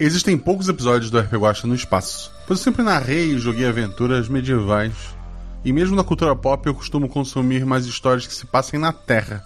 [0.00, 4.28] Existem poucos episódios do RPG Guacha no espaço, pois eu sempre narrei e joguei aventuras
[4.28, 4.94] medievais.
[5.64, 9.44] E mesmo na cultura pop eu costumo consumir mais histórias que se passem na Terra.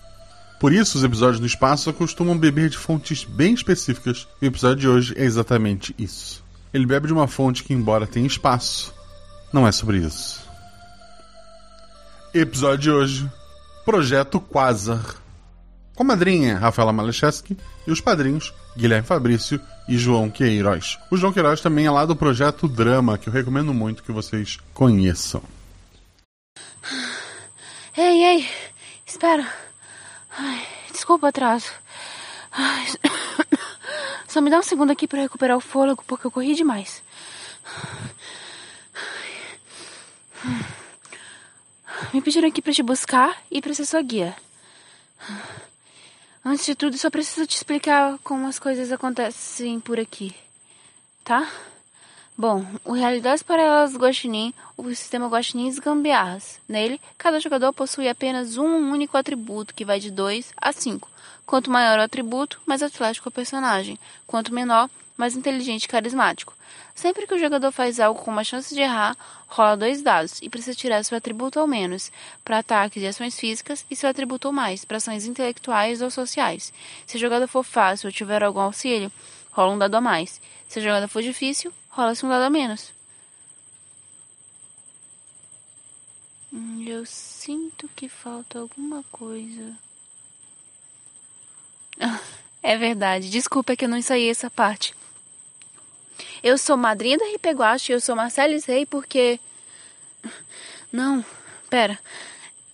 [0.60, 4.76] Por isso, os episódios no espaço costumam beber de fontes bem específicas, e o episódio
[4.76, 6.44] de hoje é exatamente isso.
[6.72, 8.92] Ele bebe de uma fonte que, embora tenha espaço,
[9.54, 10.46] não é sobre isso.
[12.34, 13.30] Episódio de hoje:
[13.86, 15.16] Projeto Quasar.
[15.94, 20.98] Com a madrinha Rafaela Malecheski e os padrinhos Guilherme Fabrício e João Queiroz.
[21.10, 24.58] O João Queiroz também é lá do projeto Drama, que eu recomendo muito que vocês
[24.72, 25.42] conheçam.
[27.96, 28.48] Ei, ei,
[29.06, 29.46] espera.
[30.30, 31.70] Ai, desculpa o atraso.
[32.50, 32.86] Ai,
[34.26, 37.02] só me dá um segundo aqui para recuperar o fôlego, porque eu corri demais.
[42.12, 44.34] Me pediram aqui para te buscar e para ser sua guia.
[46.44, 50.34] Antes de tudo, só preciso te explicar como as coisas acontecem por aqui,
[51.22, 51.48] tá?
[52.36, 56.58] Bom, o Realidades Paralelas Guaxinim, o sistema Guaxinim Gambiarras.
[56.68, 61.11] Nele, cada jogador possui apenas um único atributo, que vai de 2 a 5.
[61.52, 63.98] Quanto maior o atributo, mais atlético o personagem.
[64.26, 66.56] Quanto menor, mais inteligente e carismático.
[66.94, 69.14] Sempre que o jogador faz algo com uma chance de errar,
[69.48, 72.10] rola dois dados e precisa tirar seu atributo ao menos
[72.42, 76.72] para ataques e ações físicas e seu atributo ao mais para ações intelectuais ou sociais.
[77.06, 79.12] Se o jogador for fácil ou tiver algum auxílio,
[79.50, 80.40] rola um dado a mais.
[80.66, 82.94] Se a jogada for difícil, rola-se um dado a menos.
[86.50, 89.76] Hum, eu sinto que falta alguma coisa.
[92.62, 93.28] É verdade.
[93.28, 94.94] Desculpa que eu não ensaiei essa parte.
[96.42, 99.40] Eu sou madrinha da RP Guache, eu sou Marcelis Rei porque...
[100.92, 101.24] Não,
[101.68, 101.98] pera.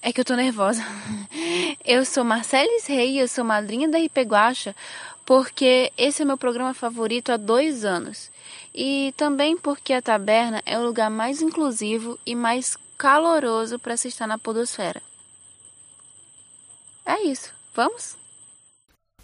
[0.02, 0.82] É que eu tô nervosa.
[1.84, 4.76] Eu sou Marcelis Rei, eu sou madrinha da RP Guacha
[5.24, 8.30] porque esse é meu programa favorito há dois anos.
[8.74, 14.08] E também porque a taberna é o lugar mais inclusivo e mais caloroso para se
[14.08, 15.02] estar na podosfera.
[17.04, 17.52] É isso.
[17.74, 18.16] Vamos?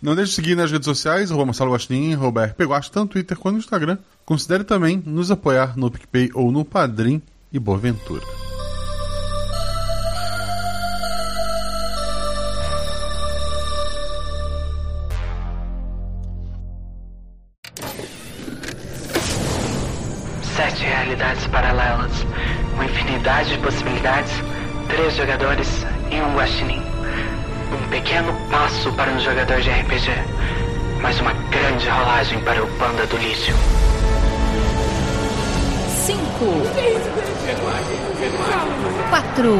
[0.04, 3.38] Não deixe de seguir nas redes sociais, arroba Marcelo Guaxinim, arroba RPGuax, tanto no Twitter
[3.38, 3.96] quanto no Instagram.
[4.22, 8.20] Considere também nos apoiar no PicPay ou no Padrim e boa ventura.
[20.54, 22.12] Sete realidades paralelas,
[22.74, 24.32] uma infinidade de possibilidades,
[24.86, 25.68] três jogadores
[26.10, 26.93] e um guaxinim.
[27.72, 30.10] Um pequeno passo para um jogador de RPG,
[31.00, 33.52] mas uma grande rolagem para o panda do lixo.
[36.04, 36.62] Cinco.
[39.10, 39.56] Quatro.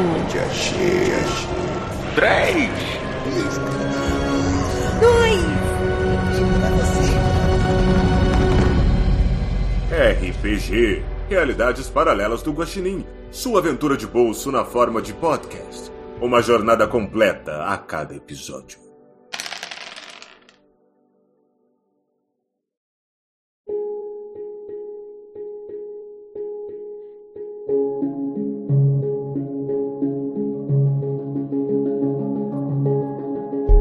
[2.15, 2.71] Três.
[4.99, 5.55] Dois.
[9.91, 13.03] RPG Realidades Paralelas do Guaxinim.
[13.31, 15.94] Sua aventura de bolso na forma de podcast.
[16.21, 18.79] Uma jornada completa a cada episódio.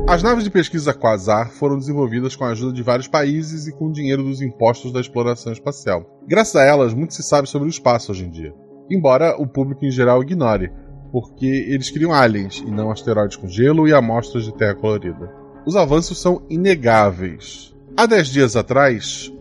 [0.09, 3.87] As naves de pesquisa Quasar foram desenvolvidas com a ajuda de vários países e com
[3.87, 6.05] o dinheiro dos impostos da exploração espacial.
[6.27, 8.53] Graças a elas, muito se sabe sobre o espaço hoje em dia.
[8.91, 10.71] Embora o público em geral ignore,
[11.14, 15.32] porque eles criam aliens e não asteroides com gelo e amostras de terra colorida.
[15.64, 17.72] Os avanços são inegáveis.
[17.97, 19.32] Há 10 dias atrás,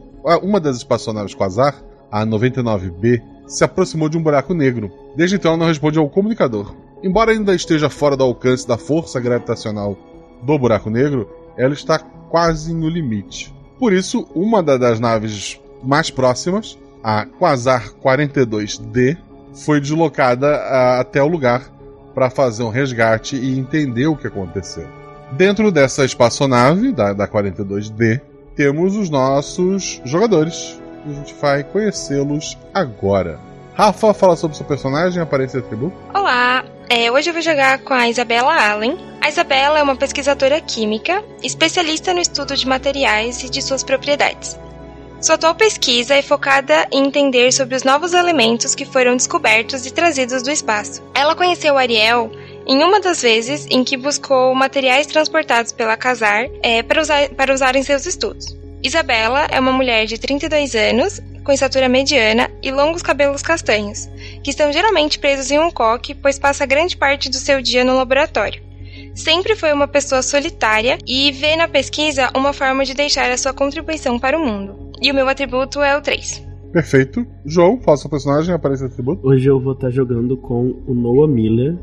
[0.43, 4.91] uma das espaçonaves Quasar, a 99B, se aproximou de um buraco negro.
[5.15, 6.75] Desde então, não responde ao comunicador.
[7.01, 9.97] Embora ainda esteja fora do alcance da força gravitacional
[10.43, 13.51] do buraco negro, ela está quase no limite.
[13.79, 19.17] Por isso, uma das naves mais próximas, a Quasar 42D,
[19.53, 21.63] foi deslocada a, até o lugar
[22.13, 24.87] para fazer um resgate e entender o que aconteceu.
[25.31, 28.21] Dentro dessa espaçonave, da, da 42D,
[28.55, 30.79] temos os nossos jogadores.
[31.05, 33.39] A gente vai conhecê-los agora.
[33.73, 35.95] Rafa, fala sobre seu personagem, aparência e atributo.
[36.13, 38.97] Olá, é, hoje eu vou jogar com a Isabela Allen.
[39.19, 44.57] A Isabela é uma pesquisadora química, especialista no estudo de materiais e de suas propriedades.
[45.23, 49.91] Sua atual pesquisa é focada em entender sobre os novos elementos que foram descobertos e
[49.91, 51.01] trazidos do espaço.
[51.15, 52.29] Ela conheceu Ariel
[52.67, 57.53] em uma das vezes em que buscou materiais transportados pela Casar é, para, usar, para
[57.53, 58.53] usar em seus estudos.
[58.83, 64.09] Isabela é uma mulher de 32 anos, com estatura mediana e longos cabelos castanhos,
[64.43, 67.95] que estão geralmente presos em um coque, pois passa grande parte do seu dia no
[67.95, 68.61] laboratório.
[69.13, 73.53] Sempre foi uma pessoa solitária e vê na pesquisa uma forma de deixar a sua
[73.53, 74.91] contribuição para o mundo.
[75.01, 76.43] E o meu atributo é o 3.
[76.71, 77.25] Perfeito.
[77.45, 79.27] João, faça o personagem, aparece o atributo.
[79.27, 81.77] Hoje eu vou estar jogando com o Noah Miller.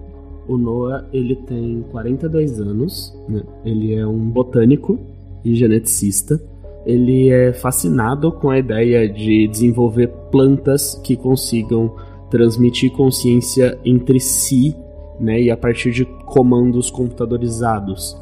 [0.49, 3.43] O Noah, ele tem 42 anos, né?
[3.65, 4.99] Ele é um botânico
[5.45, 6.43] e geneticista.
[6.85, 11.95] Ele é fascinado com a ideia de desenvolver plantas que consigam
[12.31, 14.75] transmitir consciência entre si,
[15.21, 15.41] né?
[15.43, 18.17] E a partir de comandos computadorizados.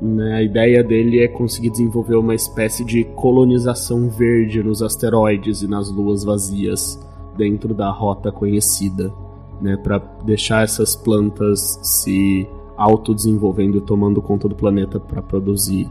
[0.00, 0.34] Né?
[0.34, 5.88] A ideia dele é conseguir desenvolver uma espécie de colonização verde nos asteroides e nas
[5.90, 7.00] luas vazias
[7.36, 9.12] dentro da rota conhecida,
[9.60, 9.76] né?
[9.76, 15.88] para deixar essas plantas se autodesenvolvendo e tomando conta do planeta para produzir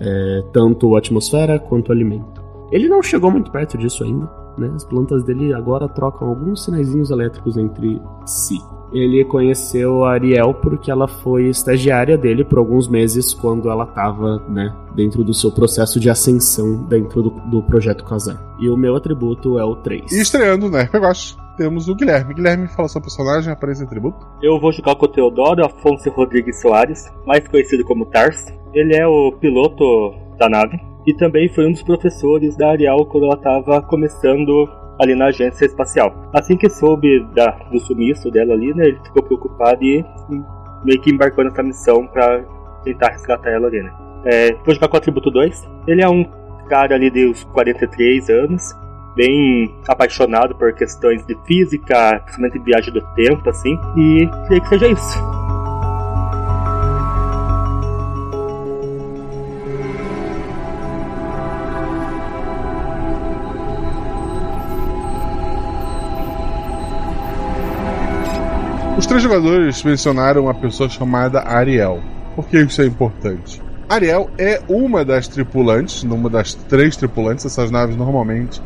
[0.00, 2.42] é, tanto atmosfera quanto alimento.
[2.72, 4.72] Ele não chegou muito perto disso ainda, né?
[4.74, 8.58] As plantas dele agora trocam alguns sinaizinhos elétricos entre si
[8.94, 14.38] ele conheceu a Ariel porque ela foi estagiária dele por alguns meses quando ela estava,
[14.48, 18.38] né, dentro do seu processo de ascensão dentro do, do projeto Kazan.
[18.60, 20.12] E o meu atributo é o 3.
[20.12, 22.34] E estreando no RPG, temos o Guilherme.
[22.34, 24.24] Guilherme, fala seu personagem, aparece em atributo.
[24.40, 28.46] Eu vou jogar com o Teodoro Afonso Rodrigues Soares, mais conhecido como Tars.
[28.72, 33.24] Ele é o piloto da nave e também foi um dos professores da Ariel quando
[33.24, 34.68] ela estava começando
[35.00, 36.30] ali na agência espacial.
[36.32, 40.04] Assim que soube da, do sumiço dela ali, né, ele ficou preocupado e
[40.84, 42.44] meio que embarcou nessa missão para
[42.84, 43.92] tentar resgatar ela ali, né.
[44.26, 45.68] É, vou jogar com o atributo 2.
[45.86, 46.24] Ele é um
[46.68, 48.74] cara ali de uns 43 anos,
[49.14, 54.88] bem apaixonado por questões de física, principalmente viagem do tempo, assim, e queria que seja
[54.88, 55.53] isso.
[68.96, 72.00] Os três jogadores mencionaram uma pessoa chamada Ariel.
[72.36, 73.60] Por que isso é importante?
[73.88, 77.44] Ariel é uma das tripulantes, uma das três tripulantes.
[77.44, 78.62] Essas naves normalmente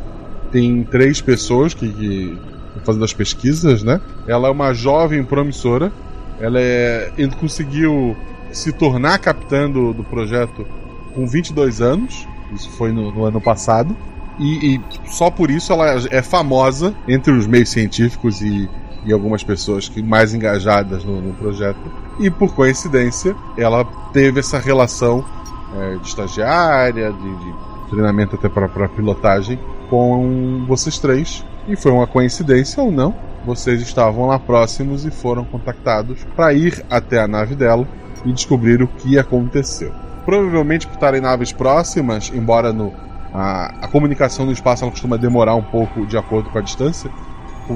[0.53, 2.39] têm três pessoas que, que
[2.85, 4.03] fazendo as pesquisas, né?
[4.27, 5.91] Ela é uma jovem promissora.
[6.39, 7.11] Ela é,
[7.41, 8.15] conseguiu
[8.53, 10.67] se tornar capitã do, do projeto
[11.15, 12.29] com 22 anos.
[12.55, 13.97] Isso foi no, no ano passado.
[14.39, 18.69] E, e, só por isso ela é famosa entre os meios científicos e
[19.05, 21.81] e algumas pessoas que mais engajadas no, no projeto.
[22.19, 25.25] E por coincidência, ela teve essa relação
[25.77, 27.55] é, de estagiária, de, de
[27.91, 29.59] treinamento até para pilotagem
[29.89, 31.45] com vocês três.
[31.67, 33.15] E foi uma coincidência ou não,
[33.45, 37.87] vocês estavam lá próximos e foram contactados para ir até a nave dela
[38.25, 39.93] e descobrir o que aconteceu.
[40.25, 42.93] Provavelmente por estarem naves próximas, embora no,
[43.33, 47.11] a, a comunicação no espaço ela costuma demorar um pouco de acordo com a distância,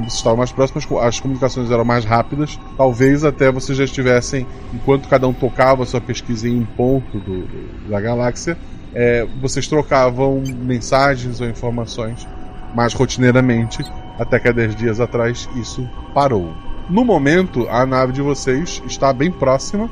[0.00, 2.58] vocês estavam mais próximos, as comunicações eram mais rápidas.
[2.76, 7.42] Talvez até vocês já estivessem, enquanto cada um tocava sua pesquisa em um ponto do,
[7.42, 8.56] do, da galáxia,
[8.94, 12.26] é, vocês trocavam mensagens ou informações
[12.74, 13.82] mais rotineiramente,
[14.18, 16.52] até que há 10 dias atrás isso parou.
[16.88, 19.90] No momento, a nave de vocês está bem próxima,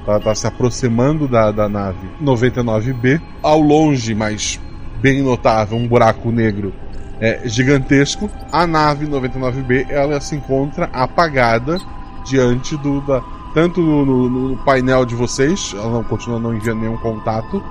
[0.00, 3.20] está tá se aproximando da, da nave 99B.
[3.42, 4.58] Ao longe, mas
[5.00, 6.72] bem notável, um buraco negro
[7.20, 8.30] é, gigantesco.
[8.50, 11.78] A nave 99B ela se encontra apagada
[12.24, 13.22] diante do da,
[13.54, 17.62] tanto no, no, no, painel de vocês, ela não continua não enviando nenhum contato,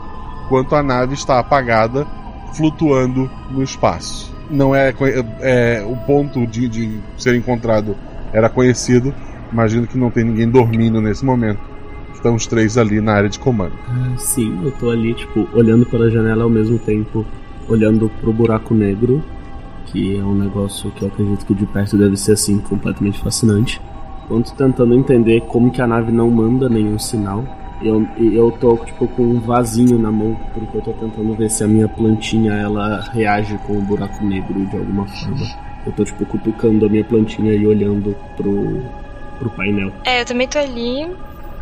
[0.48, 2.06] quanto a nave está apagada,
[2.54, 4.34] flutuando no espaço.
[4.50, 4.94] Não é,
[5.42, 7.96] é o ponto de, de ser encontrado
[8.34, 9.14] era conhecido.
[9.52, 11.60] Imagino que não tem ninguém dormindo nesse momento.
[12.14, 13.74] Estão os três ali na área de comando.
[13.88, 17.26] Ah, sim, eu tô ali, tipo, olhando pela janela ao mesmo tempo,
[17.68, 19.24] olhando pro buraco negro
[19.92, 23.82] que é um negócio que eu acredito que de perto deve ser assim completamente fascinante.
[24.28, 27.44] Quanto tentando entender como que a nave não manda nenhum sinal.
[27.82, 31.64] Eu, eu tô tipo com um vasinho na mão, porque eu tô tentando ver se
[31.64, 35.48] a minha plantinha ela reage com o buraco negro de alguma forma.
[35.86, 38.84] Eu tô tipo cutucando a minha plantinha e olhando pro,
[39.40, 39.92] pro painel.
[40.04, 41.10] É, eu também tô ali.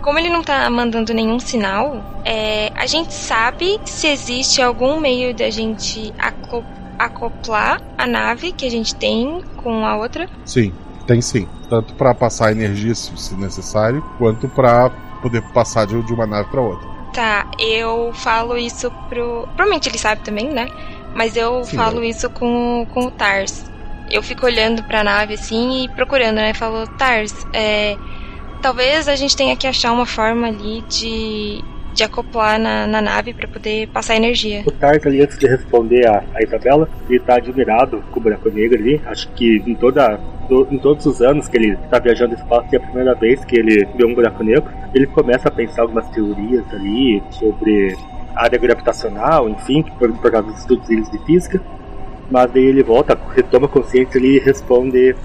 [0.01, 5.35] Como ele não tá mandando nenhum sinal, é, a gente sabe se existe algum meio
[5.35, 10.27] da gente acoplar acoplar a nave que a gente tem com a outra?
[10.45, 10.73] Sim,
[11.05, 11.47] tem sim.
[11.69, 14.89] Tanto para passar energia se necessário, quanto para
[15.21, 16.87] poder passar de uma nave para outra.
[17.13, 19.43] Tá, eu falo isso pro.
[19.47, 20.67] Provavelmente ele sabe também, né?
[21.15, 22.03] Mas eu sim, falo eu...
[22.03, 23.65] isso com, com o Tars.
[24.09, 26.53] Eu fico olhando pra nave assim e procurando, né?
[26.53, 27.97] Falo, Tars, é.
[28.61, 31.63] Talvez a gente tenha que achar uma forma ali de
[31.97, 34.61] de acoplar na, na nave para poder passar energia.
[34.65, 38.49] O Tart ali, antes de responder a, a Isabela, ele tá admirado com o buraco
[38.49, 39.01] negro ali.
[39.05, 40.19] Acho que em toda
[40.71, 43.43] em todos os anos que ele tá viajando no espaço, e é a primeira vez
[43.43, 47.97] que ele vê um buraco negro, ele começa a pensar algumas teorias ali sobre
[48.33, 51.59] área gravitacional, enfim, por, por causa dos estudos deles de física.
[52.31, 55.15] Mas daí ele volta, retoma consciência ali e responde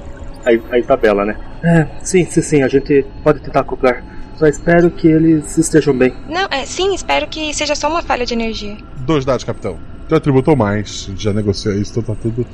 [0.45, 1.37] a, a Isabela, né?
[1.63, 4.03] É, sim, sim, sim, a gente pode tentar acoplar.
[4.39, 6.15] Só espero que eles estejam bem.
[6.29, 8.77] Não, é, sim, espero que seja só uma falha de energia.
[8.99, 9.77] Dois dados, capitão.
[10.09, 12.45] Já tributou mais, já negociou isso, então tá tudo.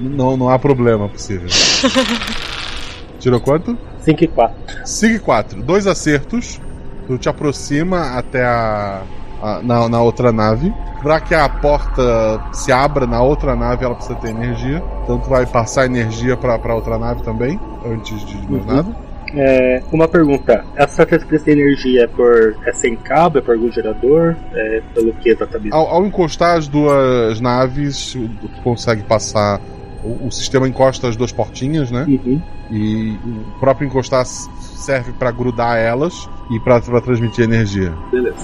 [0.00, 1.48] Não, não há problema possível.
[3.18, 3.76] Tirou quanto?
[4.00, 4.56] 5 e 4.
[4.84, 5.62] 5 e 4.
[5.62, 6.60] Dois acertos.
[7.06, 9.02] Tu te aproxima até a.
[9.42, 10.72] a- na, na outra nave.
[11.02, 14.82] Pra que a porta se abra na outra nave, ela precisa ter energia.
[15.04, 18.74] Então tu vai passar energia pra, pra outra nave também, antes de mais Uhum.
[18.76, 18.96] nada.
[19.34, 22.56] É, uma pergunta: essa transferência de energia é por.
[22.64, 24.36] é sem cabo, é por algum gerador?
[24.52, 25.72] É pelo que exatamente?
[25.72, 29.60] Ao, ao encostar as duas naves, tu consegue passar.
[30.04, 32.04] O, o sistema encosta as duas portinhas, né?
[32.06, 32.40] Uhum.
[32.70, 37.92] E o próprio encostar serve pra grudar elas e pra transmitir energia.
[38.10, 38.36] Beleza.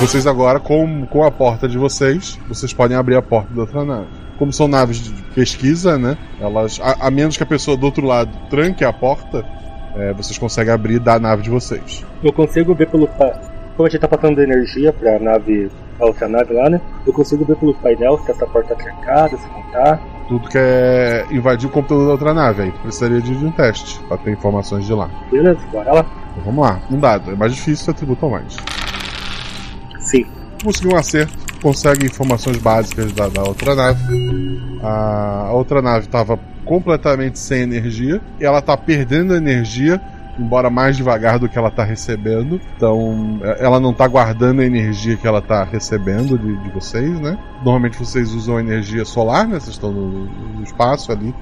[0.00, 3.84] Vocês agora, com, com a porta de vocês, vocês podem abrir a porta da outra
[3.84, 4.21] nave.
[4.38, 6.16] Como são naves de pesquisa, né?
[6.40, 6.80] Elas.
[6.82, 9.44] A, a menos que a pessoa do outro lado tranque a porta,
[9.94, 12.04] é, vocês conseguem abrir da nave de vocês.
[12.22, 13.06] Eu consigo ver pelo.
[13.06, 15.70] Como a gente tá passando energia pra nave.
[15.98, 16.80] a outra nave lá, né?
[17.06, 20.00] Eu consigo ver pelo painel se essa porta tá trancada, se não tá.
[20.28, 22.62] Tudo que é invadir o computador da outra nave.
[22.62, 25.10] Aí tu precisaria de, um teste pra ter informações de lá.
[25.30, 26.06] Beleza, bora lá.
[26.32, 26.80] Então vamos lá.
[26.90, 27.30] Um dado.
[27.32, 28.56] É mais difícil, atributo mais.
[30.00, 30.26] Sim.
[30.62, 31.32] Conseguiu um acerto.
[31.60, 34.60] Consegue informações básicas da, da outra nave.
[34.82, 38.20] A, outra nave estava completamente sem energia.
[38.40, 40.00] Ela está perdendo energia.
[40.38, 42.58] Embora mais devagar do que ela está recebendo.
[42.76, 47.20] Então, é- ela não está guardando a energia que ela está recebendo de, de vocês,
[47.20, 47.38] né?
[47.56, 49.60] Normalmente vocês usam energia solar, né?
[49.60, 51.34] Vocês estão no, no espaço ali.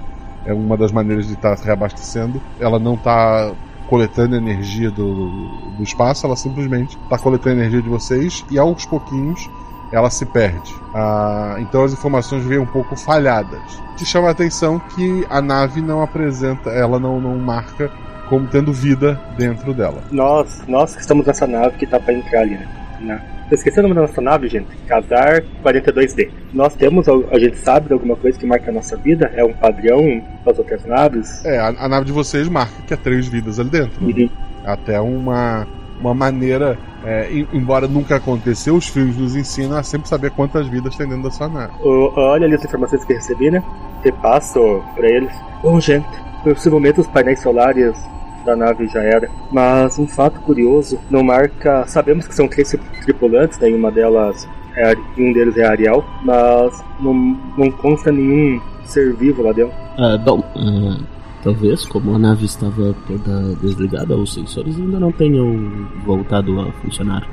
[0.44, 2.42] É uma das maneiras de estar se reabastecendo.
[2.58, 3.52] Ela não está
[3.90, 5.28] coletando energia do,
[5.76, 9.50] do espaço, ela simplesmente está coletando energia de vocês e aos pouquinhos
[9.90, 10.73] ela se perde.
[10.94, 13.61] Ah, então as informações vêm um pouco falhadas.
[13.97, 17.90] Te chama a atenção que a nave não apresenta, ela não, não marca
[18.28, 20.04] como tendo vida dentro dela.
[20.12, 22.79] Nós, nós que estamos nessa nave que tá pra entrar ali, né?
[23.00, 23.14] Na...
[23.50, 24.69] Eu esqueci o nome da nossa nave, gente.
[24.87, 26.30] Casar 42D.
[26.52, 29.30] Nós temos, a gente sabe de alguma coisa que marca a nossa vida?
[29.35, 31.45] É um padrão das outras naves?
[31.45, 34.04] É, a, a nave de vocês marca que há três vidas ali dentro.
[34.04, 34.12] né?
[34.16, 34.28] Uhum.
[34.64, 35.66] Até uma,
[36.00, 40.69] uma maneira, é, em- embora nunca aconteceu, os filmes nos ensinam a sempre saber quantas
[40.69, 41.73] vidas tem dentro da sua nave.
[41.83, 43.62] Olha ali as informações que eu recebi, né?
[44.04, 45.33] Repasso pra eles.
[45.62, 46.07] Bom, gente,
[46.45, 47.97] possivelmente os painéis solares
[48.44, 49.28] da nave já era.
[49.50, 51.87] Mas um fato curioso, não marca.
[51.87, 53.70] Sabemos que são três tripulantes, né?
[53.70, 57.14] E uma delas é, um deles é Ariel, mas não,
[57.56, 59.75] não consta nenhum ser vivo lá dentro.
[59.99, 60.99] Ah, bom, ah,
[61.42, 67.26] talvez, como a nave estava toda desligada, os sensores ainda não tenham voltado a funcionar.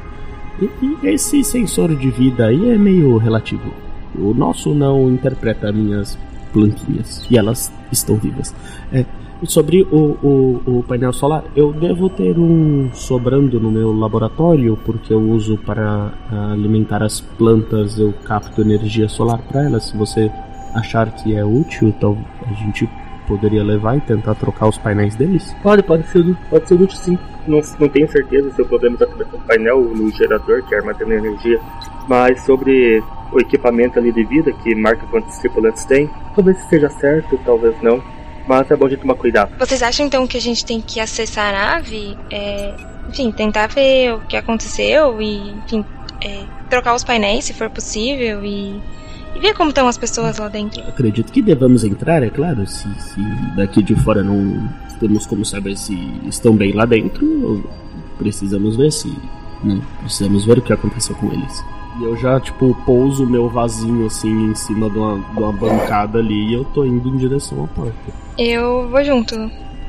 [0.62, 3.72] E, e esse sensor de vida aí é meio relativo.
[4.16, 6.18] O nosso não interpreta minhas
[6.52, 7.28] plantinhas.
[7.30, 8.54] E elas estão vivas.
[8.92, 9.06] É,
[9.46, 15.14] sobre o, o, o painel solar, eu devo ter um sobrando no meu laboratório, porque
[15.14, 19.86] eu uso para ah, alimentar as plantas, eu capto energia solar para elas.
[19.86, 20.32] Se você
[20.74, 22.90] achar que é útil, então a gente
[23.28, 25.54] poderia levar e tentar trocar os painéis deles?
[25.62, 27.20] Pode, pode ser, pode ser útil sim.
[27.46, 31.16] Não, não tenho certeza se o problema está com o painel no gerador que armazena
[31.16, 31.60] energia,
[32.08, 37.38] mas sobre o equipamento ali de vida que marca quantos tripulantes tem, talvez seja certo,
[37.46, 38.02] talvez não.
[38.48, 39.52] Mas é bom a gente tomar cuidado.
[39.60, 42.18] Vocês acham então que a gente tem que acessar a nave?
[42.32, 42.74] É,
[43.10, 45.84] enfim, tentar ver o que aconteceu e, enfim,
[46.22, 48.82] é, trocar os painéis se for possível e,
[49.36, 50.82] e ver como estão as pessoas lá dentro.
[50.88, 52.66] Acredito que devamos entrar, é claro.
[52.66, 53.22] Se, se
[53.56, 55.94] daqui de fora não temos como saber se
[56.28, 57.70] estão bem lá dentro,
[58.18, 59.14] precisamos ver se.
[59.64, 61.64] Né, precisamos ver o que aconteceu com eles.
[62.00, 65.52] E eu já, tipo, pouso o meu vasinho assim em cima de uma, de uma
[65.52, 68.14] bancada ali e eu tô indo em direção à porta.
[68.38, 69.36] Eu vou junto,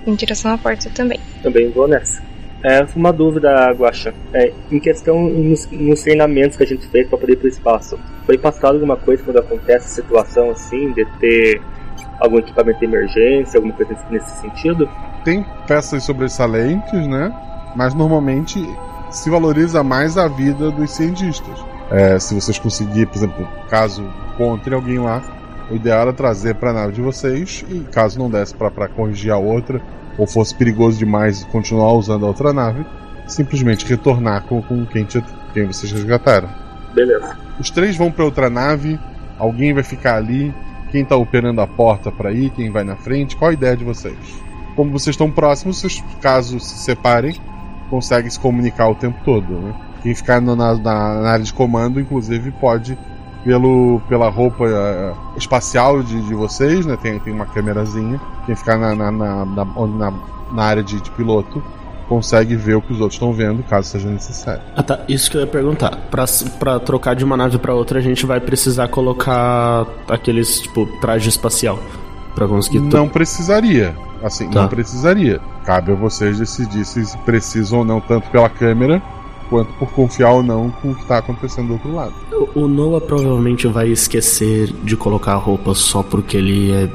[0.07, 1.21] em direção à porta também.
[1.43, 2.23] Também vou nessa.
[2.63, 4.13] É uma dúvida, Guaxa.
[4.33, 7.99] É, em questão nos, nos treinamentos que a gente fez para poder ir pro espaço,
[8.27, 11.61] foi passado alguma coisa quando acontece situação assim, de ter
[12.21, 14.89] algum equipamento de emergência, alguma coisa nesse sentido?
[15.25, 17.33] Tem peças sobressalentes, né?
[17.77, 18.59] Mas normalmente
[19.11, 21.65] se valoriza mais a vida dos cientistas.
[21.91, 24.05] É, se vocês conseguirem, por exemplo, caso
[24.35, 25.23] encontre alguém lá,
[25.71, 29.33] o ideal era trazer para a nave de vocês e caso não desse para corrigir
[29.33, 29.81] a outra
[30.17, 32.85] ou fosse perigoso demais continuar usando a outra nave,
[33.27, 36.49] simplesmente retornar com, com quem, te, quem vocês resgataram.
[36.95, 37.37] Beleza.
[37.59, 38.99] Os três vão para outra nave,
[39.39, 40.55] alguém vai ficar ali
[40.91, 43.37] Quem tá operando a porta para ir, quem vai na frente?
[43.37, 44.17] Qual a ideia de vocês?
[44.75, 47.35] Como vocês estão próximos, vocês, caso se separem,
[47.91, 49.75] conseguem se comunicar o tempo todo, né?
[50.09, 52.97] Quem ficar na, na, na área de comando, inclusive, pode
[53.45, 56.97] pelo, pela roupa uh, espacial de, de, vocês, né?
[56.97, 58.19] Tem, tem uma câmerazinha.
[58.47, 60.15] Quem ficar na, na, na, na,
[60.51, 61.63] na área de, de, piloto
[62.09, 64.63] consegue ver o que os outros estão vendo, caso seja necessário.
[64.75, 65.95] Ah tá, isso que eu ia perguntar.
[66.11, 66.25] Pra,
[66.59, 71.29] pra trocar de uma nave para outra, a gente vai precisar colocar aqueles, tipo, traje
[71.29, 71.79] espacial.
[72.35, 72.81] Pra conseguir.
[72.81, 73.95] Não precisaria.
[74.23, 74.63] Assim, tá.
[74.63, 75.39] não precisaria.
[75.67, 79.03] Cabe a vocês decidir se precisam ou não, tanto pela câmera
[79.49, 82.15] quanto por confiar ou não com o que está acontecendo do outro lado.
[82.55, 86.89] O Noah provavelmente vai esquecer de colocar a roupa só porque ele é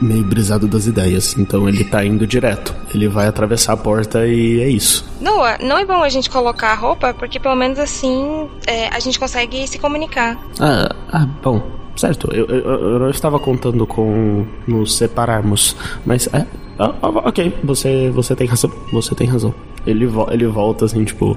[0.00, 2.74] meio brisado das ideias, então ele tá indo direto.
[2.94, 5.04] Ele vai atravessar a porta e é isso.
[5.20, 8.98] Noah, não é bom a gente colocar a roupa porque pelo menos assim é, a
[8.98, 10.38] gente consegue se comunicar.
[10.58, 11.76] Ah, ah bom.
[11.96, 16.46] Certo, eu, eu, eu não estava contando com nos separarmos, mas é.
[16.78, 19.54] Ah, ok, você, você tem razão, você tem razão.
[19.86, 21.36] Ele, vo ele volta assim, tipo,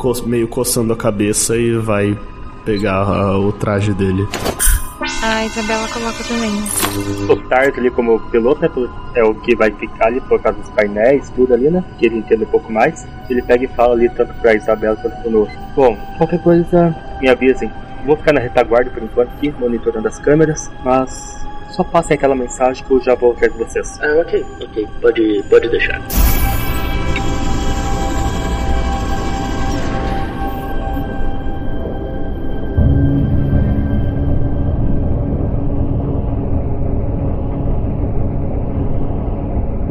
[0.00, 2.18] co meio coçando a cabeça e vai
[2.64, 4.26] pegar uh, o traje dele.
[5.22, 6.50] A Isabela coloca também.
[7.28, 8.70] O Tars ali como piloto, né?
[9.14, 11.84] É o que vai ficar ali por causa dos painéis, tudo ali, né?
[11.98, 13.06] Que ele entende um pouco mais.
[13.28, 15.52] Ele pega e fala ali tanto pra Isabela quanto pro Noah.
[15.76, 17.70] Bom, qualquer coisa, me avisem.
[18.06, 22.82] Vou ficar na retaguarda por enquanto aqui, monitorando as câmeras, mas só passem aquela mensagem
[22.84, 23.98] que eu já vou atrás de vocês.
[24.00, 24.88] Ah, ok, ok.
[25.00, 26.00] Pode, pode deixar.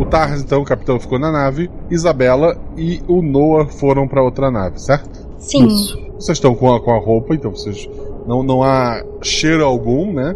[0.09, 4.81] Tars, então, o capitão ficou na nave, Isabela e o Noah foram para outra nave,
[4.81, 5.27] certo?
[5.37, 5.67] Sim.
[5.67, 5.97] Isso.
[6.19, 7.89] Vocês estão com a, com a roupa, então vocês.
[8.27, 10.35] Não, não há cheiro algum, né?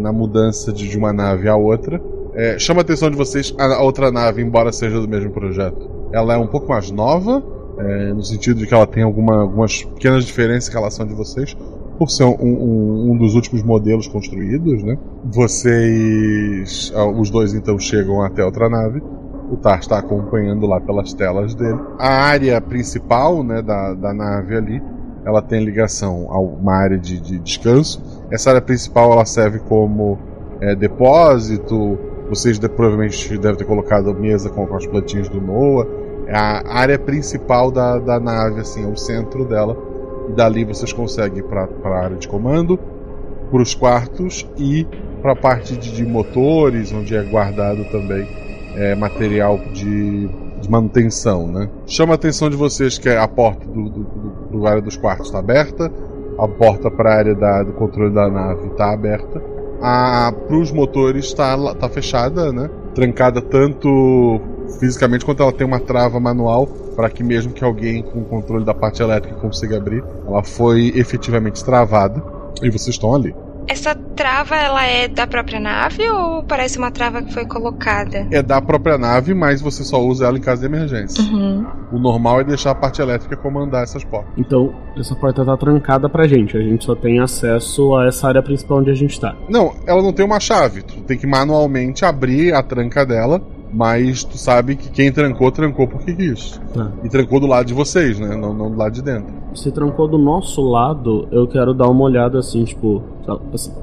[0.00, 2.00] Na mudança de, de uma nave à outra.
[2.34, 5.90] É, chama a atenção de vocês a, a, outra nave, embora seja do mesmo projeto.
[6.12, 7.42] Ela é um pouco mais nova,
[7.78, 11.56] é, no sentido de que ela tem alguma, algumas pequenas diferenças em relação de vocês,
[12.02, 14.98] por ser um, um, um, dos últimos modelos construídos, né?
[15.24, 19.00] Vocês, ah, os dois então chegam até outra nave.
[19.48, 21.78] O Tar está acompanhando lá pelas telas dele.
[22.00, 24.82] A área principal, né, da, da nave ali,
[25.24, 28.02] ela tem ligação a uma área de, de descanso.
[28.32, 30.18] Essa área principal ela serve como
[30.60, 31.96] é, depósito.
[32.28, 35.86] Vocês de, provavelmente devem ter colocado a mesa com, com as plantinhas do Noah.
[36.28, 39.91] A área principal da, da nave, assim, é o centro dela
[40.30, 42.78] dali vocês conseguem para a área de comando,
[43.50, 44.86] para os quartos e
[45.20, 48.26] para a parte de, de, motores, onde é guardado também
[48.74, 50.28] é, material de,
[50.60, 51.46] de, manutenção.
[51.46, 51.68] Né?
[51.86, 55.26] Chama a atenção de vocês que a porta do, do, do, do área dos quartos
[55.26, 55.92] está aberta,
[56.38, 59.40] a porta para a área da, do controle da nave está aberta,
[59.78, 62.70] para os motores está tá fechada, né?
[62.94, 64.40] trancada tanto
[64.78, 68.64] fisicamente quanto ela tem uma trava manual para que mesmo que alguém com o controle
[68.64, 72.22] da parte elétrica consiga abrir, ela foi efetivamente travada
[72.62, 73.34] e vocês estão ali.
[73.68, 78.26] Essa trava ela é da própria nave ou parece uma trava que foi colocada?
[78.30, 81.22] É da própria nave, mas você só usa ela em caso de emergência.
[81.22, 81.64] Uhum.
[81.92, 84.32] O normal é deixar a parte elétrica comandar essas portas.
[84.36, 86.56] Então, essa porta tá trancada pra gente.
[86.56, 89.36] A gente só tem acesso a essa área principal onde a gente tá.
[89.48, 90.82] Não, ela não tem uma chave.
[90.82, 93.40] Tu tem que manualmente abrir a tranca dela
[93.72, 96.60] mas tu sabe que quem trancou, trancou porque quis.
[96.76, 96.90] Ah.
[97.02, 98.36] E trancou do lado de vocês, né?
[98.36, 99.32] Não, não do lado de dentro.
[99.54, 103.02] Se trancou do nosso lado, eu quero dar uma olhada assim, tipo.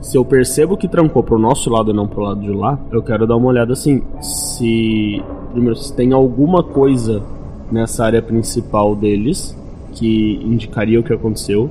[0.02, 3.02] Se eu percebo que trancou pro nosso lado e não pro lado de lá, eu
[3.02, 4.04] quero dar uma olhada assim.
[4.22, 5.24] Se.
[5.52, 7.24] Primeiro, se tem alguma coisa
[7.72, 9.58] nessa área principal deles
[9.94, 11.70] que indicaria o que aconteceu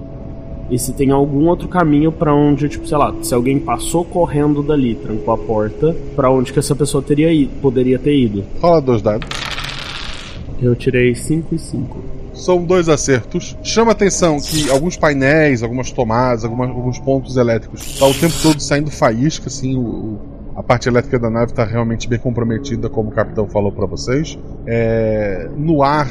[0.70, 4.62] e se tem algum outro caminho para onde, tipo, sei lá, se alguém passou correndo
[4.62, 8.44] dali, trancou a porta, para onde que essa pessoa teria ido, poderia ter ido.
[8.60, 9.28] Rola dois dados.
[10.60, 11.96] Eu tirei 5 e 5.
[12.34, 13.56] São dois acertos.
[13.62, 18.60] Chama atenção que alguns painéis, algumas tomadas, algumas, alguns pontos elétricos, tá o tempo todo
[18.60, 20.18] saindo faísca, assim, o,
[20.54, 24.38] a parte elétrica da nave está realmente bem comprometida, como o capitão falou para vocês.
[24.66, 26.08] É, no ar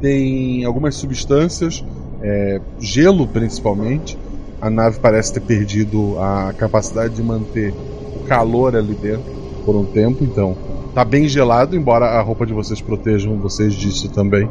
[0.00, 1.84] tem algumas substâncias
[2.22, 4.18] é, gelo principalmente.
[4.60, 7.72] A nave parece ter perdido a capacidade de manter
[8.16, 9.32] o calor ali dentro
[9.64, 10.56] por um tempo, então
[10.94, 14.50] tá bem gelado, embora a roupa de vocês protejam vocês disso também.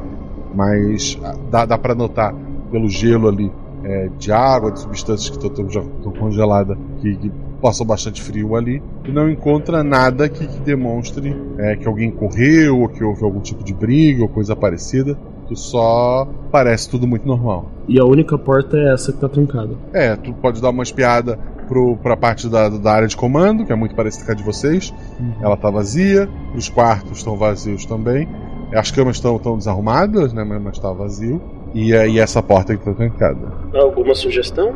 [0.55, 2.33] Mas ah, dá, dá para notar
[2.71, 3.51] pelo gelo ali
[3.83, 9.11] é, de água, de substâncias que estão congeladas, que, que passam bastante frio ali, e
[9.11, 13.63] não encontra nada que, que demonstre é, que alguém correu, ou que houve algum tipo
[13.63, 15.17] de briga ou coisa parecida.
[15.47, 17.71] Tu só parece tudo muito normal.
[17.87, 19.69] E a única porta é essa que tá trancada.
[19.93, 23.71] É, tu pode dar uma espiada pro, pra parte da, da área de comando, que
[23.71, 24.93] é muito parecida com a de vocês.
[25.41, 28.27] Ela tá vazia, os quartos estão vazios também.
[28.73, 30.43] As camas estão tão desarrumadas, né?
[30.43, 31.41] Mas, tá vazio.
[31.73, 33.39] E aí essa porta que tá trancada.
[33.73, 34.71] Alguma sugestão,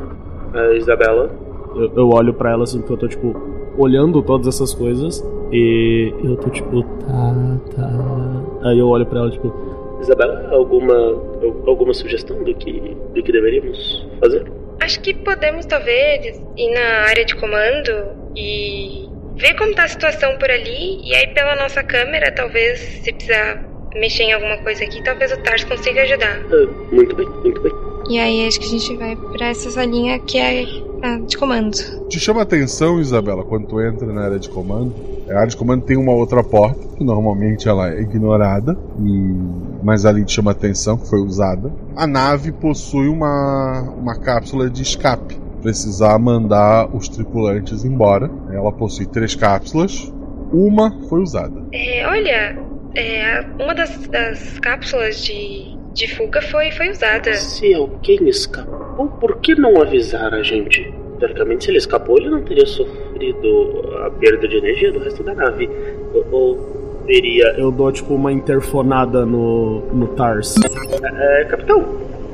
[0.54, 1.32] uh, Isabela?
[1.76, 3.36] Eu, eu olho pra ela assim, porque eu tô, tipo,
[3.78, 5.26] olhando todas essas coisas.
[5.52, 8.70] E eu tô, tipo, tá, tá.
[8.70, 9.54] Aí eu olho pra ela, tipo,
[10.02, 12.72] Isabela, alguma, al- alguma sugestão do que,
[13.14, 14.44] do que deveríamos fazer?
[14.82, 17.92] Acho que podemos talvez ir na área de comando
[18.36, 19.08] e
[19.40, 21.02] ver como tá a situação por ali.
[21.08, 25.38] E aí pela nossa câmera, talvez se precisar mexer em alguma coisa aqui, talvez o
[25.38, 26.42] Tars consiga ajudar.
[26.52, 27.72] Ah, muito bem, muito bem.
[28.10, 30.64] E aí acho que a gente vai pra essa salinha que é
[31.04, 31.76] a de comando.
[32.10, 34.94] Te chama a atenção, Isabela, quando tu entra na área de comando.
[35.32, 39.36] A área de comando tem uma outra porta, que normalmente ela é ignorada, e...
[39.84, 41.72] mas ali te chama a atenção, que foi usada.
[41.96, 45.40] A nave possui uma, uma cápsula de escape.
[45.62, 48.30] Precisar mandar os tripulantes embora.
[48.52, 50.12] Ela possui três cápsulas.
[50.52, 51.64] Uma foi usada.
[51.72, 52.58] É, olha,
[52.96, 57.34] é, uma das, das cápsulas de, de fuga foi, foi usada.
[57.36, 60.94] Se alguém escapou, por que não avisar a gente?
[61.22, 65.36] Teoricamente, se ele escapou, ele não teria sofrido a perda de energia do resto da
[65.36, 65.70] nave.
[66.16, 67.54] Ou, ou teria.
[67.60, 70.56] eu dou, tipo, uma interfonada no, no Tars.
[71.04, 71.86] É, capitão,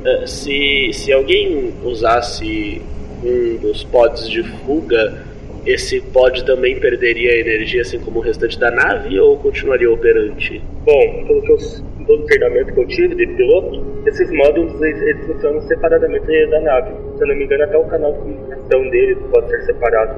[0.06, 2.80] é, se, se alguém usasse
[3.22, 5.22] um dos pods de fuga,
[5.68, 10.62] esse pod também perderia energia, assim como o restante da nave, ou continuaria operante?
[10.84, 11.58] Bom, pelo que eu,
[12.06, 16.60] todo o treinamento que eu tive de piloto, esses módulos eles, eles funcionam separadamente da
[16.60, 16.90] nave.
[17.16, 20.14] Se eu não me engano, até o canal de comunicação deles pode ser separado.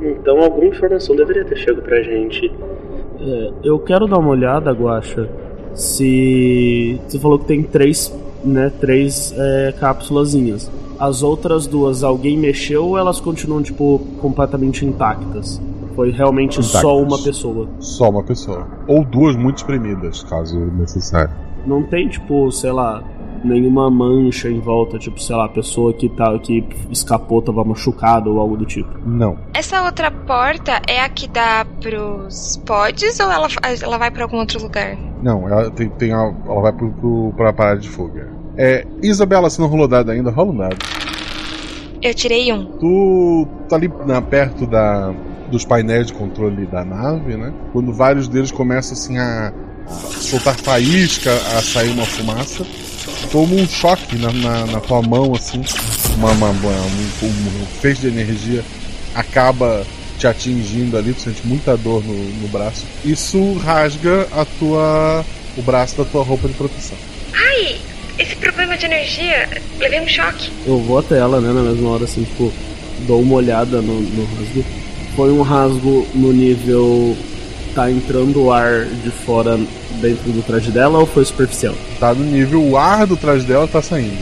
[0.00, 2.50] Então, alguma informação deveria ter chegado pra gente.
[3.20, 5.28] É, eu quero dar uma olhada, Guacha,
[5.74, 6.98] se.
[7.06, 8.10] Você falou que tem três,
[8.42, 8.72] né?
[8.80, 10.70] Três é, cápsulazinhas.
[10.98, 15.60] As outras duas, alguém mexeu ou elas continuam, tipo, completamente intactas?
[15.94, 17.06] Foi realmente só Intactas.
[17.18, 17.68] uma pessoa.
[17.78, 18.66] Só uma pessoa.
[18.88, 21.30] Ou duas muito espremidas, caso necessário.
[21.66, 23.02] Não tem, tipo, sei lá,
[23.44, 28.28] nenhuma mancha em volta, tipo, sei lá, a pessoa que, tá, que escapou tava machucada
[28.28, 28.88] ou algo do tipo.
[29.06, 29.36] Não.
[29.54, 33.46] Essa outra porta é a que dá pros pods ou ela,
[33.82, 34.96] ela vai pra algum outro lugar?
[35.22, 38.28] Não, ela tem, tem a- ela vai pro, pro, pra parada de fuga.
[38.56, 40.30] É, Isabela, você não rolou dado ainda?
[40.30, 40.76] Rola um dado.
[42.02, 42.66] Eu tirei um.
[42.78, 45.12] Tu tá ali na, perto da,
[45.50, 47.52] dos painéis de controle da nave, né?
[47.72, 49.52] Quando vários deles começam assim a,
[49.88, 52.64] a soltar faísca, a sair uma fumaça,
[53.32, 55.62] toma um choque na, na, na tua mão, assim,
[56.16, 58.62] uma, uma, uma- um, um feixe de energia
[59.14, 59.84] acaba
[60.18, 62.84] te atingindo ali, tu sente muita dor no, no braço.
[63.04, 65.24] Isso rasga a tua.
[65.56, 66.96] o braço da tua roupa de proteção.
[67.32, 67.76] Ai,
[68.18, 69.48] esse problema de energia,
[69.78, 70.50] levei um choque.
[70.66, 72.52] Eu vou até ela, né, na mesma hora, assim, tipo,
[73.06, 74.64] dou uma olhada no, no rasgo.
[75.16, 77.16] Foi um rasgo no nível.
[77.74, 79.58] Tá entrando o ar de fora
[80.00, 81.74] dentro do traje dela ou foi superficial?
[81.98, 84.16] Tá no nível, o ar do trás dela tá saindo.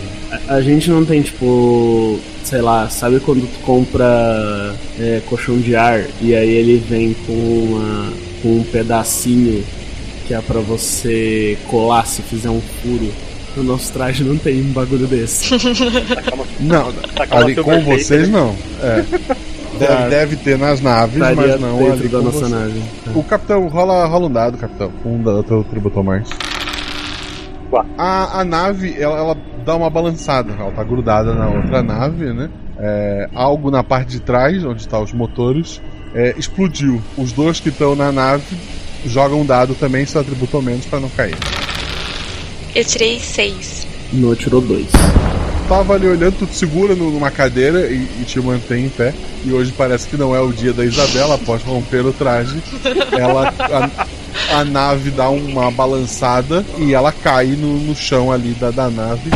[0.48, 5.76] A, a gente não tem, tipo, sei lá, sabe quando tu compra é, colchão de
[5.76, 9.62] ar e aí ele vem com, uma, com um pedacinho
[10.26, 13.12] que é pra você colar se fizer um furo?
[13.56, 15.54] O nosso traje não tem um bagulho desse.
[16.60, 16.92] Não,
[17.30, 18.38] ali com feita, vocês né?
[18.38, 18.54] não.
[18.82, 19.04] É.
[19.78, 20.08] Deve, Tá.
[20.08, 22.50] deve ter nas naves, mas não dentro ali da com nossa vocês.
[22.50, 22.82] nave.
[23.14, 24.92] O capitão, rola, rola um dado, capitão.
[25.04, 26.28] Um da outro tributou mais.
[27.98, 30.52] A, a nave, ela, ela dá uma balançada.
[30.58, 32.48] Ela tá grudada na outra nave, né?
[32.78, 35.80] É, algo na parte de trás, onde estão os motores,
[36.14, 37.00] é, explodiu.
[37.16, 38.44] Os dois que estão na nave
[39.06, 41.36] jogam um dado também, só atributou menos pra não cair.
[42.74, 43.86] Eu tirei seis.
[44.12, 44.86] No tirou dois.
[45.68, 49.12] Tava ali olhando, tu te segura numa cadeira e, e te mantém em pé.
[49.44, 52.62] E hoje parece que não é o dia da Isabela, após romper o traje.
[53.12, 53.52] Ela.
[53.58, 54.06] A,
[54.58, 59.30] a nave dá uma balançada e ela cai no, no chão ali da, da nave.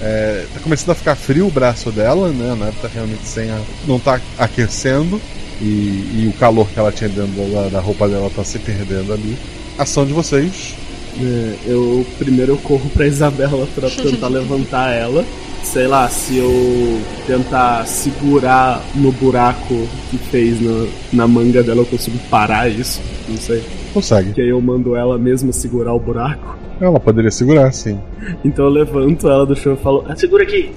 [0.00, 2.52] É, tá começando a ficar frio o braço dela, né?
[2.52, 3.58] A nave tá realmente sem a.
[3.86, 5.20] não tá aquecendo.
[5.60, 9.12] E, e o calor que ela tinha dentro da, da roupa dela tá se perdendo
[9.12, 9.36] ali.
[9.78, 10.74] Ação de vocês.
[11.18, 15.24] É, eu primeiro eu corro pra Isabela pra tentar levantar ela.
[15.62, 19.74] Sei lá, se eu tentar segurar no buraco
[20.10, 23.00] que fez na, na manga dela, eu consigo parar isso.
[23.28, 23.64] Não sei.
[23.92, 24.32] Consegue.
[24.32, 26.56] Que aí eu mando ela mesma segurar o buraco.
[26.80, 27.98] Ela poderia segurar, sim.
[28.44, 30.70] Então eu levanto ela do chão e falo: "Ah, Segura aqui.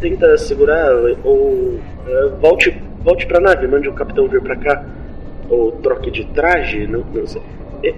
[0.00, 0.90] Tenta segurar
[1.24, 2.74] ou eh, volte,
[3.04, 4.84] volte pra nave, mande o capitão vir pra cá.
[5.50, 7.42] Ou troque de traje, não, não sei.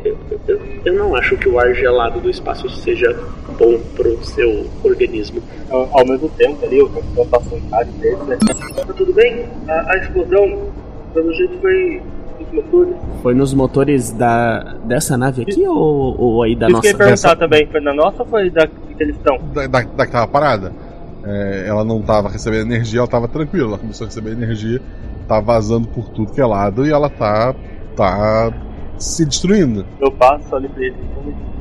[0.04, 0.16] Eu,
[0.48, 3.16] eu, eu não acho que o ar gelado do espaço seja
[3.58, 5.42] bom pro seu organismo.
[5.70, 8.36] Ao, ao mesmo tempo ali, o capitão tá sentado dele, né?
[8.86, 9.46] Tá tudo bem?
[9.68, 10.68] A, a explosão,
[11.14, 12.02] pelo jeito, foi
[12.40, 12.94] nos motores.
[13.22, 16.82] Foi nos motores da dessa nave aqui ou, ou aí da Isso nossa?
[16.82, 19.38] que eu ia perguntar dessa- também, foi na nossa ou foi da que eles estão?
[19.52, 20.72] Da, da, da que tava parada.
[21.24, 23.68] É, ela não tava recebendo energia, ela tava tranquila.
[23.70, 24.80] Ela começou a receber energia,
[25.26, 27.54] tá vazando por tudo que é lado e ela tá.
[27.96, 28.52] tá
[28.98, 29.86] se destruindo.
[30.00, 30.82] Eu passo ali pra.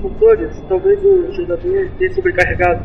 [0.02, 2.82] Motores, talvez o gerador tenha sobrecarregado.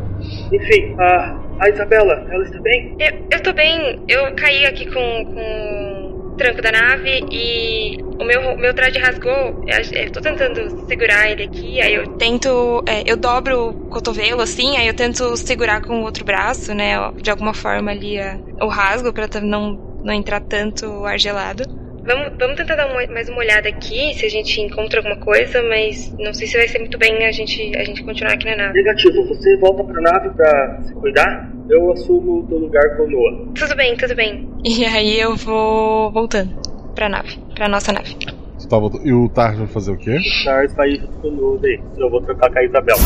[0.50, 2.96] Enfim, a, a Isabela, ela está bem?
[2.98, 4.02] Eu, eu tô bem.
[4.08, 9.30] Eu caí aqui com, com o tranco da nave e o meu, meu traje rasgou.
[9.66, 12.82] Eu, eu tô tentando segurar ele aqui, aí eu tento.
[12.88, 16.94] é, eu dobro o cotovelo assim, aí eu tento segurar com o outro braço, né?
[17.20, 21.64] De alguma forma ali a- o rasgo pra não, não entrar tanto ar gelado.
[22.04, 25.62] Vamos, vamos tentar dar uma- mais uma olhada aqui, se a gente encontra alguma coisa,
[25.62, 28.56] mas não sei se vai ser muito bem a gente, a gente continuar aqui na
[28.56, 28.74] nave.
[28.74, 31.48] Negativo, você volta pra nave pra se cuidar?
[31.70, 33.52] Eu assumo o teu lugar com o Noah.
[33.54, 34.48] Tudo bem, tudo bem.
[34.64, 36.50] E aí eu vou voltando
[36.94, 38.16] pra nave, pra nossa nave.
[38.68, 40.16] Tá voltando- E o Tar vai fazer o quê?
[40.46, 41.80] Lars vai junto com o Noah daí.
[41.98, 42.98] Eu vou trocar com a Isabela.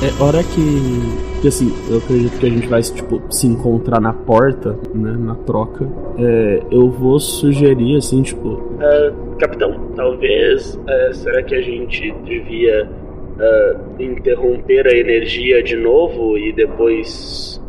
[0.00, 4.12] É hora que, que assim, eu acredito que a gente vai tipo se encontrar na
[4.12, 5.88] porta, né, na troca.
[6.18, 10.78] É, eu vou sugerir assim, tipo, Ah, capitão, talvez.
[10.88, 12.88] ah, será que a gente devia
[13.40, 17.60] ah, interromper a energia de novo e depois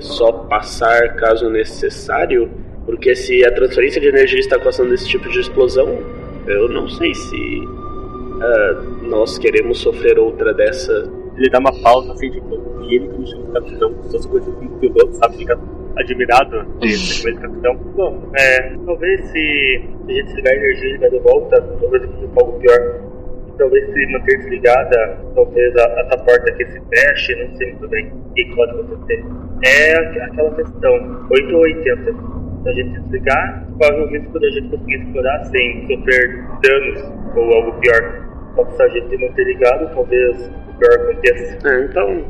[0.00, 2.48] só passar caso necessário?
[2.86, 5.98] Porque se a transferência de energia está causando esse tipo de explosão,
[6.46, 7.68] eu não sei se
[9.02, 11.08] nós queremos sofrer outra dessa.
[11.36, 14.86] Ele dá uma pausa assim, tipo, e ele me chama de capitão, coisas assim, que
[14.86, 15.58] o piloto, sabe, fica
[15.96, 17.74] admirado de ser chamado de capitão.
[17.96, 22.32] Bom, é, talvez se a gente desligar a energia e ligar de volta, talvez aconteça
[22.40, 23.00] algo pior.
[23.58, 28.06] Talvez se manter desligada, talvez a, essa porta aqui se feche, não sei muito bem
[28.10, 29.24] o que pode acontecer.
[29.64, 32.12] É aqu- aquela questão, 8 ou 80.
[32.62, 37.72] Se a gente desligar, provavelmente quando a gente conseguir explorar sem sofrer danos ou algo
[37.80, 38.22] pior.
[38.56, 41.58] Só que se a gente manter ligado, talvez o pior aconteça.
[41.64, 42.24] Ah, então,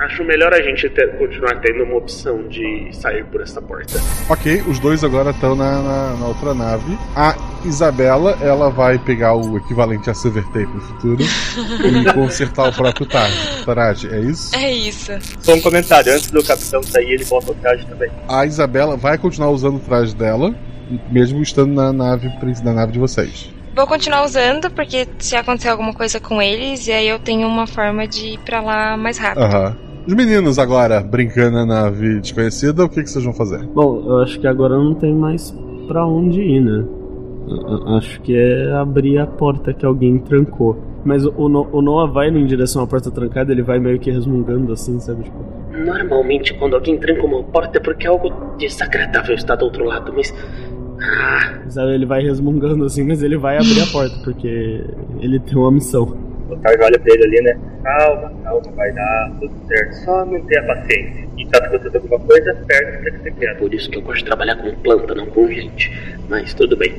[0.00, 3.98] acho melhor a gente ter- continuar tendo uma opção de sair por essa porta.
[4.28, 6.98] Ok, os dois agora estão na, na, na outra nave.
[7.16, 12.72] A Isabela, ela vai pegar o equivalente a Silver Tape no futuro e consertar o
[12.74, 13.30] próprio Tar.
[13.64, 14.54] Taraj, é isso?
[14.54, 15.12] É isso.
[15.40, 18.10] Só um comentário, antes do capitão sair, ele volta ao traje também.
[18.28, 20.54] A Isabela vai continuar usando o traje dela,
[21.10, 22.30] mesmo estando na nave,
[22.62, 23.50] na nave de vocês.
[23.78, 27.64] Vou continuar usando, porque se acontecer alguma coisa com eles, e aí eu tenho uma
[27.64, 29.44] forma de ir pra lá mais rápido.
[29.44, 29.76] Aham.
[30.04, 33.64] Os meninos agora brincando na nave desconhecida, o que, que vocês vão fazer?
[33.68, 35.54] bom, eu acho que agora não tem mais
[35.86, 36.84] pra onde ir, né?
[37.96, 40.76] Acho que é abrir a porta que alguém trancou.
[41.04, 44.10] Mas o, No- o Noah vai em direção à porta trancada, ele vai meio que
[44.10, 45.22] resmungando assim, sabe?
[45.22, 45.38] Tipo,
[45.70, 50.34] Normalmente, quando alguém tranca uma porta é porque algo desagradável está do outro lado, mas.
[51.00, 54.84] Ah, sabe, ele vai resmungando assim, mas ele vai abrir a porta, porque
[55.20, 56.16] ele tem uma missão.
[56.50, 57.58] O Tarja olha pra ele ali, né?
[57.82, 59.92] Calma, calma, vai dar tudo certo.
[60.04, 61.28] Só manter a paciência.
[61.36, 63.58] E caso aconteça alguma coisa, perde pra que você quer.
[63.58, 65.92] por isso que eu gosto de trabalhar com planta, não com gente.
[66.28, 66.94] Mas tudo bem.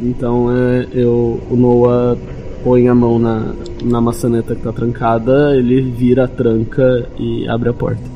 [0.00, 2.16] Então é, eu, o Noah
[2.62, 3.52] põe a mão na,
[3.82, 8.13] na maçaneta que tá trancada, ele vira a tranca e abre a porta.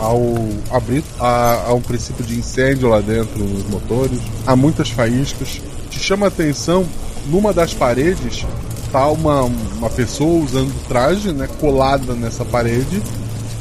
[0.00, 0.18] Ao
[0.70, 5.60] abrir, há um princípio de incêndio lá dentro nos motores, há muitas faíscas.
[5.90, 6.86] Te chama a atenção,
[7.26, 8.46] numa das paredes
[8.90, 13.02] tá uma, uma pessoa usando traje, né, colada nessa parede,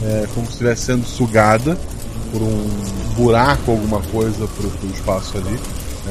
[0.01, 1.77] é, como se estivesse sendo sugada
[2.31, 2.67] por um
[3.15, 5.59] buraco, alguma coisa pro, pro espaço ali.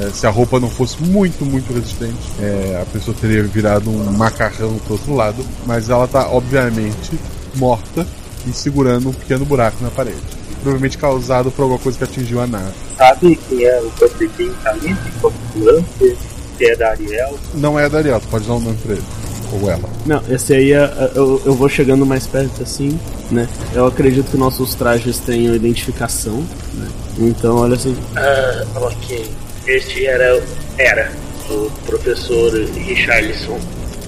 [0.01, 4.13] É, se a roupa não fosse muito, muito resistente, é, a pessoa teria virado um
[4.13, 7.19] macarrão pro outro lado, mas ela tá obviamente
[7.57, 8.07] morta
[8.49, 10.17] e segurando um pequeno buraco na parede.
[10.63, 12.73] Provavelmente causado por alguma coisa que atingiu a nave.
[12.97, 14.97] Sabe quem é o Patrick tá ali?
[15.21, 16.17] Qual é o lance?
[16.57, 17.39] Se é da Ariel?
[17.55, 19.05] Não é a Dariel, tu pode dar um nome pra ele.
[19.53, 19.89] Ou ela.
[20.05, 22.99] Não, esse aí é, eu, eu vou chegando mais perto assim,
[23.31, 23.49] né?
[23.73, 26.89] Eu acredito que nossos trajes tenham identificação, né?
[27.19, 27.97] Então, olha assim.
[28.17, 29.31] Ah, ok.
[29.67, 30.43] Este era,
[30.77, 31.13] era
[31.49, 33.59] o professor Richarlison.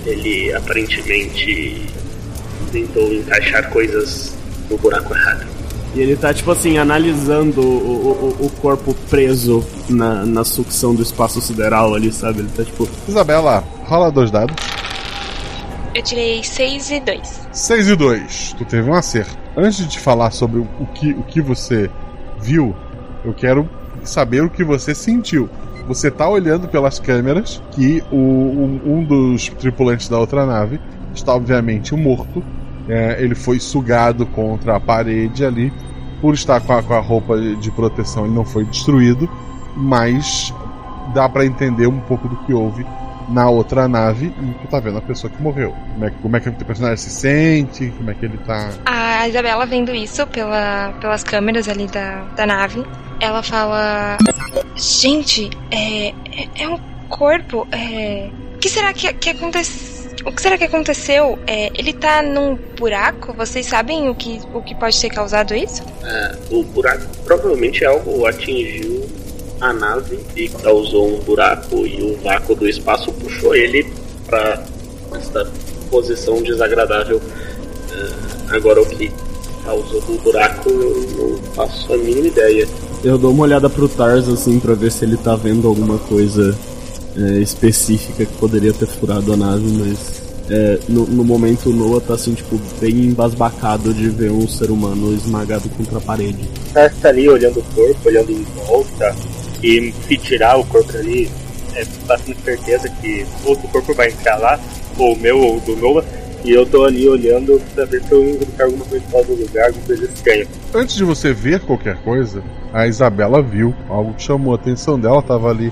[0.04, 1.86] Ele aparentemente
[2.70, 4.34] tentou encaixar coisas
[4.68, 5.46] no buraco errado.
[5.94, 11.02] E ele tá, tipo assim, analisando o, o, o corpo preso na, na sucção do
[11.02, 12.40] espaço sideral ali, sabe?
[12.40, 12.88] Ele tá tipo.
[13.08, 14.54] Isabela, rola dois dados.
[15.92, 17.40] Eu tirei 6 e 2.
[17.50, 18.54] 6 e 2.
[18.56, 19.36] Tu teve um acerto.
[19.56, 21.90] Antes de falar sobre o, o que, o que você
[22.40, 22.74] viu,
[23.24, 23.68] eu quero
[24.04, 25.50] saber o que você sentiu.
[25.88, 30.80] Você tá olhando pelas câmeras que o, um, um dos tripulantes da outra nave
[31.12, 32.44] está obviamente morto.
[32.88, 35.72] É, ele foi sugado contra a parede ali.
[36.20, 39.28] Por estar com a, com a roupa de proteção, ele não foi destruído,
[39.74, 40.52] mas
[41.14, 42.84] dá para entender um pouco do que houve
[43.30, 45.74] na outra nave e tu tá vendo a pessoa que morreu.
[45.92, 48.70] Como é, como é que o personagem se sente, como é que ele tá.
[48.84, 52.84] A Isabela vendo isso pela, pelas câmeras ali da, da nave,
[53.20, 54.18] ela fala:
[54.76, 57.66] Gente, é, é, é um corpo.
[57.70, 58.30] É...
[58.56, 59.99] O que será que, que aconteceu?
[60.24, 61.38] O que será que aconteceu?
[61.46, 63.32] É, ele tá num buraco?
[63.32, 65.82] Vocês sabem o que, o que pode ter causado isso?
[66.04, 69.08] É, o buraco provavelmente algo atingiu
[69.60, 73.86] a nave e causou um buraco e o vácuo do espaço puxou ele
[74.26, 74.62] para
[75.16, 75.50] esta
[75.90, 77.20] posição desagradável.
[77.92, 79.10] É, agora o que
[79.64, 82.68] causou o buraco eu não faço a mínima ideia.
[83.02, 86.56] Eu dou uma olhada pro Tars assim pra ver se ele tá vendo alguma coisa
[87.20, 92.00] é, específica que poderia ter furado a nave, mas é, no, no, momento o Noah
[92.00, 96.48] tá assim, tipo, bem embasbacado de ver um ser humano esmagado contra a parede.
[96.72, 99.14] Tars tá ali olhando o corpo, olhando em volta,
[99.62, 101.30] e se tirar o corpo ali,
[101.74, 104.58] é bastante certeza que ou o corpo vai entrar lá,
[104.98, 106.04] ou o meu ou do Noah,
[106.44, 109.66] e eu tô ali olhando pra ver se eu encontrar alguma coisa fora do lugar,
[109.66, 110.46] alguma coisa estranha.
[110.74, 115.22] Antes de você ver qualquer coisa, a Isabela viu algo que chamou a atenção dela,
[115.22, 115.70] tava ali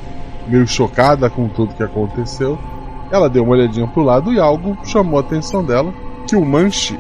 [0.49, 2.59] meio chocada com tudo que aconteceu.
[3.11, 5.93] Ela deu uma olhadinha pro lado e algo chamou a atenção dela,
[6.27, 6.99] que o manche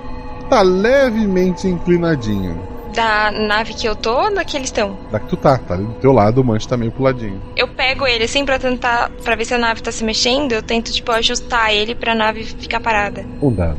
[0.49, 4.99] tá levemente inclinadinho da nave que eu tô ou da que eles estão?
[5.13, 7.41] Da que tu tá, tá ali do teu lado, o manche tá meio puladinho.
[7.57, 10.63] Eu pego ele assim pra tentar, pra ver se a nave tá se mexendo, eu
[10.63, 13.25] tento, tipo, ajustar ele pra nave ficar parada.
[13.41, 13.79] Um dado.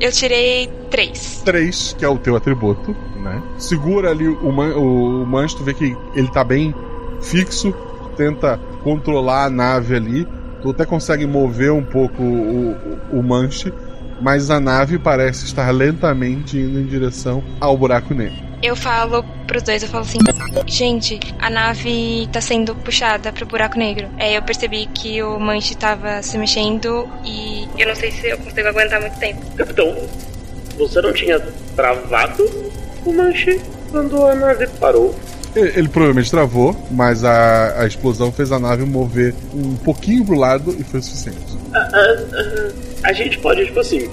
[0.00, 1.42] Eu tirei três.
[1.44, 3.42] Três, que é o teu atributo, né?
[3.58, 6.74] Segura ali o, man, o, o manche, tu vê que ele tá bem
[7.20, 7.74] fixo,
[8.18, 10.28] tenta controlar a nave ali,
[10.60, 12.72] tu até consegue mover um pouco o,
[13.12, 13.72] o, o manche,
[14.20, 18.48] mas a nave parece estar lentamente indo em direção ao buraco negro.
[18.60, 20.18] Eu falo pros dois, eu falo assim,
[20.66, 24.08] gente, a nave tá sendo puxada pro buraco negro.
[24.18, 28.38] É, eu percebi que o manche tava se mexendo e eu não sei se eu
[28.38, 29.40] consigo aguentar muito tempo.
[29.56, 29.96] Capitão,
[30.76, 31.38] você não tinha
[31.76, 32.44] travado
[33.06, 33.60] o manche
[33.92, 35.14] quando a nave parou?
[35.58, 40.36] Ele, ele, provavelmente travou, mas a, a, explosão fez a nave mover um pouquinho pro
[40.36, 41.58] lado e foi o suficiente.
[41.72, 44.08] A, a, a gente pode, tipo assim,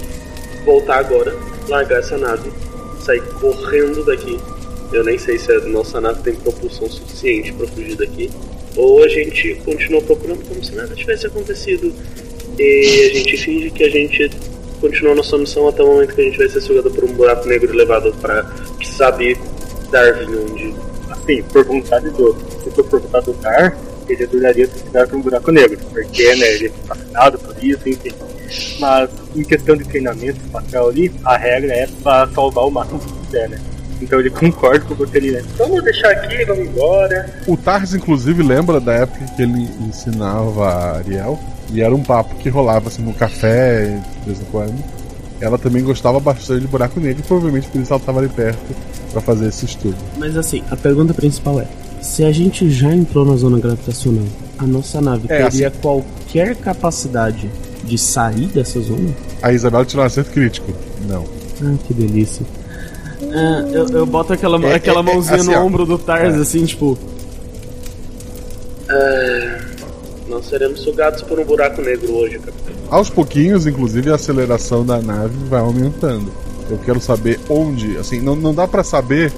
[0.64, 1.32] voltar agora,
[1.68, 2.50] largar essa nave,
[3.00, 4.38] sair correndo daqui.
[4.92, 8.30] Eu nem sei se a nossa nave tem propulsão suficiente para fugir daqui.
[8.76, 11.92] Ou a gente continua procurando como se nada tivesse acontecido.
[12.58, 14.30] E a gente finge que a gente
[14.80, 17.48] continua nossa missão até o momento que a gente vai ser sugado por um buraco
[17.48, 18.44] negro e levado para
[18.96, 19.36] sabe
[19.90, 20.74] Darwin, onde
[21.32, 22.36] assim, por vontade do.
[22.62, 23.76] Se for por vontade do Dar,
[24.08, 27.88] ele adoraria ter ficado com um buraco negro, porque né, ele é fascinado por isso,
[27.88, 28.12] enfim.
[28.78, 33.12] Mas em questão de treinamento espacial ali, a regra é para salvar o máximo que
[33.12, 33.60] puder, né?
[34.00, 35.42] Então ele concorda com você ali, né?
[35.56, 37.34] Vamos deixar aqui, vamos embora.
[37.46, 41.38] O Tars, inclusive, lembra da época que ele ensinava a Ariel.
[41.72, 44.84] E era um papo que rolava assim no café de vez em quando.
[45.40, 48.74] Ela também gostava bastante de buraco negro, e provavelmente por isso ela estava ali perto
[49.12, 49.96] para fazer esse estudo.
[50.16, 51.66] Mas assim, a pergunta principal é:
[52.00, 54.24] se a gente já entrou na zona gravitacional,
[54.58, 57.50] a nossa nave é, teria assim, qualquer capacidade
[57.84, 59.10] de sair dessa zona?
[59.42, 60.72] A Isabela tirou um acerto crítico.
[61.06, 61.24] Não.
[61.62, 62.44] Ah, que delícia.
[63.32, 66.34] Ah, eu, eu boto aquela, é, aquela é, é mãozinha assim, no ombro do Tars,
[66.34, 66.38] é.
[66.38, 66.98] assim, tipo.
[68.88, 69.66] Uh,
[70.28, 72.75] nós seremos sugados por um buraco negro hoje, capitão.
[72.90, 76.30] Aos pouquinhos, inclusive, a aceleração da nave vai aumentando.
[76.70, 77.96] Eu quero saber onde.
[77.96, 79.32] Assim, não, não dá para saber,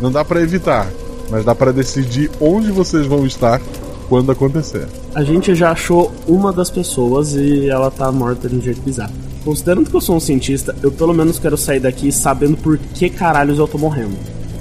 [0.00, 0.90] não dá para evitar,
[1.30, 3.60] mas dá para decidir onde vocês vão estar
[4.08, 4.86] quando acontecer.
[5.14, 9.12] A gente já achou uma das pessoas e ela tá morta de um jeito bizarro.
[9.44, 13.10] Considerando que eu sou um cientista, eu pelo menos quero sair daqui sabendo por que
[13.10, 14.16] caralhos eu tô morrendo.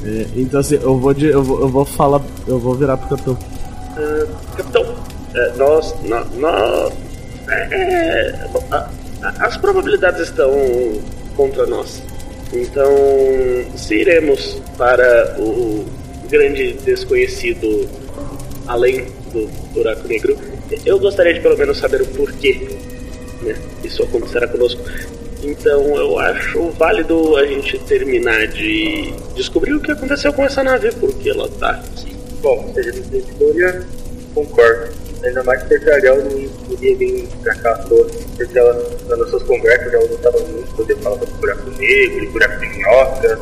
[0.06, 3.10] É, então assim, eu vou, de, eu vou, eu vou falar, eu vou virar pro
[3.10, 3.38] capitão.
[3.98, 4.28] Uh,
[4.58, 4.96] capitão,
[5.34, 6.94] é, nós, nós, nós
[7.50, 8.36] é,
[9.40, 10.52] as probabilidades estão
[11.36, 12.02] contra nós.
[12.52, 12.96] Então,
[13.76, 15.86] se iremos para o
[16.30, 17.90] grande desconhecido
[18.68, 20.38] além do buraco negro,
[20.86, 22.78] eu gostaria de pelo menos saber o porquê
[23.42, 24.82] né, isso acontecerá conosco.
[25.44, 30.92] Então eu acho válido a gente terminar de descobrir o que aconteceu com essa nave,
[30.94, 32.16] porque ela tá aqui.
[32.42, 33.86] Bom, seja de escolha,
[34.34, 35.03] concordo.
[35.24, 38.06] Ainda mais porque a Ariel não podia vir pra cá à toa,
[38.36, 38.74] porque ela,
[39.08, 43.40] nas suas conversas, ela estava muito poder falar sobre buraco negro, buraco de minhoca,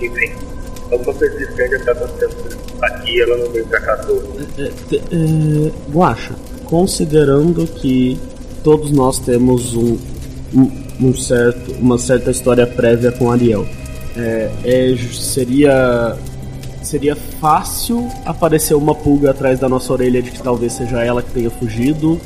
[0.00, 0.32] enfim.
[0.90, 4.26] alguma coisa estranha tá acontecendo aqui ela não veio pra cá toda.
[4.58, 8.18] É, é, Guacha, considerando que
[8.62, 9.98] todos nós temos um,
[10.54, 10.70] um,
[11.00, 13.66] um certo, uma certa história prévia com Ariel,
[14.16, 16.16] é, é, seria
[16.82, 21.30] seria fácil aparecer uma pulga atrás da nossa orelha de que talvez seja ela que
[21.30, 22.20] tenha fugido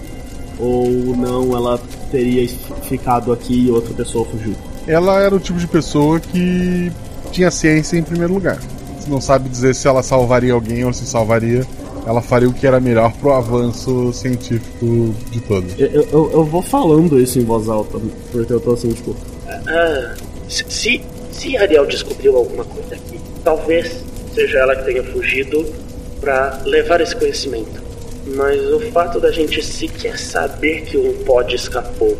[0.58, 1.80] ou não ela
[2.10, 2.48] teria
[2.82, 4.54] ficado aqui e outra pessoa fugiu?
[4.86, 6.92] Ela era o tipo de pessoa que
[7.32, 8.58] tinha ciência em primeiro lugar.
[8.98, 11.66] Você não sabe dizer se ela salvaria alguém ou se salvaria.
[12.06, 15.74] Ela faria o que era melhor pro avanço científico de todos.
[15.78, 17.98] Eu, eu, eu vou falando isso em voz alta,
[18.30, 19.16] porque eu tô assim, tipo.
[19.48, 20.14] Ah,
[20.48, 21.00] se,
[21.32, 25.64] se Ariel descobriu alguma coisa aqui, talvez seja ela que tenha fugido
[26.20, 27.82] para levar esse conhecimento.
[28.26, 32.16] Mas o fato da gente sequer saber que um pod escapou,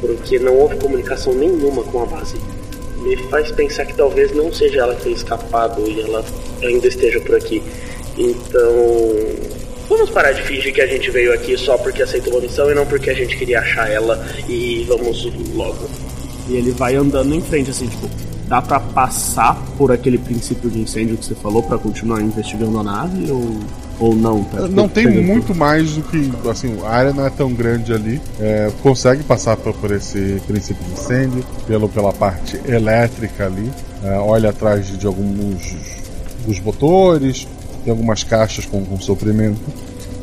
[0.00, 2.36] porque não houve comunicação nenhuma com a base,
[2.98, 6.24] me faz pensar que talvez não seja ela que tenha escapado e ela
[6.62, 7.62] ainda esteja por aqui.
[8.16, 8.74] Então,
[9.88, 12.74] vamos parar de fingir que a gente veio aqui só porque aceitou a missão e
[12.74, 15.88] não porque a gente queria achar ela e vamos logo.
[16.48, 18.10] E ele vai andando em frente, assim, tipo,
[18.48, 22.82] dá para passar por aquele princípio de incêndio que você falou para continuar investigando a
[22.82, 23.58] nave ou
[24.00, 24.44] ou não?
[24.44, 24.68] Tá?
[24.68, 26.30] Não tem muito mais do que.
[26.48, 28.20] Assim, a área não é tão grande ali.
[28.38, 33.70] É, consegue passar por, por, esse princípio de incêndio, pelo, pela parte elétrica ali.
[34.04, 35.74] É, olha atrás de, de alguns
[36.46, 37.46] dos motores,
[37.84, 39.60] tem algumas caixas com, com suprimento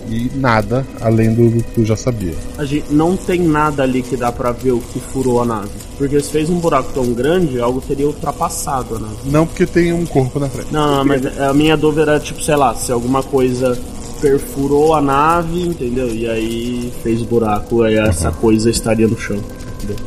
[0.10, 2.36] e nada além do, do, que eu já sabia.
[2.58, 5.85] A gente não tem nada ali que dá para ver o que furou a nave.
[5.98, 9.16] Porque se fez um buraco tão grande, algo teria ultrapassado a nave.
[9.26, 10.72] Não, porque tem um corpo na frente.
[10.72, 13.78] Não, não mas a minha dúvida era tipo, sei lá, se alguma coisa
[14.22, 16.08] perfurou a nave, entendeu?
[16.08, 18.06] E aí fez buraco, aí uhum.
[18.06, 19.40] essa coisa estaria no chão.
[19.78, 20.06] Entendeu?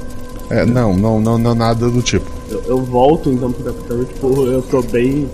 [0.50, 2.30] É, não, não, não, não nada do tipo.
[2.50, 5.28] Eu, eu volto então pro capitão, tipo, eu tô bem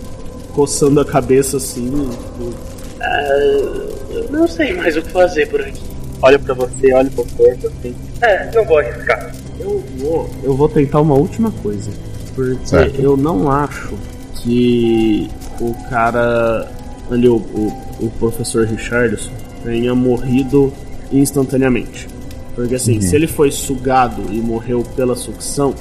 [0.53, 2.43] coçando a cabeça assim, tipo.
[2.43, 3.95] Uh
[4.29, 5.81] não sei mais o que fazer por aqui.
[6.21, 7.95] Olha para você, olha pro corpo assim.
[8.21, 9.31] É, não vou arriscar.
[9.59, 11.91] Eu vou, eu vou tentar uma última coisa.
[12.33, 13.01] Porque certo.
[13.01, 13.93] eu não acho
[14.41, 15.29] que
[15.59, 16.69] o cara
[17.09, 19.31] ali, o, o, o professor Richardson,
[19.63, 20.71] tenha morrido
[21.11, 22.07] instantaneamente.
[22.53, 23.01] Porque assim, uhum.
[23.01, 25.73] se ele foi sugado e morreu pela sucção,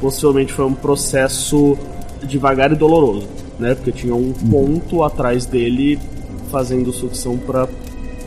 [0.00, 1.76] possivelmente foi um processo
[2.22, 3.26] devagar e doloroso,
[3.58, 3.74] né?
[3.74, 4.50] Porque tinha um uhum.
[4.50, 5.98] ponto atrás dele
[6.50, 7.68] fazendo sucção para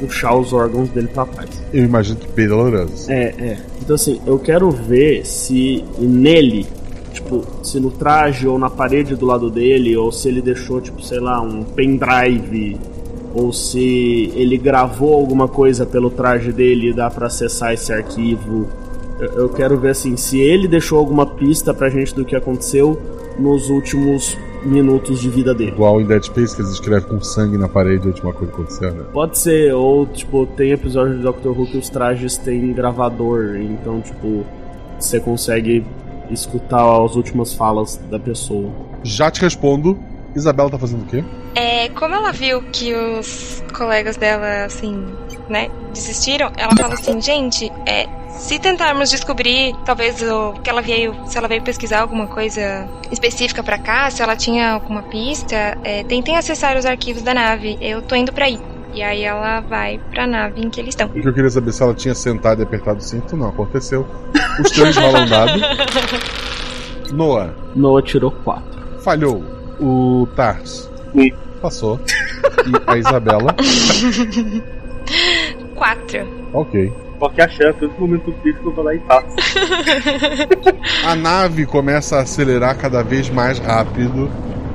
[0.02, 1.49] puxar os órgãos dele para trás.
[1.72, 3.10] Eu imagino que bem doloroso.
[3.10, 3.58] É, é.
[3.82, 6.66] Então assim, eu quero ver se nele,
[7.14, 11.02] tipo, se no traje ou na parede do lado dele, ou se ele deixou, tipo,
[11.04, 12.78] sei lá, um pendrive,
[13.34, 18.68] ou se ele gravou alguma coisa pelo traje dele e dá para acessar esse arquivo.
[19.20, 22.99] Eu, eu quero ver assim, se ele deixou alguma pista pra gente do que aconteceu
[23.39, 25.72] nos últimos minutos de vida dele.
[25.72, 28.62] Igual em Dead Space, que eles escrevem com sangue na parede a última coisa que
[28.62, 29.03] aconteceu, né?
[29.12, 34.01] Pode ser, ou tipo, tem episódio de Doctor Who que os trajes têm gravador, então,
[34.01, 34.45] tipo,
[34.99, 35.86] você consegue
[36.30, 38.72] escutar as últimas falas da pessoa.
[39.03, 39.97] Já te respondo.
[40.34, 41.24] Isabela tá fazendo o quê?
[41.55, 45.05] É, como ela viu que os colegas dela, assim,
[45.49, 48.07] né, desistiram, ela fala assim, gente, é,
[48.38, 53.63] se tentarmos descobrir, talvez o que ela veio, se ela veio pesquisar alguma coisa específica
[53.63, 57.77] para cá, se ela tinha alguma pista, é, tentem acessar os arquivos da nave.
[57.82, 58.59] Eu tô indo para aí.
[58.93, 61.07] E aí ela vai pra nave em que eles estão.
[61.07, 64.05] O que eu queria saber se ela tinha sentado e apertado o cinto, não aconteceu.
[64.59, 65.53] Os três rolam dado.
[67.13, 67.53] Noah.
[67.73, 68.82] Noah tirou quatro.
[69.01, 69.43] Falhou.
[69.79, 70.89] O Tars.
[71.13, 71.32] Sim.
[71.61, 71.99] Passou.
[72.65, 73.55] E a Isabela.
[75.75, 76.27] Quatro.
[76.53, 76.91] Ok
[77.22, 79.28] qualquer chance, todo momento crítico eu vou lá e faço.
[81.05, 84.28] a nave começa a acelerar cada vez mais rápido.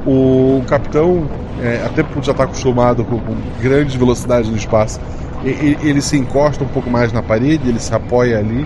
[0.07, 1.28] O capitão,
[1.61, 5.01] é, até por já estar acostumado com, com grande velocidade no espaço,
[5.44, 8.64] ele, ele, se encosta um pouco mais na parede, ele se apoia ali,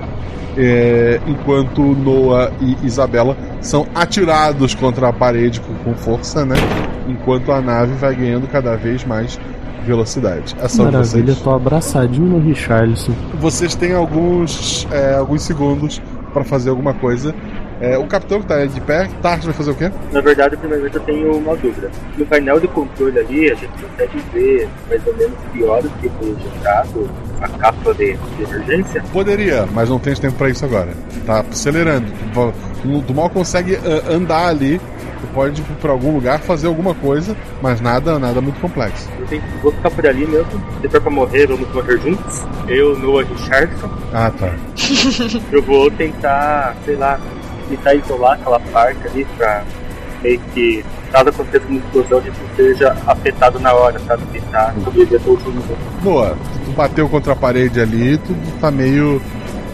[0.58, 6.56] é, enquanto Noah e Isabela são atirados contra a parede com, com força, né?
[7.08, 9.40] Enquanto a nave vai ganhando cada vez mais
[9.84, 10.54] velocidade.
[10.58, 13.12] É Maravilha, tô abraçadinho no Richarlison.
[13.38, 16.00] Vocês têm alguns, é, alguns segundos
[16.32, 17.34] para fazer alguma coisa.
[17.80, 19.90] É, o capitão que tá de pé, Tart vai fazer o quê?
[20.12, 21.90] Na verdade, primeiramente eu tenho uma dúvida.
[22.18, 26.10] No painel de controle ali, a gente consegue ver mais ou menos que horas que
[26.10, 27.10] foi injetado
[27.40, 29.02] a cápsula de, de, emergência?
[29.10, 30.90] Poderia, mas não tem tempo para isso agora.
[31.24, 32.06] Tá acelerando.
[33.06, 34.78] Tu mal consegue uh, andar ali
[35.20, 39.08] Tu pode ir para algum lugar fazer alguma coisa, mas nada, nada muito complexo.
[39.18, 40.50] Eu tenho, vou ficar por ali mesmo.
[40.80, 42.42] Se for pra morrer, vamos morrer juntos.
[42.68, 43.90] Eu, Noah Richardson.
[44.12, 44.54] Ah, tá.
[45.52, 47.20] eu vou tentar, sei lá,
[47.68, 49.62] tentar isolar aquela parte ali pra
[50.22, 54.22] meio que caso aconteça uma explosão, a gente não seja afetado na hora, sabe?
[54.32, 55.78] Tentar sobreviver até o último minuto.
[56.02, 59.20] Boa, tu bateu contra a parede ali, tu tá meio.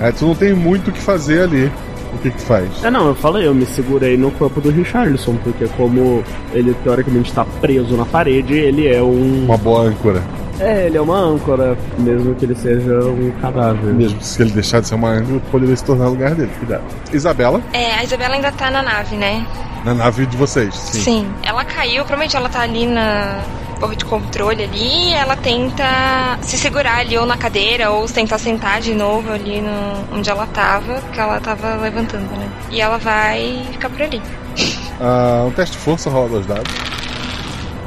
[0.01, 1.71] É, tu não tem muito o que fazer ali.
[2.17, 2.83] O que que faz?
[2.83, 7.33] É, não, eu falei, eu me segurei no corpo do Richardson, porque como ele teoricamente
[7.33, 9.45] tá preso na parede, ele é um.
[9.45, 10.23] Uma boa âncora.
[10.59, 13.93] É, ele é uma âncora, mesmo que ele seja um cadáver.
[13.93, 16.51] Mesmo se ele deixar de ser uma âncora, poderia se tornar o lugar dele.
[16.59, 16.83] Cuidado.
[17.13, 19.47] Isabela, É, a Isabela ainda tá na nave, né?
[19.85, 20.75] na nave de vocês.
[20.75, 21.27] Sim.
[21.45, 23.39] Ela caiu, provavelmente ela tá ali na
[23.79, 28.81] torre de controle ali ela tenta se segurar ali ou na cadeira ou tentar sentar
[28.81, 32.51] de novo ali no, onde ela tava, que ela tava levantando, né?
[32.71, 34.21] E ela vai ficar por ali.
[34.99, 36.73] Ah, um teste de força rola dois dados.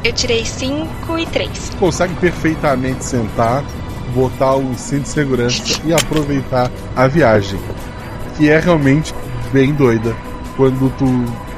[0.04, 1.70] Eu tirei 5 e 3.
[1.70, 3.64] Tu consegue perfeitamente sentar,
[4.14, 7.60] botar o cinto de segurança e aproveitar a viagem.
[8.38, 9.12] Que é realmente
[9.52, 10.16] bem doida.
[10.56, 11.06] Quando tu,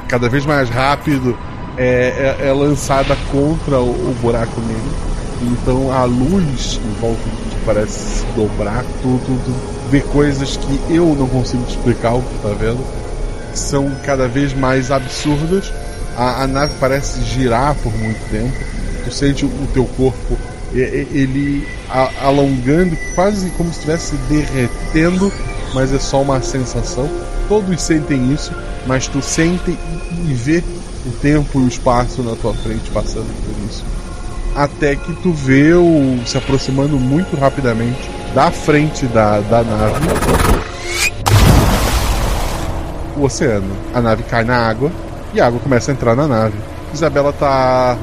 [0.08, 1.38] cada vez mais rápido,
[1.76, 5.12] é, é- é lançada contra o, o buraco negro.
[5.42, 7.20] Então a luz em volta
[7.50, 9.54] que parece se dobrar, tu, tu, tu
[9.90, 12.84] vê coisas que eu não consigo explicar o que tá vendo.
[13.52, 15.72] Que são cada vez mais absurdas.
[16.16, 18.52] A, a nave parece girar por muito tempo.
[19.04, 20.38] Tu sente o, teu corpo
[20.74, 21.66] ele
[22.22, 25.30] alongando, quase como se estivesse derretendo,
[25.74, 27.08] mas é só uma sensação.
[27.48, 28.52] Todos sentem isso,
[28.86, 30.62] mas tu sente e, e vê
[31.06, 33.84] o tempo e o espaço na tua frente passando por isso.
[34.54, 40.00] Até que tu vê o se aproximando muito rapidamente da frente da, da nave
[43.16, 43.76] o oceano.
[43.94, 44.90] A nave cai na água
[45.34, 46.54] e a água começa a entrar na nave.
[46.92, 47.96] Isabela tá.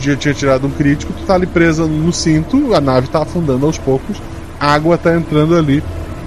[0.00, 3.64] Já tinha tirado um crítico, tu tá ali presa no cinto, a nave tá afundando
[3.64, 4.20] aos poucos,
[4.58, 5.82] a água tá entrando ali.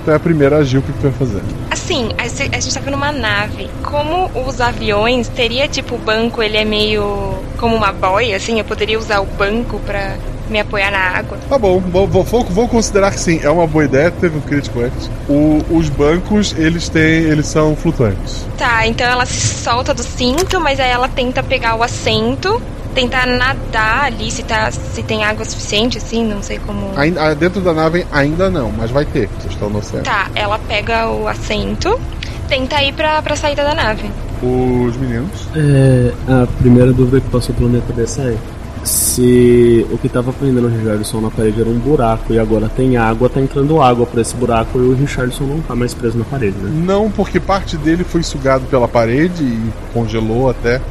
[0.07, 1.41] É a primeira a agir, o que tu vai fazer?
[1.69, 2.27] Assim, a
[2.59, 3.69] gente tá numa nave.
[3.83, 8.65] Como os aviões, teria tipo o banco, ele é meio como uma boia, assim, eu
[8.65, 10.15] poderia usar o banco pra
[10.49, 11.37] me apoiar na água.
[11.49, 14.41] Tá bom, vou, vou, vou- vou considerar que sim, é uma boa ideia, teve um
[14.41, 15.09] crítico antes.
[15.27, 17.23] O- os bancos, eles têm.
[17.25, 18.45] eles são flutuantes.
[18.57, 22.61] Tá, então ela se solta do cinto, mas aí ela tenta pegar o assento,
[22.97, 26.97] tentar nadar ali, se, tá, se tem água suficiente, assim, não sei como.
[26.97, 30.03] Ainda, ah, dentro da nave ainda não, mas vai ter, vocês estão no oceano.
[30.03, 31.99] Tá, ela pega o assento,
[32.47, 34.09] tenta ir pra, pra saída da nave.
[34.41, 35.47] Os meninos.
[35.55, 38.35] É, a primeira dúvida que passou pela minha cabeça é
[38.83, 42.97] se o que tava prendendo o Richardson na parede era um buraco e agora tem
[42.97, 46.25] água, tá entrando água pra esse buraco e o Richardson não tá mais preso na
[46.25, 46.71] parede, né?
[46.85, 50.81] Não, porque parte dele foi sugado pela parede e congelou até.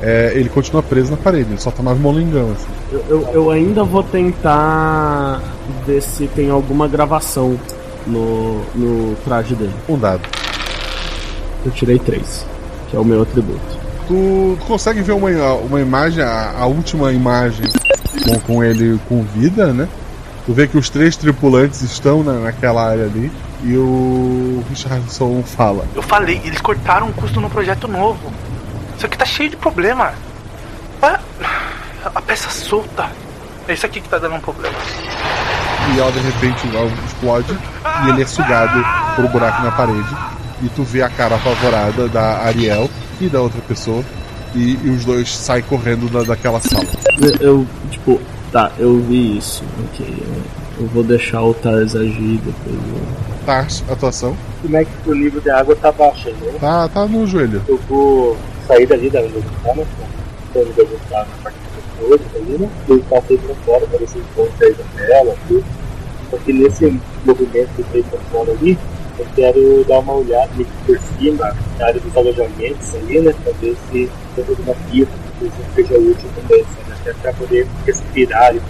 [0.00, 2.66] É, ele continua preso na parede, ele só tá mais molengão assim.
[2.92, 5.40] Eu, eu, eu ainda vou tentar
[5.86, 7.58] ver se tem alguma gravação
[8.06, 9.72] no, no traje dele.
[9.88, 10.22] Um dado.
[11.64, 12.46] Eu tirei três,
[12.90, 13.60] que é o meu atributo.
[14.06, 17.66] Tu, tu consegue ver uma, uma imagem, a, a última imagem
[18.24, 19.88] com, com ele com vida, né?
[20.44, 23.32] Tu vê que os três tripulantes estão na, naquela área ali
[23.64, 25.84] e o Richardson fala.
[25.94, 28.32] Eu falei, eles cortaram o custo no projeto novo.
[28.96, 30.12] Isso aqui tá cheio de problema.
[31.02, 31.20] Ah,
[32.14, 33.10] a peça solta.
[33.68, 34.74] É isso aqui que tá dando um problema.
[35.94, 36.66] E ela de repente
[37.06, 37.56] explode
[38.04, 38.82] e ele é sugado
[39.14, 40.16] por um buraco na parede.
[40.62, 42.88] E tu vê a cara apavorada da Ariel
[43.20, 44.02] e da outra pessoa.
[44.54, 46.86] E, e os dois saem correndo da, daquela sala.
[47.20, 48.20] Eu, eu, tipo,
[48.50, 50.06] tá, eu vi isso, ok.
[50.18, 52.74] Eu, eu vou deixar o Tars agir depois.
[52.76, 54.36] eu- Tars, atuação.
[54.62, 56.52] Como é que o nível de água tá baixo, né?
[56.60, 57.62] Tá, tá no joelho.
[57.68, 58.36] Eu vou
[58.66, 59.86] sair dali da onde eu tava,
[60.52, 61.58] quando eu vou estar na parte
[61.98, 62.70] dos outros ali, né?
[62.88, 65.64] Eu passei pra fora para ver se encontra a Isabela, tudo.
[66.30, 68.78] Porque nesse movimento que eu fiz pra fora ali,
[69.18, 73.34] eu quero dar uma olhada que por cima na área dos alojamentos ali, né?
[73.44, 76.92] Pra ver se tem alguma pista que seja útil também, sabe?
[76.92, 78.60] Até pra poder respirar e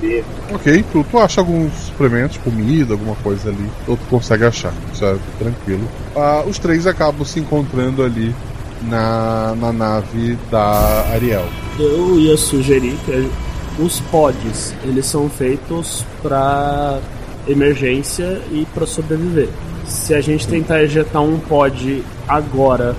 [0.00, 0.24] viver.
[0.52, 3.70] Ok, tu, tu acha alguns suplementos, comida, alguma coisa ali.
[3.86, 5.88] Ou tu consegue achar, é tranquilo.
[6.14, 8.34] Ah, os três acabam se encontrando ali
[8.82, 11.46] na, na nave da Ariel.
[11.78, 13.30] Eu ia sugerir que
[13.78, 16.98] os pods, eles são feitos pra
[17.46, 19.48] emergência e pra sobreviver.
[19.86, 22.96] Se a gente tentar ejetar um pod agora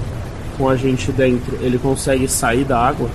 [0.57, 3.09] com a gente dentro, ele consegue sair da água?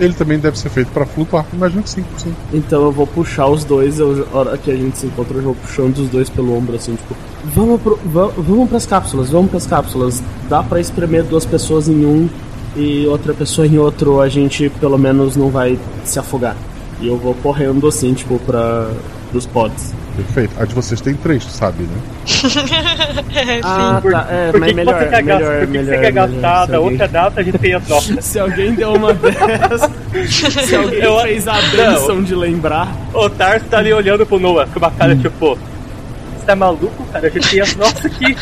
[0.00, 2.34] Ele também deve ser feito para flutuar, imagino que sim, sim.
[2.52, 5.42] Então eu vou puxar os dois, eu, a hora que a gente se encontra, eu
[5.42, 7.14] vou puxando os dois pelo ombro, assim, tipo,
[7.54, 10.20] vamos, pro, va- vamos pras cápsulas, vamos pras cápsulas.
[10.48, 12.28] Dá pra espremer duas pessoas em um
[12.76, 16.56] e outra pessoa em outro, a gente pelo menos não vai se afogar.
[17.00, 18.90] E eu vou correndo assim, tipo, pra,
[19.30, 19.92] pros pods.
[20.16, 20.52] Perfeito.
[20.60, 21.98] A de vocês tem três, tu sabe, né?
[23.64, 24.26] Ah, Por, tá.
[24.30, 25.58] É, por que mas que melhor, você quer melhor, gastar?
[25.58, 26.28] Por que que melhor, você quer melhor.
[26.28, 28.24] gastar da alguém- outra data a gente tem as nossas?
[28.24, 29.90] Se alguém deu uma dessas.
[30.68, 32.94] se alguém Eu- fez a benção de lembrar.
[33.12, 35.56] O Tarso tá ali olhando pro Noah com uma cara tipo.
[35.56, 37.26] Você tá maluco, cara?
[37.26, 38.36] A gente tem as nossas aqui.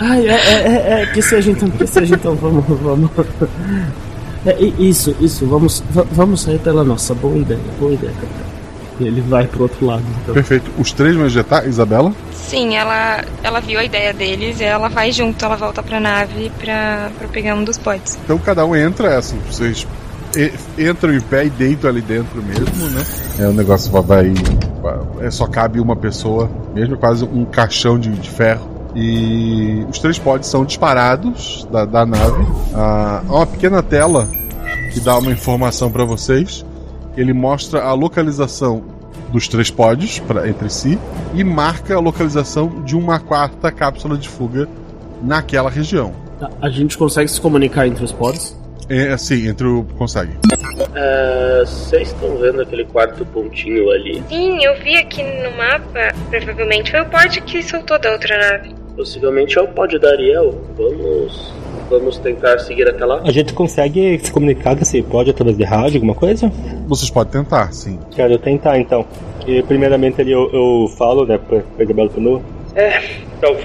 [0.00, 0.36] Ai, é, é,
[0.98, 3.10] é, é, que seja então, que seja então, vamos, vamos.
[4.46, 7.14] É, isso, isso, vamos, va- vamos sair pela nossa.
[7.14, 8.47] Boa ideia, boa ideia, capitão.
[9.00, 10.34] E ele vai pro outro lado, então.
[10.34, 10.70] Perfeito.
[10.78, 12.12] Os três vão ejetar, Isabela?
[12.32, 16.50] Sim, ela, ela viu a ideia deles e ela vai junto, ela volta pra nave
[16.58, 18.18] pra, pra pegar um dos pods.
[18.24, 19.86] Então cada um entra, é assim, vocês
[20.78, 23.04] entram em pé e deitam ali dentro mesmo, né?
[23.38, 24.02] É, o negócio vai.
[24.02, 28.78] vai- é, só cabe uma pessoa mesmo, é quase um caixão de, de ferro.
[28.94, 32.46] E os três pods são disparados da, da nave.
[32.74, 34.26] Ah, há uma pequena tela
[34.92, 36.64] que dá uma informação para vocês.
[37.18, 38.82] Ele mostra a localização
[39.32, 40.98] dos três pods pra, entre si
[41.34, 44.68] e marca a localização de uma quarta cápsula de fuga
[45.22, 46.14] naquela região.
[46.62, 48.56] A gente consegue se comunicar entre os pods?
[48.88, 49.84] É assim, entre o.
[49.98, 50.32] consegue.
[50.94, 54.22] Ah, Vocês estão vendo aquele quarto pontinho ali?
[54.28, 58.74] Sim, eu vi aqui no mapa, provavelmente foi o pod que soltou da outra nave.
[58.96, 60.58] Possivelmente é o pod da Ariel.
[60.76, 61.52] Vamos.
[61.90, 63.20] Vamos tentar seguir até lá?
[63.24, 66.50] A gente consegue se comunicar desse pod através de rádio, alguma coisa?
[66.86, 67.98] Vocês podem tentar, sim.
[68.14, 69.06] Quero tentar então.
[69.46, 72.42] E primeiramente ali eu, eu falo, né, pra, Isabela Penu.
[72.74, 73.00] É,
[73.38, 73.56] então,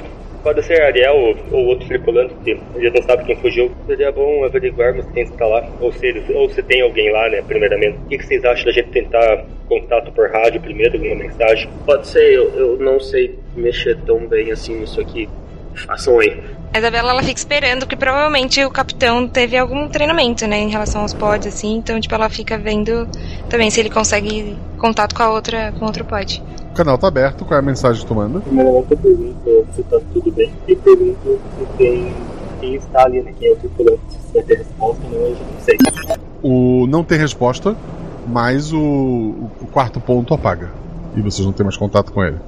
[0.41, 3.69] pode ser Ariel ou, ou outro tripulante, que a gente não sabe quem fugiu.
[3.87, 7.41] Seria bom averiguarmos quem está lá, ou se, eles- ou se tem alguém lá, né,
[7.45, 7.97] primeiramente.
[8.05, 11.69] O que, que vocês acham da gente tentar contato por rádio primeiro, alguma mensagem?
[11.85, 15.27] Pode ser, eu, eu não sei mexer tão bem assim nisso aqui.
[15.75, 16.37] Façam aí.
[16.73, 21.01] A Isabela ela fica esperando, porque provavelmente o capitão teve algum treinamento, né, em relação
[21.01, 23.07] aos pods, assim, então, tipo, ela fica vendo
[23.47, 26.41] também se ele consegue contato com a outra, com outro pod.
[26.71, 28.39] O canal tá aberto, qual é a mensagem que tu manda?
[28.39, 32.11] Primeiramente eu pergunto se tá tudo bem e pergunto se tem
[32.59, 34.01] quem está ali, né, quem é o tripulante.
[34.09, 35.77] Se vai ter resposta não, eu já não sei.
[36.41, 37.75] O não tem resposta,
[38.27, 40.71] mas o, o quarto ponto apaga.
[41.15, 42.39] E vocês não têm mais contato com ele.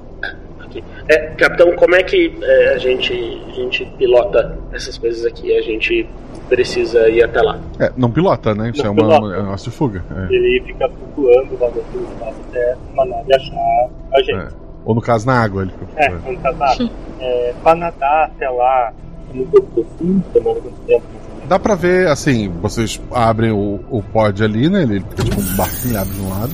[1.08, 3.12] É, capitão, como é que é, a, gente,
[3.48, 5.56] a gente pilota essas coisas aqui?
[5.56, 6.08] A gente
[6.48, 7.58] precisa ir até lá.
[7.78, 8.70] É, não pilota, né?
[8.70, 9.36] Isso Não é uma, pilota.
[9.36, 10.04] é um negócio de fuga.
[10.16, 14.34] É, Ele fica flutuando lá dentro do espaço até uma nave achar a gente.
[14.36, 14.48] é.
[14.84, 16.00] Ou no caso na água ele fica.
[16.00, 16.76] É, quando tá lá.
[17.20, 18.92] É, pra nadar até lá,
[19.30, 21.04] é muito profundo, demora muito tempo.
[21.48, 24.82] Dá pra ver, assim, vocês abrem o, o pod ali, né?
[24.82, 26.52] Ele fica tipo um barquinho abre de um lado.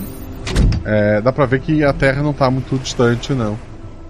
[0.84, 3.56] É, dá pra ver que a Terra não tá muito distante, não.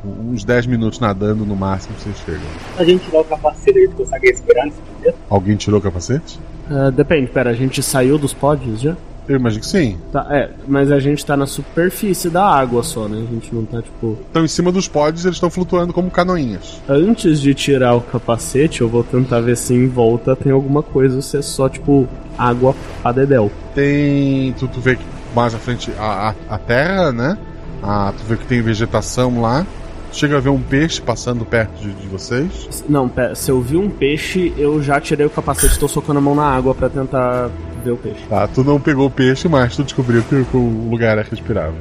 [0.04, 2.40] Uns 10 minutos nadando no máximo vocês chegam.
[2.76, 5.18] A gente tirar o capacete, a gente consegue respirar nesse momento.
[5.28, 6.40] Alguém tirou o capacete?
[6.70, 8.96] Ah, depende, pera, a gente saiu dos pods já?
[9.28, 9.98] Eu imagino que sim.
[10.10, 13.24] Tá, é, mas a gente tá na superfície da água só, né?
[13.28, 14.18] A gente não tá, tipo.
[14.26, 16.80] Estão em cima dos pods eles estão flutuando como canoinhas.
[16.88, 21.16] Antes de tirar o capacete, eu vou tentar ver se em volta tem alguma coisa,
[21.16, 22.74] ou se é só, tipo, água
[23.04, 23.50] a dedéu.
[23.74, 24.52] Tem.
[24.54, 25.04] Tu, tu vê que
[25.36, 27.38] mais à frente a, a, a terra, né?
[27.80, 29.64] Ah, tu vê que tem vegetação lá.
[30.12, 32.84] Chega a ver um peixe passando perto de, de vocês.
[32.88, 36.18] Não, pera, se eu vi um peixe, eu já tirei o capacete e tô socando
[36.18, 37.50] a mão na água pra tentar
[37.82, 38.20] ver o peixe.
[38.28, 41.80] Tá, tu não pegou o peixe, mas tu descobriu que, que o lugar é respirável.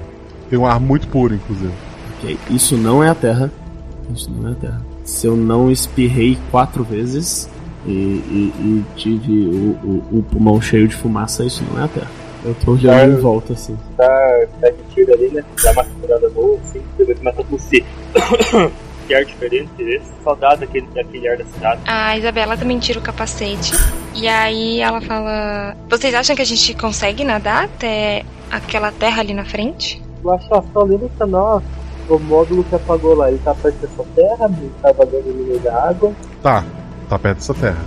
[0.50, 1.72] Tem um ar muito puro, inclusive.
[2.20, 3.52] Ok, isso não é a Terra.
[4.14, 4.82] Isso não é a Terra.
[5.04, 7.50] Se eu não espirrei quatro vezes
[7.86, 11.88] e, e- e tive o, o- o pulmão cheio de fumaça, isso não é a
[11.88, 12.08] Terra.
[12.44, 13.12] Eu tô Claro.
[13.12, 13.78] em volta, assim.
[13.98, 15.44] Tá, pega e tira ali, né?
[15.64, 17.86] Dá uma segurada boa, assim, depois começa a tossir.
[19.08, 20.06] que ar diferente esse.
[20.24, 21.82] Saudade daquele, daquele ar da cidade.
[21.86, 23.72] A Isabela também tira o capacete.
[24.16, 29.34] E aí ela fala: Vocês acham que a gente consegue nadar até aquela terra ali
[29.34, 30.02] na frente?
[30.24, 31.64] Eu acho que só lembra pra nós
[32.10, 33.30] o módulo que apagou lá.
[33.30, 36.12] Ele tá perto dessa terra, ele tá vagando no meio da água.
[36.44, 36.64] Tá,
[37.10, 37.78] tá perto dessa terra.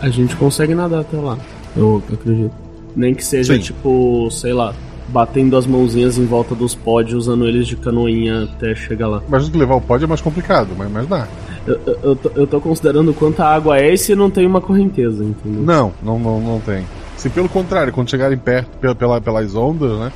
[0.00, 1.38] A gente consegue nadar até lá.
[1.76, 2.63] Eu acredito.
[2.96, 3.60] Nem que seja, Sim.
[3.60, 4.72] tipo, sei lá,
[5.08, 9.22] batendo as mãozinhas em volta dos pods, usando eles de canoinha até chegar lá.
[9.28, 11.26] Mas levar o pod é mais complicado, mas, mas dá.
[11.66, 14.60] Eu, eu, eu tô, eu tô considerando quanta água é e se não tem uma
[14.60, 15.62] correnteza, entendeu?
[15.62, 16.84] Não, não, não, não tem.
[17.16, 20.12] Se pelo contrário, quando chegarem perto pela, pela- pelas ondas, né?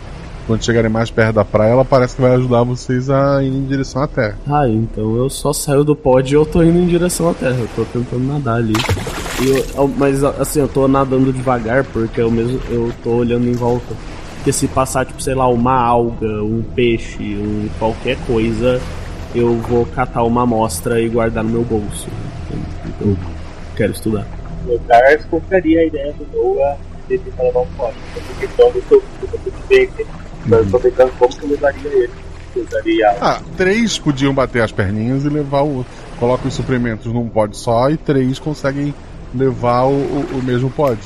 [0.47, 3.64] Quando chegarem mais perto da praia, ela parece que vai ajudar vocês a ir em
[3.66, 4.39] direção à terra.
[4.49, 7.57] Ah, então eu só saio do pod e eu tô indo em direção à terra.
[7.59, 8.72] Eu tô tentando nadar ali.
[9.41, 13.53] Eu- eu- mas assim, eu tô nadando devagar porque eu mesmo eu tô olhando em
[13.53, 13.95] volta.
[14.36, 18.80] Porque se passar, tipo, sei lá, uma alga, um peixe, um qualquer coisa,
[19.34, 22.09] eu vou catar uma amostra e guardar no meu bolso.
[22.86, 23.16] Então eu
[23.76, 24.26] quero estudar.
[24.66, 26.76] O Lars compraria a ideia do Noah
[27.09, 27.97] de tentar levar um pote.
[28.16, 30.07] Essa questão do seu sobrevivência.
[30.47, 32.11] Mas eu tô pensando como que eu levaria ele.
[33.20, 35.93] Ah, três podiam bater as perninhas e levar o outro.
[36.18, 38.93] Coloca os suprimentos num pod só e três conseguem
[39.35, 40.99] levar o, o, o mesmo pod.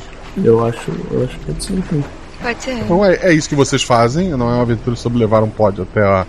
[0.42, 2.04] Eu acho, eu acho que pode ser então.
[2.40, 2.72] Pode ser.
[2.72, 5.82] Então é, é isso que vocês fazem, não é uma aventura sobre levar um pod
[5.82, 6.26] até a,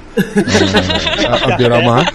[1.27, 2.13] a, a, a beira-mar.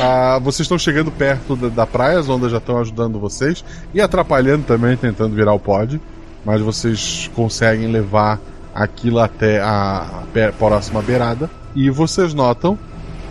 [0.00, 4.00] Ah, vocês estão chegando perto da, da praia, as ondas já estão ajudando vocês e
[4.00, 6.00] atrapalhando também, tentando virar o pod.
[6.44, 8.38] Mas vocês conseguem levar
[8.74, 11.48] aquilo até a, a próxima beirada.
[11.74, 12.78] E vocês notam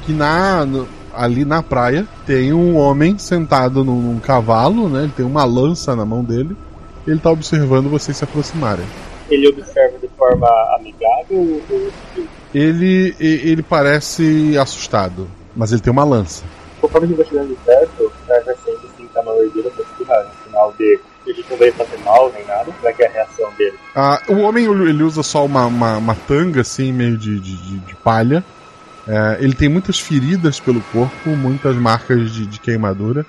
[0.05, 5.03] que na, no- ali na praia tem um homem sentado num, num cavalo, né?
[5.03, 6.55] Ele tem uma lança na mão dele.
[7.05, 8.85] Ele está observando vocês se aproximarem.
[9.29, 10.47] Ele observa de forma
[10.77, 11.91] amigável ou.
[12.53, 16.43] Ele, ele parece assustado, mas ele tem uma lança.
[16.79, 20.73] Conforme a gente vai chegando perto, vai sempre assim, tá na ordeira pra no sinal
[20.77, 23.77] de ele não veio fazer mal nem nada, como é que é a reação dele?
[23.95, 27.79] Ah, o homem ele usa só uma, uma, uma tanga assim, meio de, de, de-
[27.79, 28.43] de palha.
[29.07, 33.25] É, ele tem muitas feridas pelo corpo, muitas marcas de, de queimadura.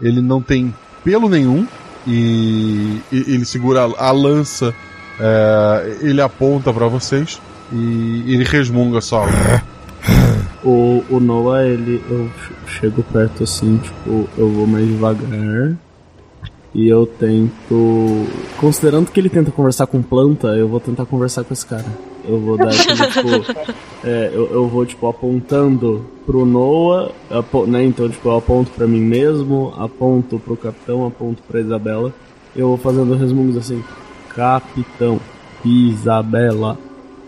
[0.00, 0.74] Ele não tem
[1.04, 1.66] pelo nenhum
[2.06, 4.72] e, e- ele segura a, a lança.
[5.18, 7.40] é, ele aponta pra vocês
[7.72, 9.24] e ele resmunga só.
[10.64, 12.02] O, o Noah, ele.
[12.08, 15.76] Eu ch- chego perto assim, tipo, eu vou mais devagar.
[16.74, 18.26] E eu tento.
[18.58, 21.84] Considerando que ele tenta conversar com planta, eu vou tentar conversar com esse cara.
[22.28, 23.06] Eu vou dar aquele,
[23.44, 23.52] tipo.
[24.04, 27.84] é, eu, eu vou, tipo, apontando pro Noah, apo- né?
[27.84, 32.12] Então, tipo, eu aponto pra mim mesmo, aponto pro capitão, aponto pra Isabela.
[32.54, 33.82] Eu vou fazendo resmungos assim:
[34.34, 35.20] Capitão,
[35.64, 36.76] Isabela.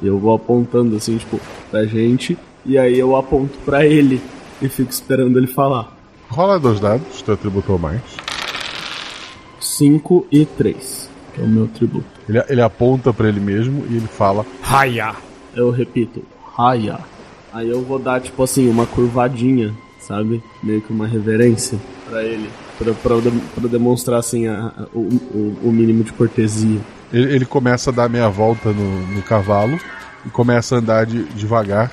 [0.03, 1.41] Eu vou apontando assim, tipo,
[1.71, 2.37] pra gente.
[2.65, 4.21] E aí eu aponto pra ele
[4.61, 5.97] e fico esperando ele falar.
[6.29, 8.01] Rola dois dados, teu atributo ou mais.
[9.61, 11.08] 5 e 3, que
[11.41, 12.05] é o meu tributo.
[12.29, 15.15] Ele, ele aponta pra ele mesmo e ele fala: Raia!
[15.55, 16.23] Eu repito,
[16.57, 16.99] Raia.
[17.53, 20.43] Aí eu vou dar, tipo assim, uma curvadinha, sabe?
[20.63, 21.79] Meio que uma reverência
[22.09, 22.49] pra ele.
[22.79, 23.17] Pra, pra,
[23.57, 26.79] pra demonstrar, assim, a- a- o, o, mínimo de cortesia.
[27.13, 29.79] Ele, ele começa a dar meia volta no, no cavalo
[30.25, 31.91] e começa a andar de- devagar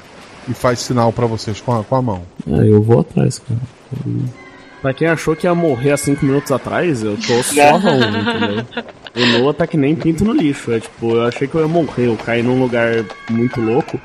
[0.47, 2.21] e faz sinal pra vocês com a, com a mão.
[2.51, 3.59] Aí eu vou atrás, cara.
[4.81, 8.65] Pra quem achou que ia morrer há 5 minutos atrás, eu tô suavão, entendeu?
[9.15, 10.71] O Noah tá que nem pinto no lixo.
[10.71, 13.99] É tipo, eu achei que eu ia morrer, eu caí num lugar muito louco.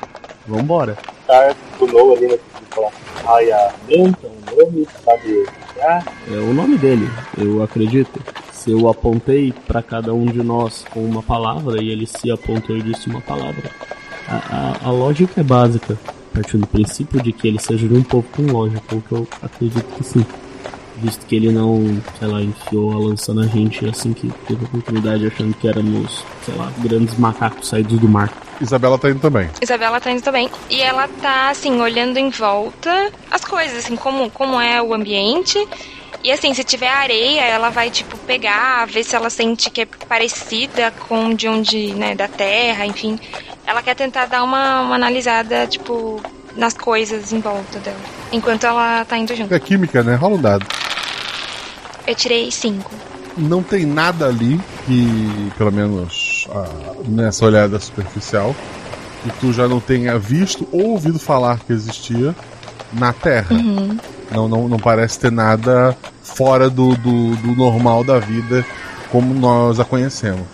[0.46, 0.96] Vambora.
[1.26, 2.38] Tá do Noah ali, né?
[3.90, 5.46] o nome, sabe?
[6.30, 7.08] É o nome dele,
[7.38, 8.20] eu acredito.
[8.52, 12.76] Se eu apontei pra cada um de nós com uma palavra e ele se apontou
[12.76, 13.70] e disse uma palavra,
[14.28, 14.36] a,
[14.84, 15.98] a, a lógica é básica.
[16.32, 19.26] Partindo do princípio de que ele seja de um povo com lógica, o que eu
[19.42, 20.24] acredito que sim.
[21.02, 24.68] Visto que ele não, sei lá, enfiou a lança na gente assim que teve a
[24.68, 28.30] oportunidade, achando que éramos, sei lá, grandes macacos saídos do mar.
[28.60, 29.48] Isabela tá indo também.
[29.62, 30.50] Isabela tá indo também.
[30.68, 35.58] E ela tá, assim, olhando em volta as coisas, assim, como, como é o ambiente.
[36.22, 39.86] E assim, se tiver areia, ela vai, tipo, pegar, ver se ela sente que é
[40.06, 43.18] parecida com de onde, né, da terra, enfim.
[43.66, 46.20] Ela quer tentar dar uma, uma analisada, tipo,
[46.56, 48.00] nas coisas em volta dela.
[48.30, 49.54] Enquanto ela tá indo junto.
[49.54, 50.14] É química, né?
[50.14, 50.66] Rola um dado.
[52.10, 52.90] Eu tirei cinco.
[53.36, 56.66] Não tem nada ali que, pelo menos ah,
[57.06, 58.52] nessa olhada superficial,
[59.22, 62.34] que tu já não tenha visto ou ouvido falar que existia
[62.92, 63.54] na Terra.
[63.54, 63.96] Uhum.
[64.28, 68.66] Não, não, não parece ter nada fora do, do, do normal da vida
[69.12, 70.48] como nós a conhecemos.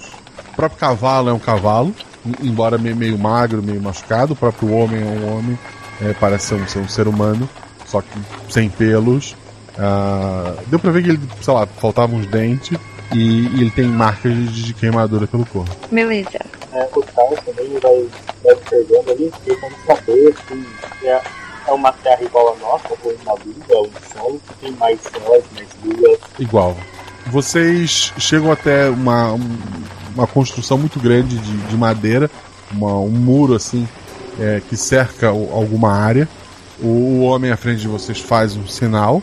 [0.53, 1.95] O próprio cavalo é um cavalo,
[2.27, 4.35] em- embora meio, meio magro, meio machucado.
[4.35, 5.59] O próprio homem é um homem,
[6.03, 7.49] é, parece ser um, ser um ser humano,
[7.87, 8.09] só que
[8.51, 9.35] sem pelos.
[9.79, 12.79] Ah, deu pra ver que ele, sei lá, faltavam uns dentes
[13.13, 15.71] e, e ele tem marcas de, de queimadura pelo corpo.
[15.91, 16.41] Beleza.
[16.73, 18.07] é, o Carlos também vai,
[18.45, 21.23] vai observando ali, tentando saber se é,
[21.69, 25.45] é uma terra igual a nossa, ou uma lua, um solo, que tem mais céus,
[25.55, 26.19] mais luas.
[26.39, 26.77] Igual.
[27.27, 29.59] Vocês chegam até uma, um-
[30.15, 32.31] uma construção muito grande de, de madeira,
[32.73, 33.87] uma- um muro assim
[34.41, 36.29] é, que cerca alguma área.
[36.81, 39.23] O, o homem à frente de vocês faz um sinal.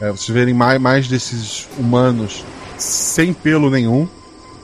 [0.00, 2.44] É, vocês verem mais, mais desses humanos
[2.76, 4.06] sem pelo nenhum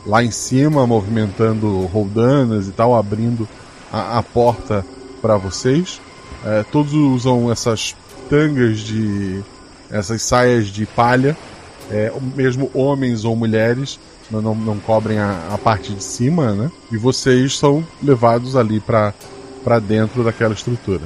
[0.07, 3.49] lá em cima, movimentando roldanas e tal, abrindo
[3.93, 4.85] a, a porta
[5.21, 6.01] para vocês.
[6.45, 7.97] É, todos usam essas
[8.29, 9.43] tangas de.
[9.91, 11.37] essas saias de palha
[11.91, 13.99] é, mesmo homens ou mulheres
[14.31, 16.71] não, não, não cobrem a, a parte de cima, né?
[16.91, 19.13] E vocês são levados ali para
[19.87, 21.03] dentro daquela estrutura.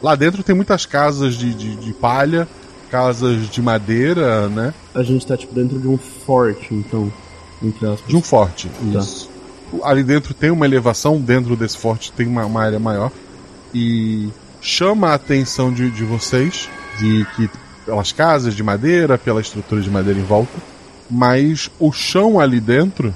[0.00, 2.46] Lá dentro tem muitas casas de, de, de palha,
[2.90, 4.74] casas de madeira, né?
[4.94, 7.12] A gente tá tipo dentro de um forte, então,
[7.62, 8.08] entre aspas.
[8.08, 8.98] De um forte, Tá.
[9.00, 9.30] isso.
[9.84, 13.12] Ali dentro tem uma elevação, dentro desse forte tem uma, uma área maior.
[13.72, 14.28] E
[14.60, 16.68] chama a atenção de, de vocês,
[16.98, 17.48] de que
[17.86, 20.52] pelas casas de madeira, pela estrutura de madeira em volta,
[21.08, 23.14] mas o chão ali dentro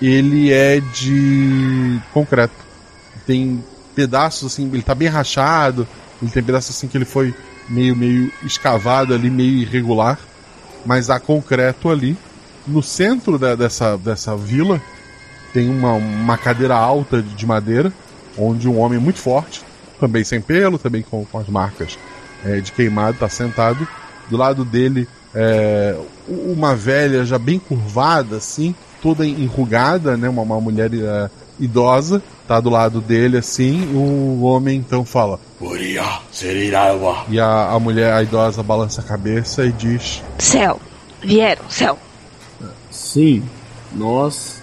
[0.00, 2.54] ele é de concreto.
[3.26, 3.62] Tem
[3.94, 5.86] pedaços assim, ele tá bem rachado,
[6.22, 7.34] ele tem pedaços assim que ele foi
[7.70, 10.18] meio meio escavado ali, meio irregular,
[10.84, 12.16] mas há concreto ali.
[12.66, 14.80] No centro da, dessa, dessa vila
[15.52, 17.92] tem uma, uma cadeira alta de madeira,
[18.36, 19.62] onde um homem muito forte,
[19.98, 21.98] também sem pelo, também com, com as marcas
[22.44, 23.86] é, de queimado, está sentado.
[24.28, 25.96] Do lado dele, é,
[26.28, 30.28] uma velha já bem curvada, assim, toda enrugada, né?
[30.28, 33.92] Uma, uma mulher é, idosa, tá do lado dele, assim.
[33.94, 35.40] O homem então fala:
[37.28, 40.80] E a, a mulher, a idosa, balança a cabeça e diz: Céu,
[41.22, 41.98] vieram, céu.
[42.90, 43.44] Sim,
[43.92, 44.62] nós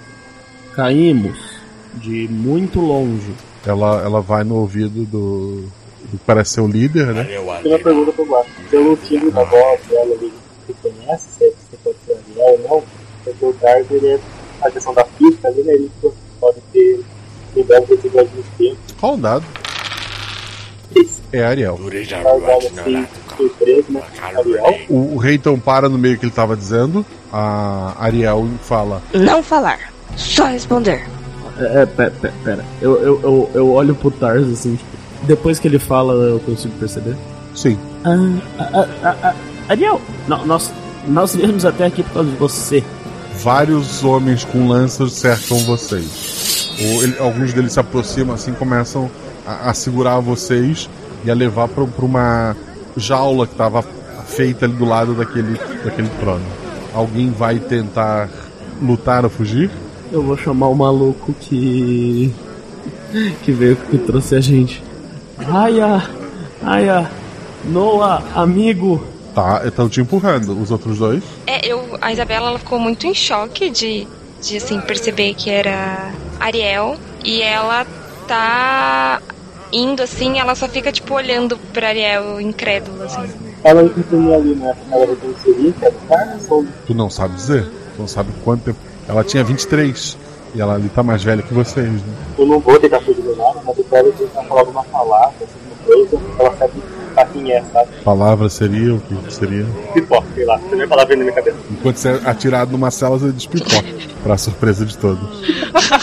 [0.76, 1.38] caímos
[1.94, 3.32] de muito longe.
[3.66, 5.66] Ela, ela vai no ouvido do,
[6.06, 7.26] do que parece ser o líder, né?
[7.26, 7.38] Tem
[7.72, 8.50] uma pergunta pro Guapo.
[8.70, 10.34] Pelo time da voz dela ali,
[10.66, 12.84] você conhece se você pode ser ou não?
[13.24, 14.20] Porque o Dark, ele é
[14.62, 15.74] a questão da física ali, né?
[15.74, 15.92] Ele
[16.40, 17.04] pode ter
[17.56, 18.78] lembrado desse muito tempo.
[19.00, 19.46] Qual o dado?
[21.32, 21.80] É Ariel.
[24.22, 24.80] Ariel.
[24.90, 27.06] O, o rei então para no meio que ele tava dizendo.
[27.32, 31.06] A Ariel fala: Não falar, só responder.
[31.60, 32.66] É, é pera, pera, pera.
[32.82, 34.90] Eu, eu, eu, eu olho pro Tars assim, tipo,
[35.24, 37.16] depois que ele fala, eu consigo perceber?
[37.56, 37.78] Sim.
[38.06, 38.16] Ah,
[38.60, 39.36] ah, ah, ah,
[39.68, 40.72] Ariel, no- nós,
[41.08, 42.84] nós viemos até aqui por causa de você.
[43.40, 46.76] Vários homens com lanças cercam vocês.
[46.80, 49.10] Ele- alguns deles se aproximam assim, começam
[49.46, 50.88] a, a segurar vocês
[51.28, 52.56] e a levar para uma
[52.96, 53.84] jaula que estava
[54.26, 56.46] feita ali do lado daquele, daquele trono.
[56.94, 58.30] Alguém vai tentar
[58.82, 59.70] lutar ou fugir?
[60.10, 62.34] Eu vou chamar o maluco que.
[63.44, 64.82] que veio que trouxe a gente.
[65.38, 66.02] Aya!
[66.64, 67.12] Aya!
[67.66, 69.04] Noah, amigo!
[69.36, 70.58] Tá, estão te empurrando.
[70.60, 71.24] Os outros dois?
[71.46, 74.08] É, eu, a Isabela ela ficou muito em choque de,
[74.42, 76.10] de assim, perceber que era
[76.40, 76.96] Ariel.
[77.24, 77.86] E ela
[78.30, 79.22] tá
[79.72, 83.30] indo assim, ela só fica tipo olhando pra Ariel incrédula, assim.
[83.64, 84.76] Ela entrou ali, né?
[85.44, 87.64] Que era o Carlos ou Tu não sabe dizer.
[87.64, 88.80] Tu não sabe quanto tempo.
[89.08, 90.18] Ela tinha 23.
[90.56, 92.14] E ela ali tá mais velha que vocês, né?
[92.38, 95.60] eu não vou tentar fugir do nada, mas eu quero tentar falar alguma palavra, assim,
[95.86, 96.74] alguma coisa, ela sabe
[97.22, 97.90] é, sabe?
[98.04, 99.66] Palavra seria o que seria?
[99.94, 101.58] Pipoca, sei lá, a primeira palavra vem na minha cabeça.
[101.72, 103.84] Enquanto você é atirado numa cela, você despipoca.
[104.24, 105.28] pra surpresa de todos.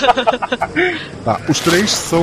[1.24, 2.20] Tá, os três são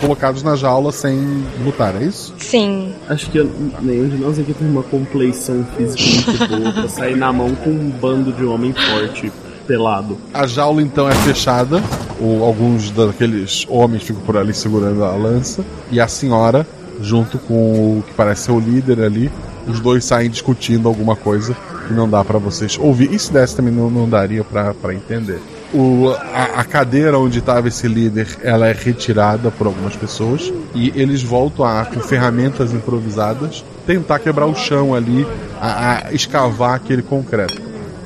[0.00, 2.34] colocados na jaula sem lutar, é isso?
[2.38, 2.92] Sim.
[3.08, 3.50] Acho que eu-
[3.80, 7.70] nenhum de nós aqui tem uma compleição física muito boa pra sair na mão com
[7.70, 9.30] um bando de homem forte,
[9.66, 10.18] pelado.
[10.32, 11.80] A jaula então é fechada,
[12.20, 16.66] ou alguns daqueles homens ficam por ali segurando a lança, e a senhora,
[17.00, 19.30] junto com o que parece ser o líder ali,
[19.66, 23.12] os dois saem discutindo alguma coisa que não dá pra vocês ouvir.
[23.12, 25.40] E se desse também não, não daria pra entender.
[25.72, 30.92] O, a, a cadeira onde estava esse líder, ela é retirada por algumas pessoas e
[30.94, 35.26] eles voltam a, com ferramentas improvisadas, tentar quebrar o chão ali,
[35.60, 37.60] a, a escavar aquele concreto.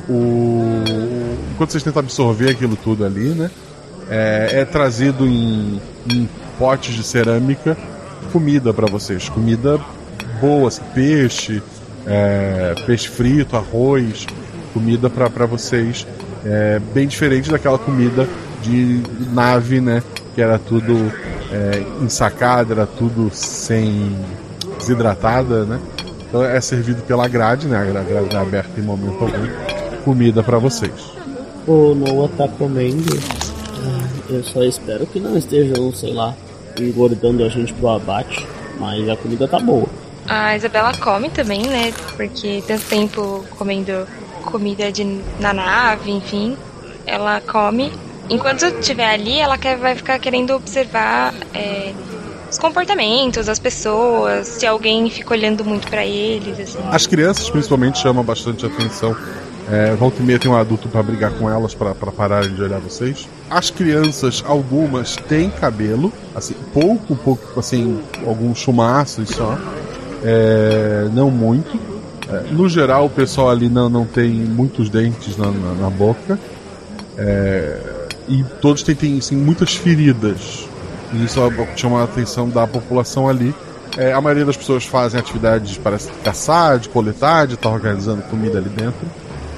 [0.08, 0.82] O,
[1.52, 3.50] enquanto vocês tentam absorver aquilo tudo ali, né?
[4.10, 5.78] É, é trazido em,
[6.10, 6.26] em
[6.58, 7.76] potes de cerâmica
[8.32, 9.80] comida para vocês, comida
[10.40, 11.62] boa, assim, peixe,
[12.06, 14.26] é, peixe frito, arroz,
[14.72, 16.06] comida para vocês,
[16.44, 18.28] é, bem diferente daquela comida
[18.62, 19.02] de
[19.32, 20.02] nave, né?
[20.34, 21.12] Que era tudo
[21.50, 24.14] é, ensacada, era tudo sem
[24.78, 25.80] desidratada, né?
[26.28, 27.76] Então é servido pela grade, né?
[27.78, 29.48] A gra- grade é aberta em momento algum,
[30.04, 30.92] comida para vocês.
[31.66, 33.18] O Noah tá comendo.
[33.84, 36.34] Ah, Eu só espero que não estejam, sei lá,
[36.80, 38.46] engordando a gente pro abate.
[38.78, 39.88] Mas a comida tá boa.
[40.26, 41.92] A Isabela come também, né?
[42.16, 44.06] Porque tanto tempo comendo
[44.44, 45.04] comida de,
[45.40, 46.56] na nave, enfim.
[47.06, 47.92] Ela come.
[48.30, 51.92] Enquanto estiver ali, ela quer, vai ficar querendo observar é,
[52.50, 56.78] os comportamentos das pessoas, se alguém fica olhando muito pra eles, assim.
[56.90, 59.16] As crianças, principalmente, chamam bastante atenção.
[59.70, 62.80] É, volta e meia tem um adulto para brigar com elas para pararem de olhar
[62.80, 63.28] vocês.
[63.50, 69.58] As crianças, algumas têm cabelo, assim, pouco, pouco, assim, alguns chumaços só.
[70.24, 71.78] É, não muito.
[72.30, 76.38] É, no geral, o pessoal ali não, não tem muitos dentes na, na, na boca.
[77.18, 77.78] É,
[78.26, 80.66] e todos têm, têm assim, muitas feridas.
[81.12, 83.54] E isso é chama a atenção da população ali.
[83.98, 88.58] É, a maioria das pessoas fazem atividades, parece caçar, de coletar, de estar organizando comida
[88.58, 89.06] ali dentro.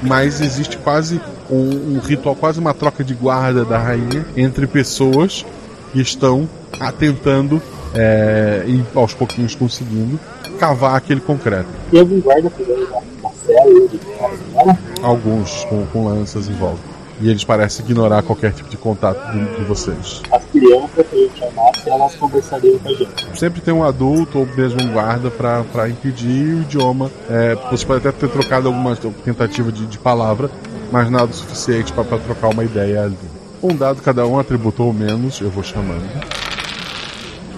[0.02, 1.20] Mas existe quase
[1.50, 5.44] um, um ritual, quase uma troca de guarda da rainha entre pessoas
[5.92, 6.48] que estão
[6.78, 7.60] ah, tentando
[7.94, 10.18] é, e aos pouquinhos conseguindo
[10.58, 11.68] cavar aquele concreto.
[11.92, 16.99] E algum guarda pegando casa Alguns com, com lanças em volta.
[17.20, 20.22] E eles parecem ignorar qualquer tipo de contato de, de vocês.
[20.32, 23.38] As crianças que a gente chamasse, elas conversariam com a gente.
[23.38, 27.10] Sempre tem um adulto ou mesmo um guarda para impedir o idioma.
[27.28, 30.50] É, você pode até ter trocado alguma tentativa de, de palavra,
[30.90, 33.16] mas nada o suficiente para trocar uma ideia ali.
[33.62, 36.08] Um dado cada um atributou menos, eu vou chamando.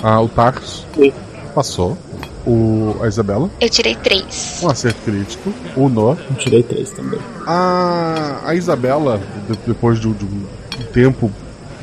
[0.03, 1.13] Ah, o Tarso Sim.
[1.55, 1.97] passou.
[2.47, 4.61] O, a Isabela, Eu tirei três.
[4.63, 5.53] um acerto crítico.
[5.77, 6.19] O Noah.
[6.31, 7.21] Eu tirei três também.
[7.47, 10.43] A, a Isabela, de- depois de, um- de um
[10.93, 11.31] tempo,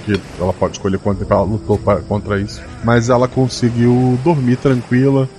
[0.05, 4.57] que ela pode escolher quanto tempo ela lutou pra- contra isso, mas ela conseguiu dormir
[4.57, 5.30] tranquila,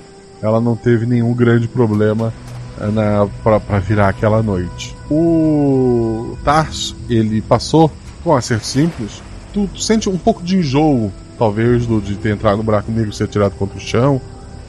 [0.42, 2.32] ela não teve nenhum grande problema
[2.80, 4.96] eh, na, pra, pra virar aquela noite.
[5.10, 7.90] O Tarso, ele passou
[8.24, 12.32] com um acerto simples, tu, tu sente um pouco de enjoo, talvez, do, de ter
[12.32, 14.20] entrado no buraco negro e ser tirado contra o chão,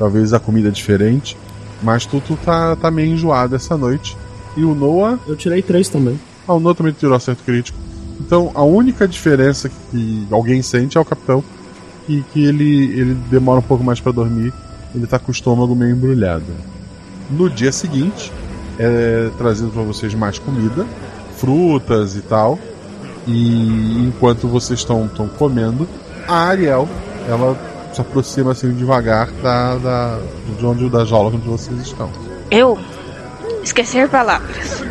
[0.01, 1.37] talvez a comida é diferente,
[1.83, 4.17] mas tu, tu tá, tá meio enjoado essa noite.
[4.57, 5.19] E o Noah.
[5.27, 6.19] Eu tirei três também.
[6.47, 7.77] Ah, o Noah também tirou acerto crítico.
[8.19, 11.43] Então a única diferença que alguém sente é o capitão.
[12.07, 14.51] Que, que ele, ele demora um pouco mais pra dormir.
[14.95, 16.45] Ele tá com o estômago meio embrulhado.
[17.29, 18.33] No dia seguinte,
[18.79, 20.83] é trazido pra vocês mais comida,
[21.37, 22.57] frutas e tal.
[23.27, 25.87] E enquanto vocês estão estão comendo,
[26.27, 26.89] a Ariel,
[27.29, 27.55] ela
[27.93, 30.19] se aproxima assim devagar da, da,
[30.57, 32.09] de onde da jaula onde vocês estão.
[32.49, 32.77] Eu
[33.63, 34.83] esquecer palavras.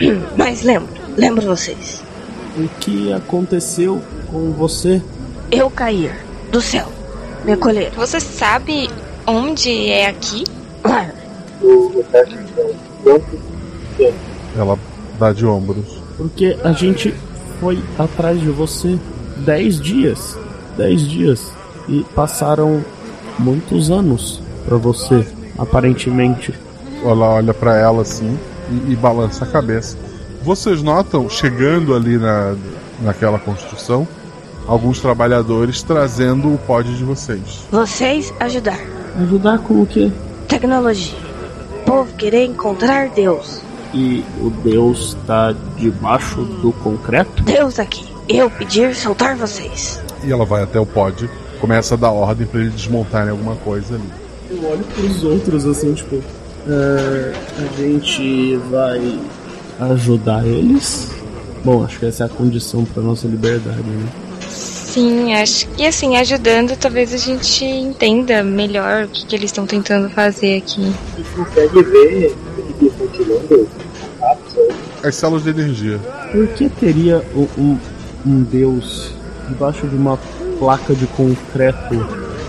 [0.36, 2.02] Mas lembro, lembro vocês.
[2.56, 5.02] O que aconteceu com você?
[5.50, 6.12] Eu cair
[6.50, 6.88] do céu.
[7.44, 7.92] Me acolher.
[7.92, 8.88] Você sabe
[9.26, 10.44] onde é aqui?
[10.82, 11.12] Claro.
[14.56, 14.78] Ela
[15.18, 16.02] dá de ombros.
[16.16, 17.14] Porque a gente
[17.60, 18.98] foi atrás de você
[19.38, 20.38] dez dias.
[20.76, 21.52] Dez dias.
[21.88, 22.84] E passaram
[23.38, 25.26] muitos anos pra você,
[25.58, 26.52] aparentemente.
[27.04, 28.38] Ela olha pra ela assim
[28.70, 29.96] e, e balança a cabeça.
[30.42, 32.54] Vocês notam, chegando ali na,
[33.00, 34.06] naquela construção,
[34.66, 37.66] alguns trabalhadores trazendo o pod de vocês.
[37.70, 38.78] Vocês ajudar.
[39.20, 40.10] Ajudar com o quê?
[40.48, 41.18] Tecnologia.
[41.84, 43.60] Povo querer encontrar Deus.
[43.94, 47.42] E o Deus tá debaixo do concreto?
[47.42, 48.06] Deus aqui.
[48.28, 50.02] Eu pedir soltar vocês.
[50.24, 51.30] E ela vai até o pod,
[51.60, 54.10] começa a dar ordem pra eles desmontarem alguma coisa ali.
[54.50, 56.22] Eu olho pros outros assim, tipo.
[56.68, 59.18] "Ah, a gente vai
[59.80, 61.10] ajudar eles?
[61.64, 64.06] Bom, acho que essa é a condição pra nossa liberdade, né?
[64.48, 69.66] Sim, acho que assim, ajudando, talvez a gente entenda melhor o que, que eles estão
[69.66, 70.80] tentando fazer aqui.
[71.14, 74.74] A gente consegue ver o que eles estão tirando contatos.
[75.04, 75.98] As células de energia.
[76.32, 77.78] Por que teria um, um,
[78.24, 79.12] um Deus
[79.48, 80.16] debaixo de uma
[80.58, 81.94] placa de concreto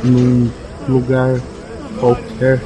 [0.04, 0.50] num
[0.88, 1.40] lugar
[2.00, 2.62] qualquer?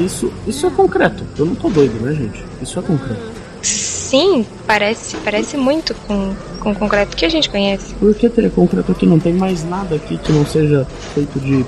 [0.00, 1.24] Isso, isso é concreto.
[1.38, 2.44] Eu não tô doido, né, gente?
[2.62, 3.20] Isso é concreto.
[3.62, 7.94] Sim, parece, parece muito com, com o concreto que a gente conhece.
[7.94, 9.06] Por que teria concreto aqui?
[9.06, 11.64] Não tem mais nada aqui que não seja feito de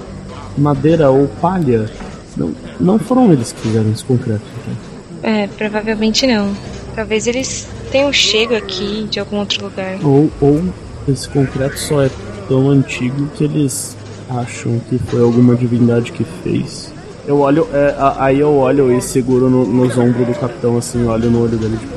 [0.57, 1.91] madeira ou palha.
[2.37, 4.43] Não, não foram eles que fizeram esse concreto.
[4.63, 4.97] Então.
[5.23, 6.55] É, provavelmente não.
[6.95, 9.99] Talvez eles tenham chego aqui de algum outro lugar.
[10.05, 10.63] Ou, ou
[11.09, 12.11] esse concreto só é
[12.49, 13.97] tão antigo que eles
[14.28, 16.92] acham que foi alguma divindade que fez.
[17.26, 21.30] Eu olho, é, aí eu olho e seguro no- nos ombros do capitão, assim, olho
[21.30, 21.76] no olho dele.
[21.76, 21.92] Tipo,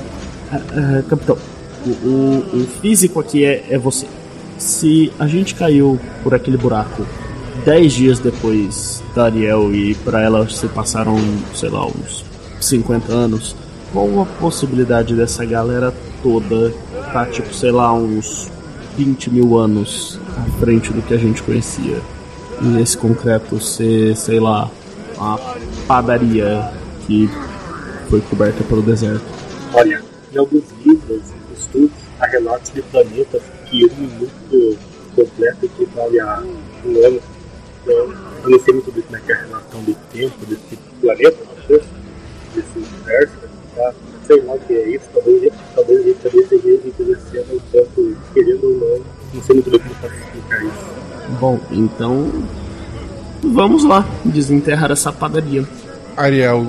[0.52, 1.38] "Ah, ah, capitão,
[1.86, 4.08] o, o- o físico aqui é, é você.
[4.58, 7.06] Se a gente caiu por aquele buraco
[7.66, 11.16] dez dias depois da Ariel e pra ela se passaram,
[11.54, 12.26] sei lá, uns
[12.60, 13.56] 50 anos,
[13.94, 15.94] qual a possibilidade dessa galera
[16.24, 16.74] toda
[17.14, 18.50] tá, tipo, sei lá, uns
[18.98, 20.20] 20 mil anos
[20.60, 22.02] frente do que a gente conhecia?
[22.62, 24.70] E esse concreto ser, sei lá,
[25.18, 25.40] uma
[25.88, 26.72] padaria
[27.06, 27.30] que
[28.10, 29.24] foi coberta pelo deserto.
[29.74, 30.02] Olha,
[30.34, 31.22] em alguns livros,
[31.58, 34.78] estudos, há relatos de planetas que um minuto
[35.16, 36.44] completo equivale a
[36.86, 37.22] um ano.
[37.82, 37.96] Então,
[38.44, 41.38] eu não sei muito bem como é que é a relação de tempo desse planeta,
[41.46, 41.82] não sei,
[42.56, 43.34] desse universo,
[43.76, 43.94] tá?
[44.28, 48.64] Sei lá o que é isso, talvez, talvez a gente também esteja influenciando o querendo
[48.64, 50.86] ou não, não sei muito bem como posso explicar isso.
[51.40, 52.32] Bom, então.
[53.42, 55.66] Vamos lá, desenterrar essa padaria.
[56.18, 56.66] Ariel,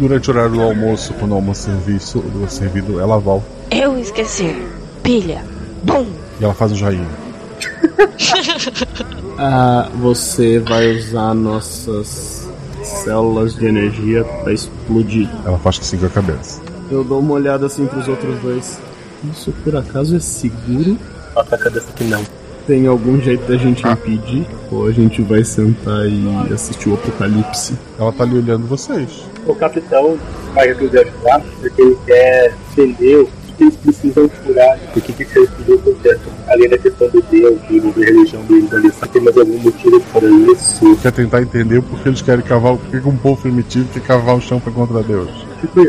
[0.00, 4.56] durante o horário do almoço, quando o almoço serviço, do servido, ela volta Eu esquecer.
[5.02, 5.44] Pilha.
[5.84, 6.04] Bom.
[6.40, 7.06] e ela faz um joinha.
[9.42, 12.46] Ah, você vai usar nossas
[12.82, 15.30] células de energia pra explodir.
[15.46, 16.60] Ela faz que com a cabeça.
[16.90, 18.78] Eu dou uma olhada assim pros outros dois.
[19.32, 20.98] Isso por acaso é seguro?
[21.34, 22.22] Bota a cabeça que não.
[22.66, 24.46] Tem algum jeito da gente impedir?
[24.70, 27.74] Ou a gente vai sentar e assistir o apocalipse?
[27.98, 29.24] Ela tá ali olhando vocês.
[29.46, 30.18] O capitão
[30.54, 33.26] vai resolver ajudar porque ele quer entender o
[33.56, 36.20] que eles precisam curar, o que, que eles precisam processo.
[36.48, 40.00] Além da questão do Deus, do, da religião deles ali, só tem mais algum motivo
[40.12, 40.96] para isso.
[41.02, 44.36] Quer tentar entender por que eles querem cavar, por que um povo primitivo quer cavar
[44.36, 45.30] o chão pra contra Deus.
[45.60, 45.80] Tipo.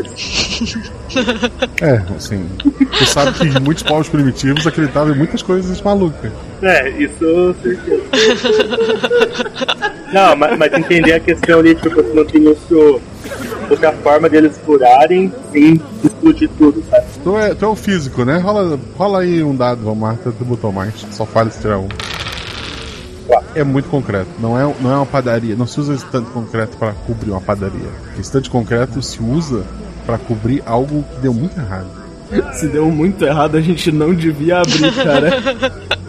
[1.82, 6.32] É, assim, tu sabe que muitos povos primitivos acreditavam em muitas coisas malucas.
[6.62, 8.02] É, isso certeza.
[10.12, 13.00] Não, mas, mas entender a questão ali, tipo, se não tem outro,
[13.70, 17.06] outra forma deles curarem sem explodir tudo, sabe?
[17.24, 18.38] Tu é, tu é o físico, né?
[18.38, 20.94] Rola, rola aí um dado, Marta, tu botou mais.
[21.10, 21.88] Só fala se tirar um.
[23.54, 25.54] É muito concreto, não é, não é uma padaria.
[25.54, 27.88] Não se usa esse tanto concreto para cobrir uma padaria.
[28.18, 29.64] Esse tanto concreto se usa
[30.06, 32.02] para cobrir algo que deu muito errado.
[32.54, 35.30] Se deu muito errado, a gente não devia abrir, cara.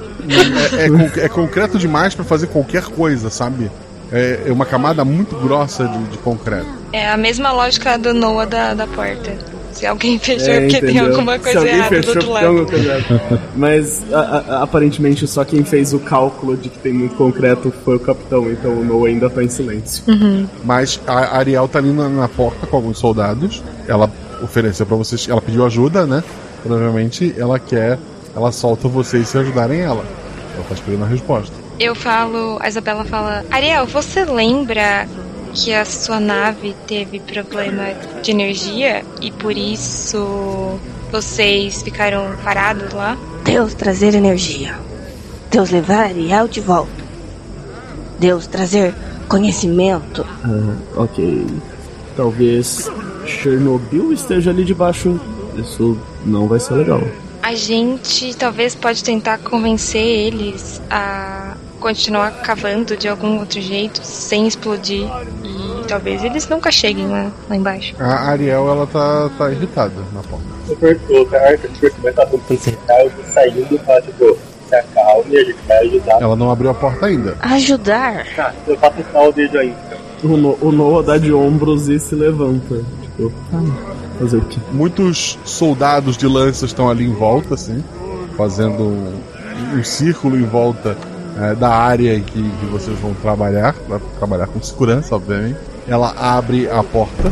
[0.78, 3.70] É, é é concreto demais para fazer qualquer coisa, sabe?
[4.10, 6.68] É, é uma camada muito grossa de, de concreto.
[6.94, 9.36] É a mesma lógica do Noah da, da porta.
[9.84, 13.32] Se alguém fechou é porque tem alguma coisa errada do outro tem alguma lado.
[13.56, 14.20] Mas a-
[14.60, 18.50] a- aparentemente só quem fez o cálculo de que tem muito concreto foi o capitão,
[18.50, 20.04] então o Noah ainda tá em silêncio.
[20.64, 23.62] Mas a Ariel tá ali na, na porta com alguns soldados.
[23.88, 24.10] Ela
[24.42, 25.28] ofereceu para vocês.
[25.30, 26.24] Ela pediu ajuda, né?
[26.62, 28.00] Provavelmente ela quer.
[28.36, 30.04] Ela solta vocês se ajudarem ela.
[30.56, 31.54] Ela tá esperando a resposta.
[31.80, 35.08] Eu falo, a Isabela fala: Ariel, você lembra
[35.54, 40.80] que a sua nave teve problema de energia e por isso
[41.12, 43.18] vocês ficaram parados lá?
[43.44, 44.76] Deus trazer energia.
[45.52, 47.04] Deus levar Ariel de volta.
[48.20, 48.96] Deus trazer
[49.28, 50.26] conhecimento.
[50.44, 51.46] Ah, ok.
[52.16, 52.90] Talvez
[53.26, 55.20] Chernobyl esteja ali debaixo.
[55.56, 57.02] Isso não vai ser legal.
[57.44, 61.53] A gente talvez pode tentar convencer eles a
[61.84, 65.06] continuar cavando de algum outro jeito sem explodir
[65.44, 67.94] e talvez eles nunca cheguem lá, lá embaixo.
[68.00, 70.46] A Ariel, ela tá, tá irritada na porta.
[70.70, 74.38] O per- o cara que vai estar tentando eu vou saindo e falar, tipo,
[74.70, 76.22] se acalme, a gente vai ajudar.
[76.22, 77.36] Ela não abriu a porta ainda.
[77.42, 78.26] Ajudar.
[78.34, 80.32] Tá, eu faço um sinal dedo aí, então.
[80.32, 82.78] O, no o Noah dá de ombros e se levanta.
[83.02, 84.58] Tipo, ah, fazer o quê?
[84.72, 87.84] Muitos soldados de lança estão ali em volta, assim,
[88.38, 89.22] fazendo um,
[89.76, 90.96] um círculo em volta
[91.40, 95.58] eh, da área em que, que vocês vão trabalhar, vai trabalhar com segurança, obviamente.
[95.88, 97.32] Ela abre a porta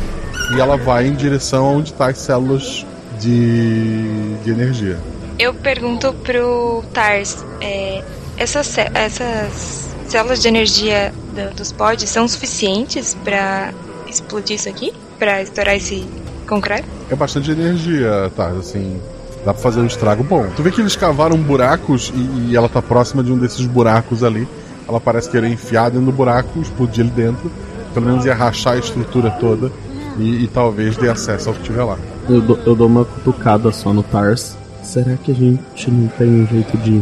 [0.55, 2.85] e ela vai em direção onde estão as células
[3.19, 4.97] de, de energia.
[5.39, 8.03] Eu pergunto pro Tars, é,
[8.37, 13.73] essas, essas células de energia do- dos pods são suficientes pra
[14.07, 14.93] explodir isso aqui?
[15.17, 16.05] Pra estourar esse
[16.47, 16.87] concreto?
[17.09, 18.47] É bastante energia, tá?
[18.49, 18.99] Assim,
[19.45, 20.47] dá pra fazer um estrago bom.
[20.55, 24.23] Tu vê que eles cavaram buracos e, e ela tá próxima de um desses buracos
[24.23, 24.47] ali.
[24.87, 27.51] Ela parece querer enfiar dentro do buraco, explodir ali dentro.
[27.93, 29.71] Pelo menos ia rachar a estrutura toda
[30.17, 31.97] e, e talvez dê acesso ao que tiver lá.
[32.29, 34.57] Eu dou, eu dou uma cutucada só no Tars.
[34.83, 37.01] Será que a gente não tem um jeito de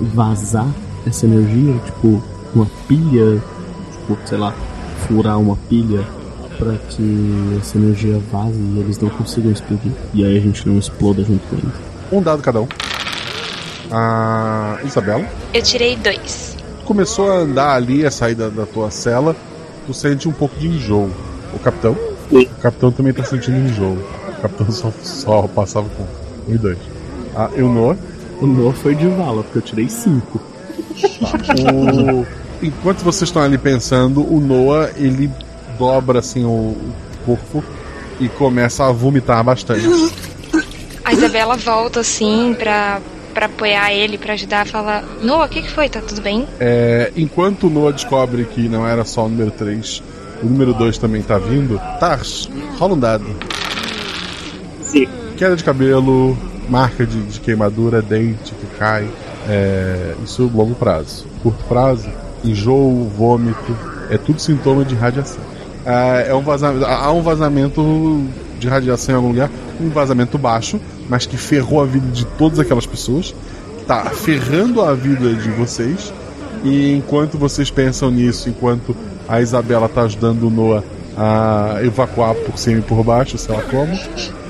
[0.00, 0.68] vazar
[1.06, 1.74] essa energia?
[1.84, 2.22] Tipo,
[2.54, 3.42] uma pilha?
[3.92, 4.54] Tipo, sei lá,
[5.06, 6.04] furar uma pilha
[6.58, 9.92] pra que essa energia vaze e eles não consigam explodir.
[10.14, 11.74] E aí a gente não exploda junto com eles.
[12.12, 12.68] Um dado cada um.
[13.90, 16.56] A Isabela Eu tirei dois.
[16.84, 19.36] começou a andar ali, a sair da, tua cela.
[19.86, 21.10] Tu sente um pouco de enjoo.
[21.54, 21.96] O capitão?
[22.30, 23.96] O capitão também tá sentindo enjoo.
[24.28, 26.02] O capitão só, só passava com
[26.50, 26.78] um e dois.
[27.36, 27.96] Ah, e o Noah?
[28.40, 30.40] O Noah foi de vala, porque eu tirei cinco.
[31.72, 32.26] O-
[32.62, 35.30] Enquanto vocês estão ali pensando, o Noah ele
[35.78, 37.62] dobra assim o, o corpo
[38.20, 39.86] e começa a vomitar bastante.
[41.04, 43.00] A Isabela volta assim pra,
[43.32, 45.88] pra apoiar ele, pra ajudar, fala: Noah, o que, que foi?
[45.88, 46.46] Tá tudo bem?
[46.58, 50.02] É, enquanto Noah descobre que não era só o número 3,
[50.42, 52.48] o número 2 também tá vindo, Tars,
[52.78, 53.24] rola um dado.
[54.82, 55.06] Sim.
[55.36, 56.36] Queda de cabelo,
[56.68, 59.08] marca de, de queimadura, dente que cai.
[59.48, 61.26] É, isso a longo prazo.
[61.42, 62.10] Curto prazo,
[62.42, 63.76] enjoo, vômito,
[64.10, 65.55] é tudo sintoma de radiação.
[65.86, 68.24] Ah, é um vazamento, há um vazamento
[68.58, 69.50] de radiação em algum lugar,
[69.80, 73.32] um vazamento baixo, mas que ferrou a vida de todas aquelas pessoas,
[73.86, 76.12] tá ferrando a vida de vocês.
[76.64, 78.96] E enquanto vocês pensam nisso, enquanto
[79.28, 80.82] a Isabela tá ajudando o Noah
[81.16, 83.96] a evacuar por cima e por baixo, sei lá como,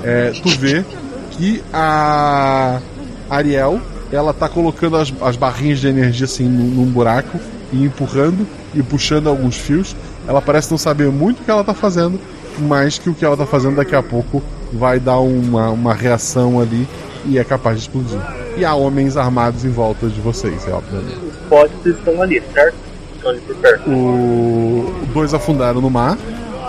[0.03, 0.83] é, tu vê
[1.31, 2.81] que a
[3.29, 3.79] Ariel
[4.11, 7.39] ela tá colocando as, as barrinhas de energia assim num, num buraco
[7.71, 9.95] e empurrando e puxando alguns fios.
[10.27, 12.19] Ela parece não saber muito o que ela tá fazendo,
[12.59, 14.43] mas que o que ela tá fazendo daqui a pouco
[14.73, 16.87] vai dar uma, uma reação ali
[17.25, 18.19] e é capaz de explodir.
[18.57, 21.17] E há homens armados em volta de vocês, é obviamente.
[21.17, 22.75] Os pods estão ali, certo?
[23.15, 23.89] Estão ali por perto.
[23.89, 24.93] O...
[25.13, 26.17] Dois afundaram no mar.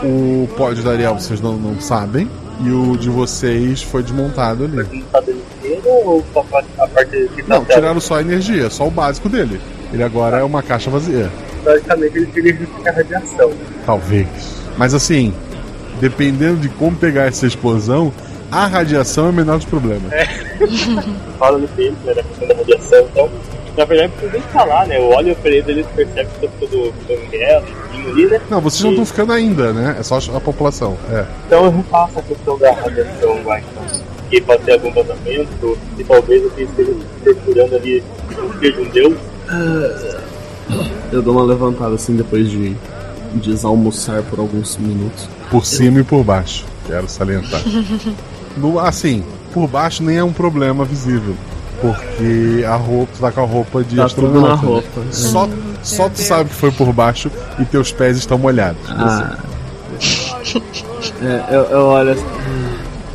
[0.03, 2.31] O pod da Ariel vocês não, não sabem.
[2.61, 5.05] E o de vocês foi desmontado ali.
[5.85, 6.89] Ou só a parte tá
[7.47, 9.61] Não, tiraram só a energia, só o básico dele.
[9.93, 11.31] Ele agora é uma caixa vazia.
[11.65, 13.53] Basicamente ele teria que ficar radiação.
[13.85, 14.29] Talvez.
[14.77, 15.35] Mas assim,
[16.01, 18.13] dependendo de como pegar essa explosão,
[18.51, 20.13] a radiação é o menor dos problemas.
[20.13, 20.25] É.
[21.39, 23.31] Fala no tempo, né, da questão da radiação, então.
[23.77, 24.99] Na verdade, precisa nem falar, né?
[24.99, 26.93] O óleo preto ele percebe que tá todo
[28.09, 28.41] ali, né?
[28.51, 29.97] Não, vocês não estão ficando ainda, né?
[29.99, 30.99] É só a população.
[31.11, 31.25] É.
[31.47, 34.03] Então eu repasso a questão da radiação lá, então.
[34.31, 39.17] Que pode ter algum vazamento, e talvez eu esteja procurando ali um seja um deus.
[41.13, 42.77] Eu dou uma levantada assim depois de
[43.35, 45.29] desalmoçar por alguns minutos.
[45.51, 47.61] Por cima e por baixo, quero salientar.
[48.57, 49.23] No, assim,
[49.55, 51.37] por baixo nem é um problema visível.
[51.81, 54.73] Porque a roupa, tu tá com a roupa de Tá tudo na astronauta, né?
[54.73, 55.13] roupa.
[55.13, 55.49] Só,
[55.81, 57.31] só tu sabe que foi por baixo
[57.61, 58.81] e teus pés estão molhados.
[58.91, 59.39] Ah.
[61.23, 62.25] É, eu, eu olho assim.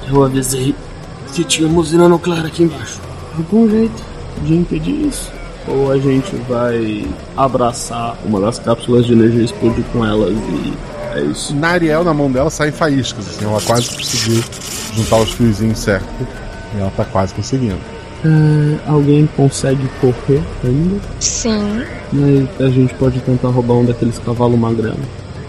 [0.07, 0.73] Eu avisei
[1.33, 3.01] que tinha uma usina nuclear aqui embaixo.
[3.37, 4.01] Algum jeito
[4.43, 5.29] de impedir isso?
[5.67, 7.05] Ou a gente vai
[7.37, 10.73] abraçar uma das cápsulas de energia e explodir com elas e
[11.15, 11.55] é isso.
[11.55, 13.27] Na Ariel, na mão dela, saem faíscas.
[13.27, 14.43] Assim, ela quase conseguiu
[14.95, 16.05] juntar os fiozinhos certo.
[16.75, 17.77] E ela tá quase conseguindo.
[18.25, 20.99] É, alguém consegue correr ainda?
[21.19, 21.83] Sim.
[22.11, 24.95] Mas a gente pode tentar roubar um daqueles cavalos magrão.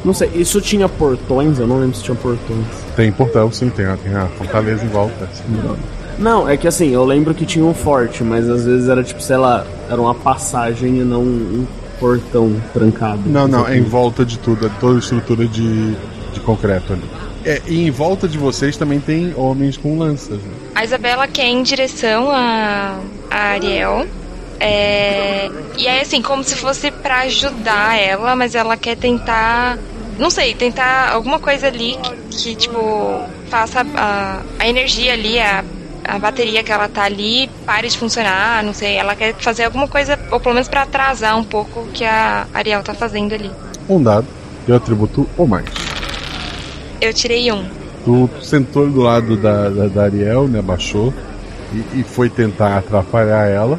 [0.04, 1.58] Não sei, isso tinha portões?
[1.58, 2.66] Eu não lembro se tinha portões.
[2.94, 5.28] Tem portão, sim, tem, a- tem a fortaleza em volta.
[5.48, 5.76] Não,
[6.48, 9.36] é que assim, eu lembro que tinha um forte, mas às vezes era tipo, sei
[9.36, 11.66] lá, era uma passagem e não um
[11.98, 13.22] portão trancado.
[13.26, 15.94] Não, não, é em volta de tudo, é toda a estrutura de,
[16.32, 17.02] de concreto ali.
[17.44, 20.38] É, e em volta de vocês também tem homens com lanças.
[20.38, 20.52] Né?
[20.74, 22.98] A Isabela quer ir em direção a,
[23.30, 24.06] a Ariel.
[24.58, 29.78] É, e aí, assim, como se fosse pra ajudar ela, mas ela quer tentar.
[30.18, 33.20] Não sei, tentar alguma coisa ali que, que, tipo,
[33.50, 35.64] faça a, a energia ali, a,
[36.04, 38.62] a bateria que ela tá ali, pare de funcionar.
[38.62, 41.86] Não sei, ela quer fazer alguma coisa, ou pelo menos pra atrasar um pouco o
[41.88, 43.50] que a Ariel tá fazendo ali.
[43.88, 44.26] Um dado
[44.68, 45.64] e o atributo ou mais.
[47.00, 47.64] Eu tirei um.
[48.04, 50.60] Tu sentou do lado da, da, da Ariel, né?
[50.60, 51.12] Baixou
[51.72, 53.78] e, e foi tentar atrapalhar ela.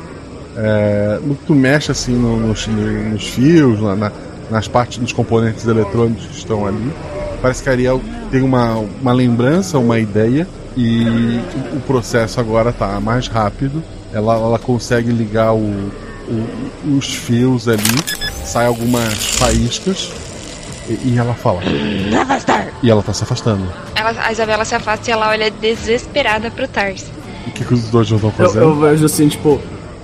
[0.58, 4.12] É, tu mexe assim no- nos, no- nos fios, na- na-
[4.50, 6.92] nas partes dos componentes eletrônicos que estão ali,
[7.42, 10.48] parece que a Ariel tem uma, uma lembrança, uma ideia
[10.78, 11.40] e
[11.76, 13.84] o, processo agora tá mais rápido.
[14.14, 15.60] Ela, ela consegue ligar o,
[16.28, 17.82] o- os fios ali,
[18.44, 20.12] sai algumas faíscas
[20.90, 21.62] e, e ela fala.
[22.84, 23.66] E ela tá se afastando.
[23.96, 27.06] Ela, a Isabela se afasta e ela olha desesperada pro Tars.
[27.48, 28.62] O que, que os dois já estão Eu, fazendo?
[28.64, 29.62] eu vejo assim, tipo,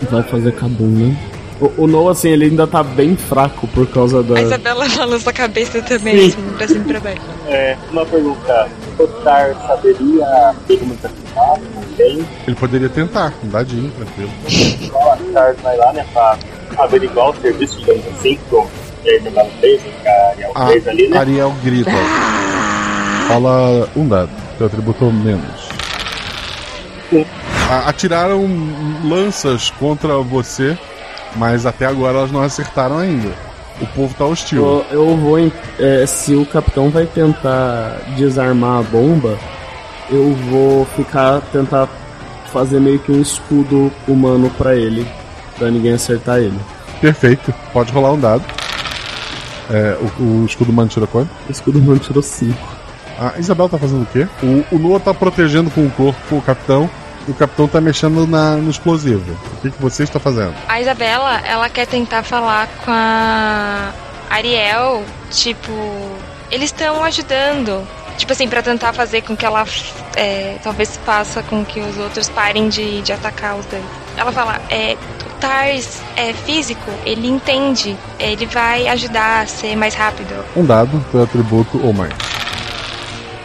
[0.09, 1.17] vai fazer cabum, né?
[1.61, 4.35] O, o Noah, assim, ele ainda tá bem fraco por causa da.
[4.35, 6.27] A Isabela balança a cabeça também, Sim.
[6.29, 7.21] assim, pra cima e pra baixo.
[7.47, 8.67] É, uma pergunta.
[8.97, 11.61] O Tar saberia comunicação?
[11.95, 12.25] Tem?
[12.47, 14.31] Ele poderia tentar, um dadinho, tranquilo.
[15.11, 16.37] A Tar vai lá, né, pra
[16.79, 18.67] averiguar o serviço, digamos assim, com
[19.05, 21.17] a Isabela fez, que a Ariel A fez ali, né?
[21.17, 21.91] Ariel grita.
[23.27, 25.69] Fala um dado, teu atributo menos.
[27.85, 28.47] Atiraram
[29.03, 30.77] lanças contra você,
[31.35, 33.31] mas até agora elas não acertaram ainda.
[33.79, 34.85] O povo tá hostil.
[34.91, 35.37] Eu, eu vou.
[35.79, 39.37] é, se o capitão vai tentar desarmar a bomba,
[40.09, 41.41] eu vou ficar.
[41.51, 41.87] tentar
[42.51, 45.07] fazer meio que um escudo humano pra ele.
[45.57, 46.59] Pra ninguém acertar ele.
[46.99, 48.43] Perfeito, pode rolar um dado.
[49.69, 51.29] É, o, o escudo humano tirou quanto?
[51.47, 52.55] O escudo humano tirou 5.
[53.17, 54.27] A Isabel tá fazendo o quê?
[54.43, 56.89] O, o Noah tá protegendo com o corpo o capitão
[57.27, 59.37] o capitão tá mexendo na, no explosivo.
[59.53, 60.53] O que, que você está fazendo?
[60.67, 63.91] A Isabela, ela quer tentar falar com a
[64.29, 65.71] Ariel, tipo,
[66.49, 67.85] eles estão ajudando.
[68.17, 69.65] Tipo assim, pra tentar fazer com que ela
[70.15, 73.83] é, talvez faça com que os outros parem de, de atacar os dois.
[74.15, 74.95] Ela fala, é,
[75.25, 80.45] o Tars é físico, ele entende, ele vai ajudar a ser mais rápido.
[80.55, 82.13] Um dado, teu atributo ou mais.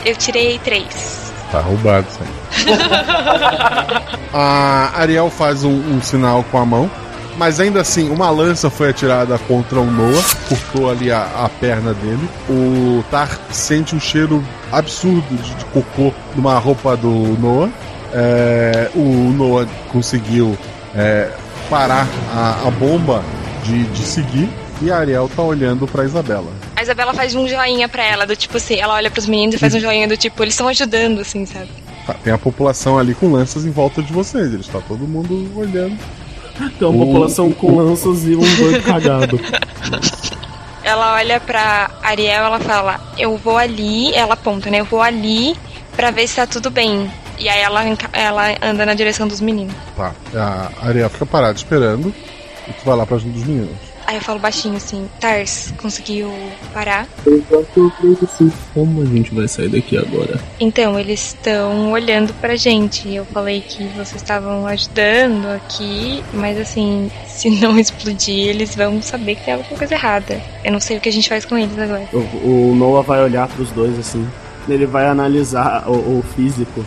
[0.05, 1.33] Eu tirei três.
[1.51, 2.46] Tá roubado aí.
[4.33, 6.91] A Ariel faz um, um sinal com a mão,
[7.39, 11.95] mas ainda assim, uma lança foi atirada contra o Noah, cortou ali a, a perna
[11.95, 12.29] dele.
[12.49, 17.71] O Tar sente um cheiro absurdo de, de cocô numa roupa do Noah.
[18.13, 20.57] É, o Noah conseguiu
[20.95, 21.31] é,
[21.69, 23.23] parar a, a bomba
[23.65, 24.49] de, de seguir
[24.81, 26.53] e a Ariel tá olhando pra Isabela.
[26.75, 29.59] A Isabela faz um joinha pra ela, do tipo assim, ela olha pros meninos e
[29.59, 31.69] faz um joinha do tipo, eles estão ajudando, assim, sabe?
[32.07, 34.53] Tá, tem a população ali com lanças em volta de vocês.
[34.55, 35.99] Eles tá todo mundo olhando.
[36.79, 39.39] Tem uma O- população com lanças e um doido cagado.
[40.83, 44.15] Ela olha pra Ariel ela fala: Eu vou ali.
[44.15, 44.81] Ela aponta, né?
[44.81, 45.57] Eu vou ali
[45.97, 47.11] pra ver se tá tudo bem.
[47.39, 49.75] E aí ela, ela anda na direção dos meninos.
[49.97, 50.13] Tá.
[50.35, 52.15] A Ariel fica parada esperando.
[52.69, 53.77] E tu vai lá pra junto dos meninos.
[54.07, 56.33] Aí eu falo baixinho assim: Tars, conseguiu
[56.73, 57.09] parar?
[57.27, 57.43] Eu
[57.91, 58.53] creio que sim.
[58.73, 60.39] Como a gente vai sair daqui agora?
[60.61, 63.13] Então, eles estão olhando pra gente.
[63.13, 69.35] Eu falei que vocês estavam ajudando aqui, mas assim, se não explodir, eles vão saber
[69.35, 70.41] que tem alguma coisa errada.
[70.65, 72.09] Eu não sei o que a gente faz com eles agora.
[72.13, 74.27] O, o Noah vai olhar pros dois assim.
[74.69, 76.85] Ele vai analisar o, o físico.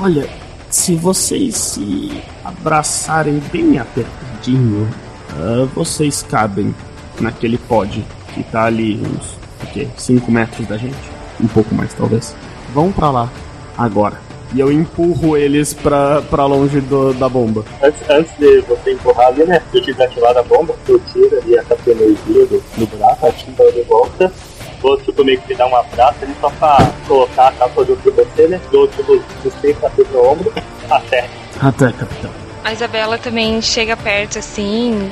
[0.00, 0.28] Olha,
[0.70, 4.88] se vocês se abraçarem bem apertadinho,
[5.30, 6.74] ah, vocês cabem
[7.20, 9.88] naquele pod que tá ali uns, o quê?
[9.96, 10.96] 5 metros da gente?
[11.40, 12.34] Um pouco mais, talvez.
[12.74, 13.28] Vão pra lá,
[13.76, 14.20] agora.
[14.54, 17.64] E eu empurro eles pra, pra longe do- da bomba.
[17.82, 19.60] Antes, antes de você empurrar ali, né?
[19.70, 23.26] Se eu tiver ativado a bomba, eu tiro ali a capa energia do, do buraco,
[23.26, 24.32] ativo ela de volta.
[24.80, 28.10] Vou tipo meio que dar um abraço ali só pra colocar a capa junto de
[28.10, 28.58] você, né?
[28.72, 30.52] Dou tipo dos peitos assim pro ombro,
[30.90, 31.28] até.
[31.60, 32.30] Até, capitão.
[32.64, 35.10] A Isabela também chega perto assim,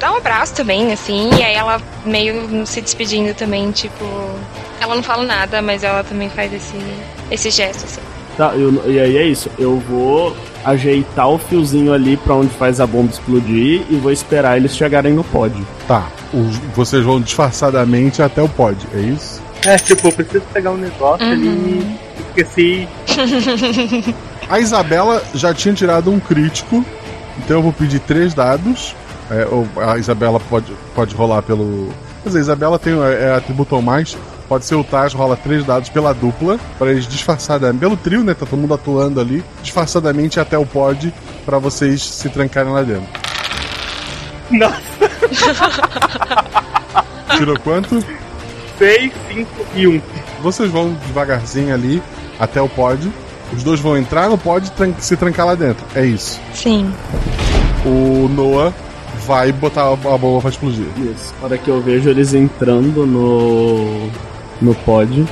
[0.00, 4.04] dá um abraço também, assim, e aí ela meio se despedindo também, tipo.
[4.80, 6.76] Ela não fala nada, mas ela também faz esse,
[7.30, 8.00] esse gesto, assim.
[8.36, 9.50] Tá, eu- e aí é isso.
[9.58, 14.56] Eu vou ajeitar o fiozinho ali pra onde faz a bomba explodir e vou esperar
[14.58, 15.54] eles chegarem no pod.
[15.88, 16.06] Tá.
[16.34, 19.40] os- vocês vão disfarçadamente até o pod, é isso?
[19.64, 21.96] É, tipo, eu preciso pegar um negócio ali e
[22.28, 22.88] esqueci.
[24.48, 26.84] A Isabela já tinha tirado um crítico,
[27.38, 28.94] então eu vou pedir três dados.
[29.30, 29.46] É,
[29.82, 31.88] a Isabela pode, pode rolar pelo.
[32.22, 34.16] Quer dizer, a Isabela tem é, é atributo ou mais.
[34.48, 37.80] Pode ser o Taz, rola três dados pela dupla, para eles disfarçadamente.
[37.80, 38.32] Pelo trio, né?
[38.32, 41.12] Tá todo mundo atuando ali, disfarçadamente até o pod,
[41.44, 43.08] para vocês se trancarem lá dentro.
[44.52, 44.76] Nossa!
[47.36, 48.04] Tirou quanto?
[48.78, 50.02] 6, 5 e 1.
[50.40, 52.00] Vocês vão devagarzinho ali
[52.38, 53.10] até o pod.
[53.54, 55.84] Os dois vão entrar no pod e tran- se trancar lá dentro.
[55.94, 56.40] É isso.
[56.54, 56.92] Sim.
[57.84, 58.72] O Noah
[59.26, 60.86] vai botar a a bomba pra explodir.
[60.96, 61.32] Isso.
[61.40, 64.08] Na hora que eu vejo eles entrando no.
[64.60, 65.24] no pod,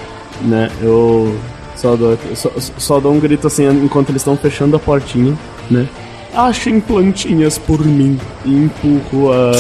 [0.43, 0.71] né?
[0.81, 1.37] Eu
[1.77, 5.37] só dou, só, só dou um grito assim enquanto eles estão fechando a portinha,
[5.71, 5.87] né?
[6.35, 9.51] Achem plantinhas por mim e empurro a,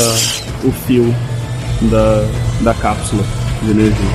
[0.65, 1.15] o fio
[1.83, 2.25] da,
[2.63, 3.23] da cápsula
[3.63, 4.09] de energia.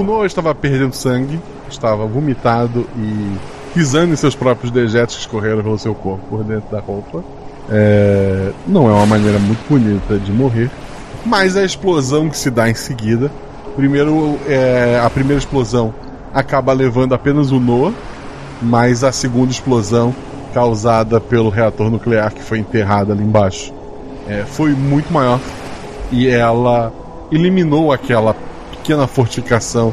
[0.00, 3.36] O Noah estava perdendo sangue, estava vomitado e
[3.74, 7.22] pisando em seus próprios dejetos que escorreram pelo seu corpo por dentro da roupa.
[7.68, 10.70] É, Não é uma maneira muito bonita de morrer,
[11.26, 13.30] mas a explosão que se dá em seguida.
[13.76, 15.92] Primeiro, é, a primeira explosão
[16.32, 17.92] acaba levando apenas o Noah,
[18.62, 20.14] mas a segunda explosão,
[20.54, 23.70] causada pelo reator nuclear que foi enterrado ali embaixo,
[24.26, 25.38] é, foi muito maior
[26.10, 26.90] e ela
[27.30, 28.34] eliminou aquela
[28.80, 29.92] pequena fortificação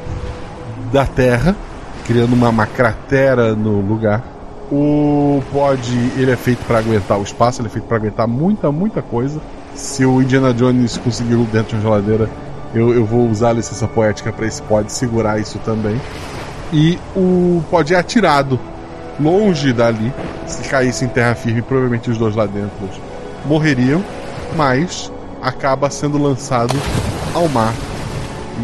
[0.91, 1.55] da Terra,
[2.05, 4.23] criando uma, uma cratera no lugar.
[4.71, 8.71] O pod ele é feito para aguentar o espaço, ele é feito para aguentar muita,
[8.71, 9.39] muita coisa.
[9.75, 12.29] Se o Indiana Jones conseguiu dentro de uma geladeira,
[12.73, 15.99] eu, eu vou usar a licença poética para esse pod segurar isso também.
[16.73, 18.59] E o pod é atirado
[19.19, 20.11] longe dali.
[20.45, 22.89] Se caísse em terra firme, provavelmente os dois lá dentro
[23.45, 24.03] morreriam,
[24.55, 25.11] mas
[25.41, 26.75] acaba sendo lançado
[27.33, 27.73] ao mar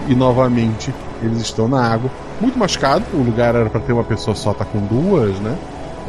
[0.07, 2.09] e, novamente eles estão na água.
[2.41, 5.57] Muito machucado, o lugar era para ter uma pessoa só, tá com duas, né?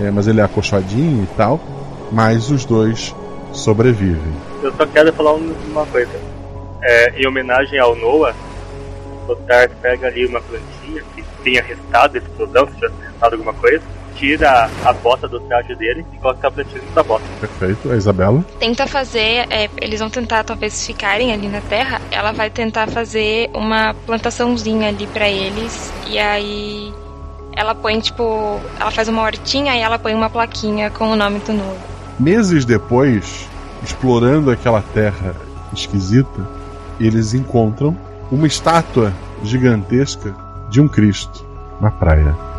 [0.00, 1.60] É, mas ele é acolchoadinho e tal.
[2.10, 3.14] Mas os dois
[3.52, 4.32] sobrevivem.
[4.62, 6.10] Eu só quero falar um- uma coisa.
[6.82, 8.34] É, em homenagem ao Noah,
[9.28, 13.54] o Tart pega ali uma plantinha que tenha restado a explosão, se tivesse restado alguma
[13.54, 13.82] coisa,
[14.24, 17.24] tira a bota do traje dele e coloca a plantinha dentro da bota.
[17.40, 17.92] Perfeito.
[17.92, 18.42] A Isabela.
[18.58, 22.00] Tenta fazer, é, eles vão tentar talvez ficarem ali na terra.
[22.10, 25.92] Ela vai tentar fazer uma plantaçãozinha ali pra eles.
[26.08, 26.92] E aí
[27.54, 31.40] ela põe tipo, ela faz uma hortinha e ela põe uma plaquinha com o nome
[31.40, 31.76] do novo.
[32.18, 33.46] Meses depois,
[33.82, 35.34] explorando aquela terra
[35.72, 36.48] esquisita,
[36.98, 37.94] eles encontram
[38.30, 40.34] uma estátua gigantesca
[40.70, 41.44] de um Cristo
[41.78, 42.53] na praia.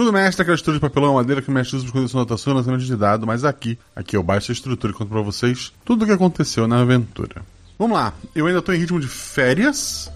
[0.00, 2.54] Escudo mestre aquela estrutura de papelão madeira que o mestre usa para esconder sua anotação
[2.54, 5.74] e lançamento de dado, mas aqui, aqui eu baixo a estrutura e conto pra vocês
[5.84, 7.42] tudo o que aconteceu na aventura.
[7.78, 10.10] Vamos lá, eu ainda tô em ritmo de férias,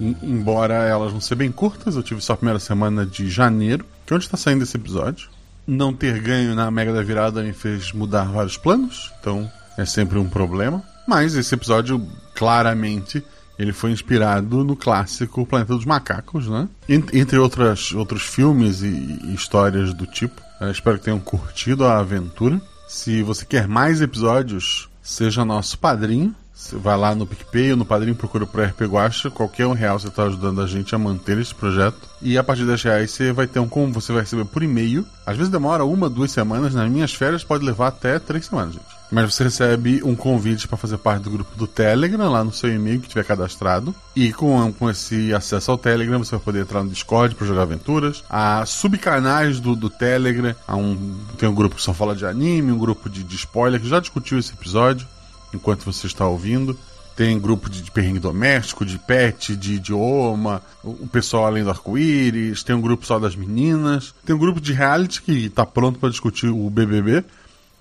[0.00, 3.84] em- embora elas vão ser bem curtas, eu tive só a primeira semana de janeiro,
[4.06, 5.28] que é onde está saindo esse episódio.
[5.66, 10.18] Não ter ganho na Mega da Virada me fez mudar vários planos, então é sempre
[10.18, 10.82] um problema.
[11.06, 12.02] Mas esse episódio,
[12.34, 13.22] claramente,
[13.60, 16.68] ele foi inspirado no clássico Planeta dos Macacos, né?
[16.88, 20.40] En- Entre outras, outros filmes e, histórias do tipo.
[20.60, 22.60] Eu espero que tenham curtido a aventura.
[22.88, 26.34] Se você quer mais episódios, seja nosso padrinho.
[26.54, 29.30] Você vai lá no PicPay ou no Padrinho, procura por RP Guacha.
[29.30, 31.96] Qualquer um real você está ajudando a gente a manter esse projeto.
[32.20, 34.62] E a partir de 10 reais você vai ter um como você vai receber por
[34.62, 35.06] e-mail.
[35.24, 36.74] Às vezes demora uma, duas semanas.
[36.74, 38.99] Nas minhas férias pode levar até três semanas, gente.
[39.10, 42.72] Mas você recebe um convite para fazer parte do grupo do Telegram, lá no seu
[42.72, 43.94] e-mail que tiver cadastrado.
[44.14, 47.62] E com, com esse acesso ao Telegram, você vai poder entrar no Discord para jogar
[47.62, 48.22] aventuras.
[48.30, 50.54] Há subcanais do, do Telegram.
[50.66, 53.80] Há um, tem um grupo que só fala de anime, um grupo de, de spoiler,
[53.80, 55.06] que já discutiu esse episódio
[55.52, 56.78] enquanto você está ouvindo.
[57.16, 62.62] Tem grupo de, de perrengue doméstico, de pet, de idioma, o pessoal além do arco-íris,
[62.62, 66.08] tem um grupo só das meninas, tem um grupo de reality que está pronto para
[66.08, 67.24] discutir o BBB.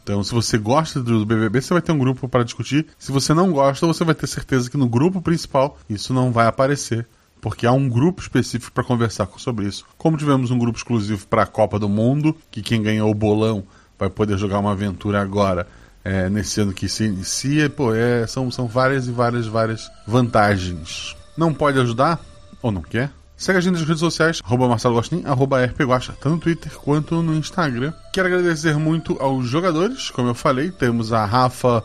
[0.03, 2.87] Então, se você gosta do BBB, você vai ter um grupo para discutir.
[2.97, 6.47] Se você não gosta, você vai ter certeza que no grupo principal isso não vai
[6.47, 7.07] aparecer.
[7.41, 9.85] Porque há um grupo específico para conversar sobre isso.
[9.97, 13.63] Como tivemos um grupo exclusivo para a Copa do Mundo, que quem ganhou o bolão
[13.97, 15.67] vai poder jogar uma aventura agora,
[16.03, 17.69] é, nesse ano que se inicia.
[17.69, 21.15] Pô, é, são, são várias e várias, várias vantagens.
[21.37, 22.19] Não pode ajudar?
[22.61, 23.11] Ou não quer?
[23.39, 27.23] Segue a gente nas redes sociais, arroba Marcelo Gostin, arroba RPGuacha, tanto no Twitter quanto
[27.23, 27.93] no Instagram.
[28.11, 31.81] Quero agradecer muito aos jogadores, como eu falei, temos a Rafa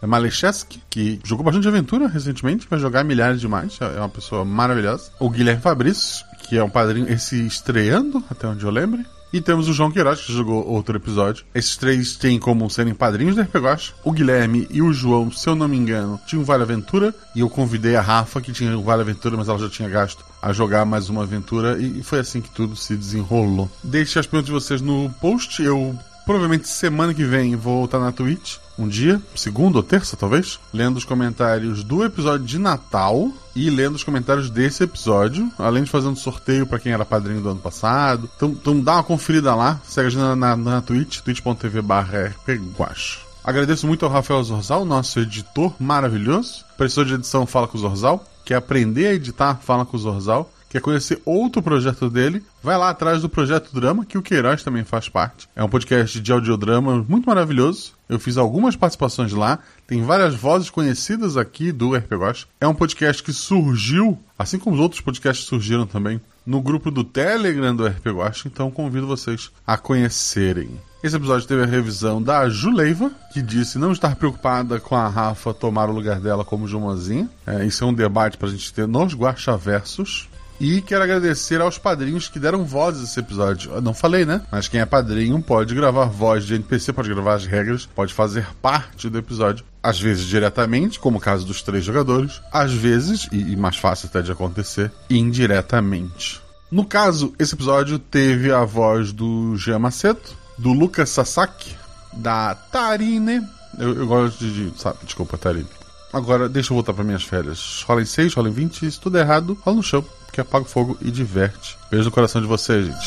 [0.00, 5.10] Malecheski, que jogou bastante aventura recentemente, vai jogar milhares de mais, é uma pessoa maravilhosa.
[5.20, 9.04] O Guilherme Fabrício, que é um padrinho, esse estreando, até onde eu lembre.
[9.34, 11.44] E temos o João Queiroz, que jogou outro episódio.
[11.52, 13.92] Esses três têm como serem padrinhos da RPGosh.
[14.04, 17.12] O Guilherme e o João, se eu não me engano, tinham Vale Aventura.
[17.34, 20.24] E eu convidei a Rafa, que tinha o Vale Aventura, mas ela já tinha gasto,
[20.40, 21.76] a jogar mais uma aventura.
[21.76, 23.68] E foi assim que tudo se desenrolou.
[23.82, 25.60] Deixe as perguntas de vocês no post.
[25.60, 28.58] Eu provavelmente semana que vem vou estar na Twitch.
[28.78, 33.94] Um dia, segunda ou terça, talvez, lendo os comentários do episódio de Natal e lendo
[33.94, 38.28] os comentários desse episódio, além de fazendo sorteio para quem era padrinho do ano passado.
[38.36, 43.20] Então, então dá uma conferida lá, segue a gente na, na, na Twitch, twitch.tv rpguacho.
[43.44, 46.64] Agradeço muito ao Rafael Zorzal, nosso editor maravilhoso.
[46.78, 48.24] Precisou de edição, fala com o Zorzal.
[48.44, 50.50] Quer aprender a editar, fala com o Zorzal.
[50.74, 52.42] Quer conhecer outro projeto dele?
[52.60, 55.48] Vai lá atrás do Projeto Drama, que o Queiroz também faz parte.
[55.54, 57.92] É um podcast de audiodrama muito maravilhoso.
[58.08, 59.58] Eu fiz algumas participações lá.
[59.86, 62.46] Tem várias vozes conhecidas aqui do RPGosh.
[62.60, 67.02] É um podcast que surgiu, assim como os outros podcasts surgiram também, no grupo do
[67.02, 68.46] Telegram do RPGosh.
[68.46, 70.78] Então convido vocês a conhecerem.
[71.02, 75.52] Esse episódio teve a revisão da Juleiva, que disse não estar preocupada com a Rafa
[75.52, 77.28] tomar o lugar dela como Jumazinha.
[77.46, 80.30] É, isso é um debate pra gente ter nos Guaxaversos.
[80.60, 83.72] E quero agradecer aos padrinhos que deram voz a esse episódio.
[83.72, 84.42] Eu não falei, né?
[84.50, 88.46] Mas quem é padrinho pode gravar voz de NPC, pode gravar as regras, pode fazer
[88.62, 89.64] parte do episódio.
[89.82, 92.40] Às vezes diretamente, como o caso dos três jogadores.
[92.52, 96.40] Às vezes, e, mais fácil até de acontecer, indiretamente.
[96.70, 101.76] No caso, esse episódio teve a voz do Jean Maceto, do Lucas Sasaki,
[102.12, 103.42] da Tarine.
[103.78, 104.72] Eu, eu gosto de.
[104.80, 105.68] Sabe, desculpa, Tarine.
[106.12, 107.84] Agora, deixa eu voltar para minhas férias.
[107.86, 110.64] Rola em 6, rola em 20, se tudo é errado, rola no chão, que apaga
[110.64, 111.78] o fogo e diverte.
[111.90, 113.06] Beijo no coração de vocês, gente.